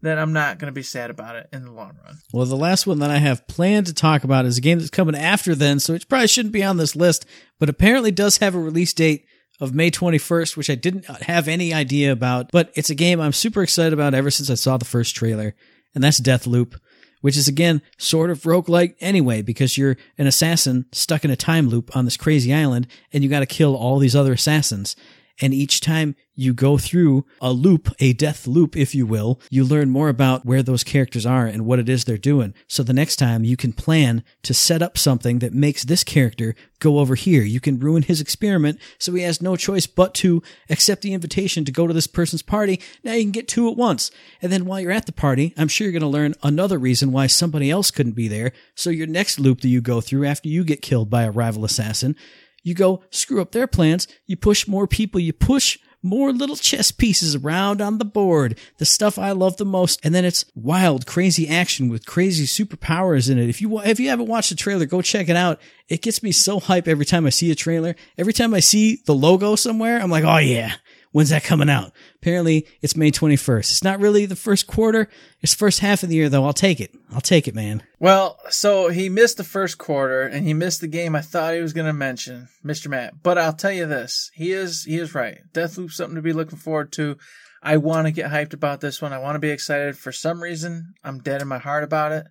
that 0.00 0.18
I'm 0.18 0.32
not 0.32 0.58
going 0.58 0.66
to 0.66 0.74
be 0.74 0.82
sad 0.82 1.10
about 1.10 1.36
it 1.36 1.48
in 1.52 1.64
the 1.64 1.70
long 1.70 1.96
run. 2.04 2.16
Well, 2.32 2.46
the 2.46 2.56
last 2.56 2.86
one 2.86 2.98
that 2.98 3.10
I 3.10 3.18
have 3.18 3.46
planned 3.46 3.86
to 3.86 3.94
talk 3.94 4.24
about 4.24 4.46
is 4.46 4.58
a 4.58 4.62
game 4.62 4.78
that's 4.78 4.90
coming 4.90 5.14
after 5.14 5.54
then, 5.54 5.78
so 5.78 5.92
it 5.92 6.08
probably 6.08 6.26
shouldn't 6.26 6.52
be 6.52 6.64
on 6.64 6.78
this 6.78 6.96
list, 6.96 7.24
but 7.60 7.68
apparently 7.68 8.10
does 8.10 8.38
have 8.38 8.56
a 8.56 8.60
release 8.60 8.92
date 8.92 9.26
of 9.60 9.74
May 9.74 9.90
21st, 9.90 10.56
which 10.56 10.70
I 10.70 10.74
didn't 10.74 11.06
have 11.06 11.48
any 11.48 11.72
idea 11.72 12.12
about, 12.12 12.50
but 12.50 12.72
it's 12.74 12.90
a 12.90 12.94
game 12.94 13.20
I'm 13.20 13.32
super 13.32 13.62
excited 13.62 13.92
about 13.92 14.14
ever 14.14 14.30
since 14.30 14.50
I 14.50 14.54
saw 14.54 14.76
the 14.76 14.84
first 14.84 15.14
trailer, 15.14 15.54
and 15.94 16.02
that's 16.02 16.20
Deathloop, 16.20 16.78
which 17.20 17.36
is 17.36 17.48
again 17.48 17.82
sort 17.98 18.30
of 18.30 18.42
roguelike 18.42 18.94
anyway, 19.00 19.42
because 19.42 19.78
you're 19.78 19.96
an 20.18 20.26
assassin 20.26 20.86
stuck 20.92 21.24
in 21.24 21.30
a 21.30 21.36
time 21.36 21.68
loop 21.68 21.96
on 21.96 22.04
this 22.04 22.16
crazy 22.16 22.52
island, 22.52 22.86
and 23.12 23.22
you 23.22 23.30
gotta 23.30 23.46
kill 23.46 23.76
all 23.76 23.98
these 23.98 24.16
other 24.16 24.32
assassins. 24.32 24.96
And 25.40 25.54
each 25.54 25.80
time 25.80 26.14
you 26.34 26.54
go 26.54 26.78
through 26.78 27.26
a 27.40 27.52
loop, 27.52 27.90
a 27.98 28.12
death 28.12 28.46
loop, 28.46 28.76
if 28.76 28.94
you 28.94 29.06
will, 29.06 29.40
you 29.50 29.64
learn 29.64 29.90
more 29.90 30.08
about 30.08 30.46
where 30.46 30.62
those 30.62 30.84
characters 30.84 31.26
are 31.26 31.46
and 31.46 31.66
what 31.66 31.78
it 31.78 31.88
is 31.88 32.04
they're 32.04 32.16
doing. 32.16 32.54
So 32.66 32.82
the 32.82 32.92
next 32.92 33.16
time 33.16 33.44
you 33.44 33.56
can 33.56 33.72
plan 33.72 34.24
to 34.42 34.54
set 34.54 34.82
up 34.82 34.96
something 34.96 35.40
that 35.40 35.52
makes 35.52 35.84
this 35.84 36.04
character 36.04 36.54
go 36.78 36.98
over 36.98 37.14
here. 37.14 37.42
You 37.42 37.60
can 37.60 37.78
ruin 37.78 38.02
his 38.02 38.20
experiment 38.20 38.80
so 38.98 39.12
he 39.12 39.22
has 39.22 39.42
no 39.42 39.56
choice 39.56 39.86
but 39.86 40.14
to 40.14 40.42
accept 40.70 41.02
the 41.02 41.12
invitation 41.12 41.64
to 41.64 41.72
go 41.72 41.86
to 41.86 41.94
this 41.94 42.06
person's 42.06 42.42
party. 42.42 42.80
Now 43.04 43.12
you 43.12 43.22
can 43.22 43.30
get 43.30 43.46
two 43.46 43.68
at 43.68 43.76
once. 43.76 44.10
And 44.40 44.50
then 44.50 44.64
while 44.64 44.80
you're 44.80 44.90
at 44.90 45.06
the 45.06 45.12
party, 45.12 45.52
I'm 45.56 45.68
sure 45.68 45.86
you're 45.86 45.92
going 45.92 46.00
to 46.00 46.08
learn 46.08 46.34
another 46.42 46.78
reason 46.78 47.12
why 47.12 47.26
somebody 47.26 47.70
else 47.70 47.90
couldn't 47.90 48.12
be 48.12 48.28
there. 48.28 48.52
So 48.74 48.90
your 48.90 49.06
next 49.06 49.38
loop 49.38 49.60
that 49.60 49.68
you 49.68 49.80
go 49.80 50.00
through 50.00 50.24
after 50.24 50.48
you 50.48 50.64
get 50.64 50.82
killed 50.82 51.10
by 51.10 51.22
a 51.22 51.30
rival 51.30 51.64
assassin, 51.64 52.16
you 52.62 52.74
go 52.74 53.02
screw 53.10 53.40
up 53.40 53.52
their 53.52 53.66
plans, 53.66 54.06
you 54.26 54.36
push 54.36 54.66
more 54.66 54.86
people, 54.86 55.20
you 55.20 55.32
push 55.32 55.78
more 56.02 56.32
little 56.32 56.56
chess 56.56 56.90
pieces 56.90 57.36
around 57.36 57.80
on 57.80 57.98
the 57.98 58.04
board, 58.04 58.58
the 58.78 58.84
stuff 58.84 59.18
I 59.18 59.30
love 59.30 59.56
the 59.56 59.64
most, 59.64 60.00
and 60.04 60.14
then 60.14 60.24
it's 60.24 60.44
wild, 60.54 61.06
crazy 61.06 61.48
action 61.48 61.88
with 61.88 62.06
crazy 62.06 62.44
superpowers 62.44 63.30
in 63.30 63.38
it. 63.38 63.48
If 63.48 63.60
you 63.60 63.80
if 63.80 64.00
you 64.00 64.08
haven't 64.08 64.26
watched 64.26 64.50
the 64.50 64.56
trailer, 64.56 64.84
go 64.84 65.00
check 65.00 65.28
it 65.28 65.36
out. 65.36 65.60
It 65.88 66.02
gets 66.02 66.22
me 66.22 66.32
so 66.32 66.58
hype 66.58 66.88
every 66.88 67.04
time 67.04 67.26
I 67.26 67.30
see 67.30 67.50
a 67.50 67.54
trailer. 67.54 67.94
Every 68.18 68.32
time 68.32 68.52
I 68.52 68.60
see 68.60 69.00
the 69.06 69.14
logo 69.14 69.54
somewhere, 69.54 70.00
I'm 70.00 70.10
like, 70.10 70.24
oh 70.24 70.38
yeah, 70.38 70.74
When's 71.12 71.28
that 71.28 71.44
coming 71.44 71.70
out? 71.70 71.92
Apparently 72.16 72.66
it's 72.80 72.96
May 72.96 73.10
21st. 73.10 73.70
It's 73.70 73.84
not 73.84 74.00
really 74.00 74.26
the 74.26 74.34
first 74.34 74.66
quarter. 74.66 75.08
It's 75.40 75.54
first 75.54 75.80
half 75.80 76.02
of 76.02 76.08
the 76.08 76.16
year 76.16 76.28
though. 76.28 76.44
I'll 76.44 76.54
take 76.54 76.80
it. 76.80 76.94
I'll 77.12 77.20
take 77.20 77.46
it, 77.46 77.54
man. 77.54 77.82
Well, 77.98 78.38
so 78.48 78.88
he 78.88 79.08
missed 79.08 79.36
the 79.36 79.44
first 79.44 79.76
quarter 79.78 80.22
and 80.22 80.46
he 80.46 80.54
missed 80.54 80.80
the 80.80 80.88
game 80.88 81.14
I 81.14 81.20
thought 81.20 81.54
he 81.54 81.60
was 81.60 81.74
going 81.74 81.86
to 81.86 81.92
mention, 81.92 82.48
Mr. 82.64 82.88
Matt. 82.88 83.22
But 83.22 83.38
I'll 83.38 83.52
tell 83.52 83.72
you 83.72 83.86
this. 83.86 84.30
He 84.34 84.52
is, 84.52 84.84
he 84.84 84.96
is 84.96 85.14
right. 85.14 85.38
Deathloop's 85.52 85.96
something 85.96 86.16
to 86.16 86.22
be 86.22 86.32
looking 86.32 86.58
forward 86.58 86.92
to. 86.92 87.18
I 87.62 87.76
want 87.76 88.06
to 88.06 88.12
get 88.12 88.30
hyped 88.30 88.54
about 88.54 88.80
this 88.80 89.00
one. 89.00 89.12
I 89.12 89.18
want 89.18 89.36
to 89.36 89.40
be 89.40 89.50
excited. 89.50 89.96
For 89.96 90.10
some 90.10 90.42
reason, 90.42 90.94
I'm 91.04 91.20
dead 91.20 91.42
in 91.42 91.48
my 91.48 91.58
heart 91.58 91.84
about 91.84 92.10
it, 92.10 92.26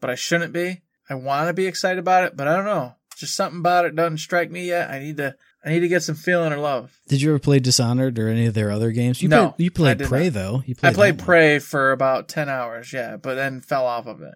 but 0.00 0.10
I 0.10 0.14
shouldn't 0.14 0.52
be. 0.52 0.82
I 1.08 1.14
want 1.14 1.46
to 1.46 1.54
be 1.54 1.66
excited 1.66 1.98
about 1.98 2.24
it, 2.24 2.36
but 2.36 2.48
I 2.48 2.56
don't 2.56 2.66
know. 2.66 2.96
Just 3.16 3.34
something 3.34 3.60
about 3.60 3.86
it 3.86 3.96
doesn't 3.96 4.18
strike 4.18 4.50
me 4.50 4.66
yet. 4.66 4.90
I 4.90 4.98
need 4.98 5.16
to 5.16 5.36
I 5.64 5.70
need 5.70 5.80
to 5.80 5.88
get 5.88 6.02
some 6.02 6.14
feeling 6.14 6.52
or 6.52 6.58
love. 6.58 6.98
Did 7.08 7.20
you 7.20 7.30
ever 7.30 7.38
play 7.38 7.58
Dishonored 7.58 8.18
or 8.18 8.28
any 8.28 8.46
of 8.46 8.54
their 8.54 8.70
other 8.70 8.92
games? 8.92 9.22
You 9.22 9.28
no, 9.28 9.50
played, 9.50 9.64
you 9.64 9.70
played 9.70 9.98
Prey 10.04 10.24
not. 10.24 10.32
though. 10.32 10.62
You 10.66 10.74
played 10.74 10.90
I 10.90 10.94
played 10.94 11.18
Prey 11.18 11.58
for 11.58 11.92
about 11.92 12.28
ten 12.28 12.48
hours, 12.48 12.92
yeah, 12.92 13.16
but 13.16 13.34
then 13.34 13.60
fell 13.60 13.86
off 13.86 14.06
of 14.06 14.22
it. 14.22 14.34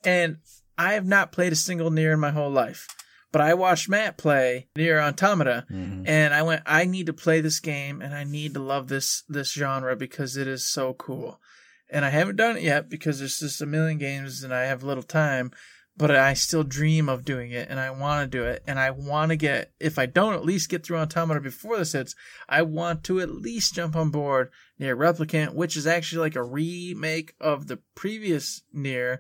And 0.05 0.39
I 0.79 0.95
have 0.95 1.07
not 1.07 1.33
played 1.33 1.53
a 1.53 1.57
single 1.57 1.91
NieR 1.91 2.14
in 2.14 2.21
my 2.21 2.31
whole 2.31 2.51
life. 2.51 2.87
But 3.33 3.43
I 3.43 3.55
watched 3.55 3.89
Matt 3.89 4.16
play 4.16 4.68
NieR 4.77 5.01
Automata, 5.01 5.64
mm-hmm. 5.71 6.03
and 6.07 6.35
I 6.35 6.43
went, 6.43 6.62
I 6.66 6.85
need 6.85 7.07
to 7.07 7.12
play 7.12 7.41
this 7.41 7.61
game, 7.61 8.03
and 8.03 8.12
I 8.12 8.25
need 8.25 8.55
to 8.55 8.61
love 8.61 8.89
this 8.89 9.23
this 9.29 9.53
genre 9.53 9.95
because 9.95 10.37
it 10.37 10.49
is 10.49 10.68
so 10.68 10.95
cool. 10.95 11.41
And 11.89 12.05
I 12.05 12.11
haven't 12.11 12.37
done 12.37 12.57
it 12.57 12.62
yet 12.62 12.89
because 12.89 13.18
there's 13.18 13.39
just 13.39 13.62
a 13.62 13.66
million 13.66 13.99
games, 13.99 14.43
and 14.43 14.53
I 14.53 14.62
have 14.62 14.83
little 14.83 15.05
time. 15.05 15.53
But 15.97 16.11
I 16.12 16.35
still 16.35 16.62
dream 16.64 17.09
of 17.09 17.25
doing 17.25 17.51
it, 17.51 17.68
and 17.68 17.79
I 17.79 17.91
want 17.91 18.23
to 18.23 18.39
do 18.39 18.45
it, 18.45 18.62
and 18.66 18.79
I 18.81 18.91
want 18.91 19.31
to 19.31 19.37
get. 19.37 19.73
If 19.79 19.99
I 19.99 20.07
don't 20.07 20.35
at 20.35 20.45
least 20.45 20.71
get 20.71 20.85
through 20.85 20.99
Automata 20.99 21.41
before 21.41 21.77
this 21.77 21.93
hits, 21.93 22.16
I 22.49 22.62
want 22.62 23.05
to 23.05 23.21
at 23.21 23.31
least 23.31 23.75
jump 23.75 23.95
on 23.95 24.11
board 24.11 24.51
NieR 24.81 24.97
Replicant, 24.97 25.55
which 25.55 25.76
is 25.76 25.87
actually 25.87 26.20
like 26.20 26.37
a 26.37 26.43
remake 26.43 27.35
of 27.41 27.66
the 27.66 27.78
previous 27.95 28.62
NieR, 28.74 29.18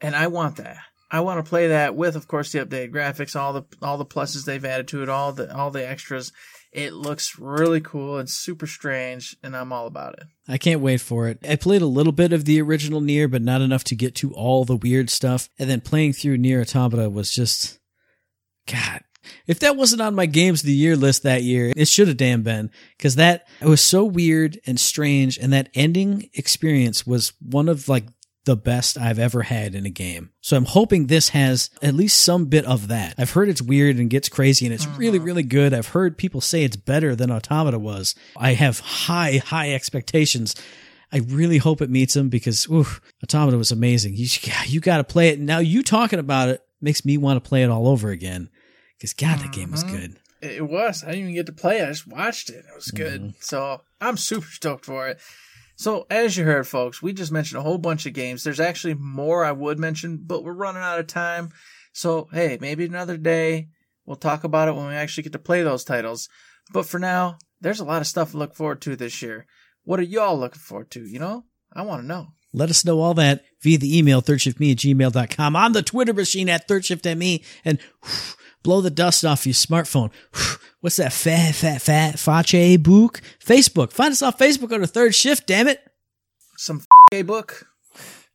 and 0.00 0.16
I 0.16 0.28
want 0.28 0.56
that. 0.56 0.78
I 1.10 1.20
want 1.20 1.44
to 1.44 1.48
play 1.48 1.68
that 1.68 1.94
with, 1.94 2.16
of 2.16 2.26
course, 2.26 2.52
the 2.52 2.64
updated 2.64 2.90
graphics, 2.90 3.38
all 3.38 3.52
the 3.52 3.64
all 3.82 3.98
the 3.98 4.06
pluses 4.06 4.46
they've 4.46 4.64
added 4.64 4.88
to 4.88 5.02
it, 5.02 5.10
all 5.10 5.32
the 5.32 5.54
all 5.54 5.70
the 5.70 5.86
extras. 5.86 6.32
It 6.72 6.94
looks 6.94 7.38
really 7.38 7.82
cool 7.82 8.16
and 8.16 8.30
super 8.30 8.66
strange, 8.66 9.36
and 9.42 9.54
I'm 9.54 9.74
all 9.74 9.86
about 9.86 10.14
it. 10.14 10.24
I 10.48 10.56
can't 10.56 10.80
wait 10.80 11.02
for 11.02 11.28
it. 11.28 11.38
I 11.46 11.56
played 11.56 11.82
a 11.82 11.86
little 11.86 12.14
bit 12.14 12.32
of 12.32 12.46
the 12.46 12.62
original 12.62 13.02
NieR, 13.02 13.30
but 13.30 13.42
not 13.42 13.60
enough 13.60 13.84
to 13.84 13.94
get 13.94 14.14
to 14.16 14.32
all 14.32 14.64
the 14.64 14.76
weird 14.76 15.10
stuff. 15.10 15.50
And 15.58 15.68
then 15.68 15.82
playing 15.82 16.14
through 16.14 16.38
NieR 16.38 16.62
Automata 16.62 17.10
was 17.10 17.30
just, 17.30 17.78
God, 18.66 19.02
if 19.46 19.60
that 19.60 19.76
wasn't 19.76 20.02
on 20.02 20.14
my 20.14 20.26
games 20.26 20.60
of 20.60 20.66
the 20.66 20.72
year 20.72 20.96
list 20.96 21.22
that 21.22 21.42
year, 21.42 21.72
it 21.76 21.88
should 21.88 22.08
have 22.08 22.16
damn 22.16 22.42
been 22.42 22.70
because 22.96 23.16
that 23.16 23.46
it 23.60 23.66
was 23.66 23.80
so 23.80 24.04
weird 24.04 24.58
and 24.66 24.78
strange, 24.78 25.38
and 25.38 25.52
that 25.52 25.68
ending 25.74 26.30
experience 26.34 27.06
was 27.06 27.32
one 27.40 27.68
of 27.68 27.88
like 27.88 28.04
the 28.44 28.56
best 28.56 28.98
I've 28.98 29.18
ever 29.18 29.42
had 29.42 29.74
in 29.74 29.86
a 29.86 29.90
game. 29.90 30.30
So 30.40 30.56
I'm 30.56 30.64
hoping 30.64 31.06
this 31.06 31.28
has 31.30 31.70
at 31.80 31.94
least 31.94 32.20
some 32.20 32.46
bit 32.46 32.64
of 32.64 32.88
that. 32.88 33.14
I've 33.16 33.30
heard 33.30 33.48
it's 33.48 33.62
weird 33.62 33.96
and 33.96 34.10
gets 34.10 34.28
crazy 34.28 34.66
and 34.66 34.74
it's 34.74 34.86
really, 34.86 35.18
uh-huh. 35.18 35.26
really 35.26 35.42
good. 35.44 35.72
I've 35.72 35.88
heard 35.88 36.18
people 36.18 36.40
say 36.40 36.64
it's 36.64 36.76
better 36.76 37.14
than 37.14 37.30
Automata 37.30 37.78
was. 37.78 38.14
I 38.36 38.54
have 38.54 38.80
high, 38.80 39.40
high 39.44 39.72
expectations. 39.72 40.56
I 41.12 41.18
really 41.18 41.58
hope 41.58 41.80
it 41.82 41.90
meets 41.90 42.14
them 42.14 42.30
because 42.30 42.66
ooh, 42.68 42.86
Automata 43.22 43.58
was 43.58 43.70
amazing. 43.70 44.14
You, 44.16 44.26
you 44.66 44.80
got 44.80 44.96
to 44.96 45.04
play 45.04 45.28
it. 45.28 45.38
Now 45.38 45.58
you 45.58 45.82
talking 45.82 46.18
about 46.18 46.48
it 46.48 46.62
makes 46.80 47.04
me 47.04 47.16
want 47.16 47.42
to 47.42 47.48
play 47.48 47.62
it 47.62 47.70
all 47.70 47.86
over 47.86 48.10
again 48.10 48.50
because 49.02 49.14
God, 49.14 49.40
that 49.40 49.50
game 49.50 49.72
was 49.72 49.82
mm-hmm. 49.82 49.96
good. 49.96 50.16
It 50.40 50.68
was. 50.68 51.02
I 51.02 51.08
didn't 51.08 51.22
even 51.22 51.34
get 51.34 51.46
to 51.46 51.52
play 51.52 51.80
it. 51.80 51.84
I 51.84 51.88
just 51.88 52.06
watched 52.06 52.50
it. 52.50 52.64
It 52.68 52.74
was 52.76 52.92
good. 52.92 53.20
Mm-hmm. 53.20 53.30
So 53.40 53.80
I'm 54.00 54.16
super 54.16 54.46
stoked 54.46 54.84
for 54.84 55.08
it. 55.08 55.18
So, 55.74 56.06
as 56.08 56.36
you 56.36 56.44
heard, 56.44 56.68
folks, 56.68 57.02
we 57.02 57.12
just 57.12 57.32
mentioned 57.32 57.58
a 57.58 57.62
whole 57.62 57.78
bunch 57.78 58.06
of 58.06 58.12
games. 58.12 58.44
There's 58.44 58.60
actually 58.60 58.94
more 58.94 59.44
I 59.44 59.50
would 59.50 59.80
mention, 59.80 60.20
but 60.24 60.44
we're 60.44 60.52
running 60.52 60.82
out 60.82 61.00
of 61.00 61.08
time. 61.08 61.48
So, 61.92 62.28
hey, 62.30 62.58
maybe 62.60 62.84
another 62.84 63.16
day 63.16 63.70
we'll 64.06 64.16
talk 64.16 64.44
about 64.44 64.68
it 64.68 64.76
when 64.76 64.86
we 64.86 64.94
actually 64.94 65.24
get 65.24 65.32
to 65.32 65.40
play 65.40 65.64
those 65.64 65.82
titles. 65.82 66.28
But 66.72 66.86
for 66.86 67.00
now, 67.00 67.38
there's 67.60 67.80
a 67.80 67.84
lot 67.84 68.02
of 68.02 68.06
stuff 68.06 68.30
to 68.30 68.36
look 68.36 68.54
forward 68.54 68.82
to 68.82 68.94
this 68.94 69.20
year. 69.20 69.46
What 69.82 69.98
are 69.98 70.04
y'all 70.04 70.38
looking 70.38 70.60
forward 70.60 70.92
to? 70.92 71.04
You 71.04 71.18
know, 71.18 71.44
I 71.72 71.82
want 71.82 72.02
to 72.02 72.06
know. 72.06 72.28
Let 72.52 72.70
us 72.70 72.84
know 72.84 73.00
all 73.00 73.14
that 73.14 73.42
via 73.62 73.78
the 73.78 73.98
email, 73.98 74.22
thirdshiftme 74.22 74.70
at 74.70 74.78
gmail.com, 74.78 75.56
on 75.56 75.72
the 75.72 75.82
Twitter 75.82 76.12
machine 76.12 76.48
at 76.48 76.68
thirdShiftME, 76.68 77.44
and 77.64 77.80
whew, 78.04 78.34
Blow 78.62 78.80
the 78.80 78.90
dust 78.90 79.24
off 79.24 79.46
your 79.46 79.54
smartphone. 79.54 80.10
What's 80.80 80.96
that 80.96 81.12
fat, 81.12 81.54
fat, 81.54 81.80
fat, 81.80 82.14
fache 82.18 82.82
book? 82.82 83.20
Facebook. 83.44 83.92
Find 83.92 84.12
us 84.12 84.22
on 84.22 84.32
Facebook 84.32 84.72
under 84.72 84.86
third 84.86 85.14
shift, 85.14 85.46
damn 85.46 85.68
it. 85.68 85.80
Some 86.56 86.82
f- 87.12 87.26
book. 87.26 87.66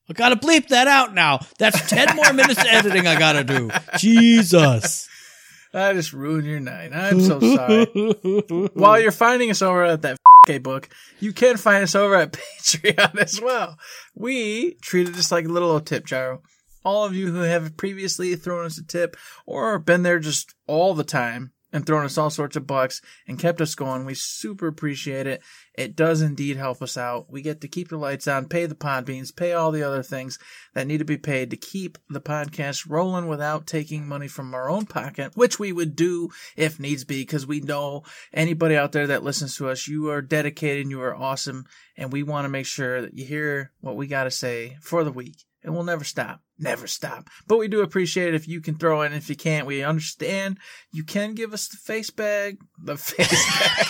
I 0.09 0.13
gotta 0.13 0.38
bleep 0.38 0.69
that 0.69 0.88
out 0.88 1.13
now. 1.13 1.39
That's 1.59 1.89
10 1.89 2.15
more 2.15 2.32
minutes 2.32 2.61
of 2.61 2.67
editing 2.67 3.07
I 3.07 3.19
gotta 3.19 3.43
do. 3.43 3.69
Jesus. 3.97 5.07
I 5.73 5.93
just 5.93 6.13
ruined 6.13 6.47
your 6.47 6.61
night. 6.61 6.91
I'm 6.93 7.19
so 7.19 7.39
sorry. 7.41 7.86
While 8.73 9.01
you're 9.01 9.11
finding 9.11 9.51
us 9.51 9.61
over 9.61 9.84
at 9.84 10.01
that 10.03 10.17
f- 10.47 10.63
book, 10.63 10.88
you 11.19 11.34
can 11.34 11.57
find 11.57 11.84
us 11.84 11.93
over 11.93 12.15
at 12.15 12.32
Patreon 12.32 13.17
as 13.19 13.41
well. 13.41 13.78
We 14.15 14.75
treat 14.82 15.09
it 15.09 15.15
just 15.15 15.32
like 15.32 15.43
a 15.45 15.49
little 15.49 15.69
old 15.71 15.86
tip 15.86 16.05
jar. 16.05 16.39
All 16.88 17.03
of 17.03 17.13
you 17.13 17.33
who 17.33 17.41
have 17.41 17.75
previously 17.75 18.33
thrown 18.38 18.63
us 18.63 18.77
a 18.77 18.81
tip 18.81 19.17
or 19.45 19.77
been 19.77 20.03
there 20.03 20.19
just 20.19 20.55
all 20.67 20.93
the 20.93 21.03
time 21.03 21.51
and 21.73 21.85
thrown 21.85 22.05
us 22.05 22.17
all 22.17 22.29
sorts 22.29 22.55
of 22.55 22.65
bucks 22.65 23.01
and 23.27 23.38
kept 23.38 23.59
us 23.59 23.75
going, 23.75 24.05
we 24.05 24.13
super 24.13 24.67
appreciate 24.67 25.27
it. 25.27 25.41
It 25.73 25.97
does 25.97 26.21
indeed 26.21 26.55
help 26.55 26.81
us 26.81 26.95
out. 26.95 27.29
We 27.29 27.41
get 27.41 27.59
to 27.59 27.67
keep 27.67 27.89
the 27.89 27.97
lights 27.97 28.25
on, 28.25 28.47
pay 28.47 28.67
the 28.67 28.73
Podbeans, 28.73 29.35
pay 29.35 29.51
all 29.51 29.73
the 29.73 29.83
other 29.83 30.01
things 30.01 30.39
that 30.75 30.88
need 30.88 30.99
to 30.99 31.03
be 31.03 31.17
paid 31.17 31.49
to 31.49 31.57
keep 31.57 31.97
the 32.09 32.21
podcast 32.21 32.89
rolling 32.89 33.27
without 33.27 33.67
taking 33.67 34.07
money 34.07 34.29
from 34.29 34.53
our 34.53 34.69
own 34.69 34.85
pocket, 34.85 35.35
which 35.35 35.59
we 35.59 35.73
would 35.73 35.93
do 35.93 36.29
if 36.55 36.79
needs 36.79 37.03
be, 37.03 37.23
because 37.23 37.45
we 37.45 37.59
know 37.59 38.03
anybody 38.31 38.77
out 38.77 38.93
there 38.93 39.07
that 39.07 39.23
listens 39.25 39.57
to 39.57 39.67
us, 39.67 39.89
you 39.89 40.09
are 40.09 40.21
dedicated 40.21 40.83
and 40.83 40.91
you 40.91 41.01
are 41.01 41.13
awesome, 41.13 41.65
and 41.97 42.13
we 42.13 42.23
want 42.23 42.45
to 42.45 42.49
make 42.49 42.65
sure 42.65 43.01
that 43.01 43.13
you 43.13 43.25
hear 43.25 43.73
what 43.81 43.97
we 43.97 44.07
got 44.07 44.23
to 44.23 44.31
say 44.31 44.77
for 44.79 45.03
the 45.03 45.11
week. 45.11 45.46
And 45.68 45.76
we'll 45.76 45.84
never 45.84 46.05
stop. 46.05 46.39
Never 46.57 46.88
stop. 46.88 47.30
But 47.45 47.57
we 47.57 47.68
do 47.68 47.82
appreciate 47.82 48.30
it 48.30 48.36
if 48.36 48.47
you 48.47 48.61
can 48.61 48.78
throw 48.78 49.01
in. 49.01 49.11
If 49.11 49.30
you 49.30 49.36
can't, 49.36 49.68
we 49.68 49.84
understand. 49.84 50.59
You 50.93 51.03
can 51.03 51.34
give 51.34 51.53
us 51.53 51.68
the 51.68 51.76
face 51.76 52.09
bag. 52.09 52.59
The 52.82 52.95
face 52.97 53.28
bag. 53.28 53.88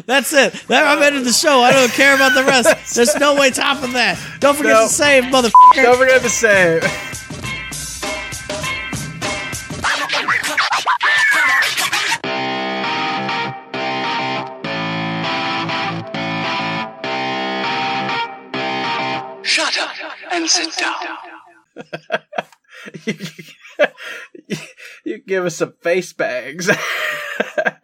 That's 0.06 0.32
it. 0.32 0.54
That 0.68 0.86
I'm 0.86 1.02
ending 1.02 1.24
the 1.24 1.34
show. 1.34 1.60
I 1.60 1.72
don't 1.72 1.92
care 1.92 2.14
about 2.14 2.32
the 2.34 2.44
rest. 2.44 2.94
There's 2.96 3.14
no 3.16 3.34
way 3.36 3.50
topping 3.50 3.92
that. 3.92 4.18
Don't 4.40 4.56
forget 4.56 4.88
to 4.88 4.88
save, 4.88 5.24
motherfucker. 5.24 5.82
Don't 5.82 5.98
forget 5.98 6.22
to 6.22 6.30
say. 6.30 6.80
Give 25.30 25.46
us 25.46 25.54
some 25.54 25.72
face 25.80 26.12
bags. 26.12 26.68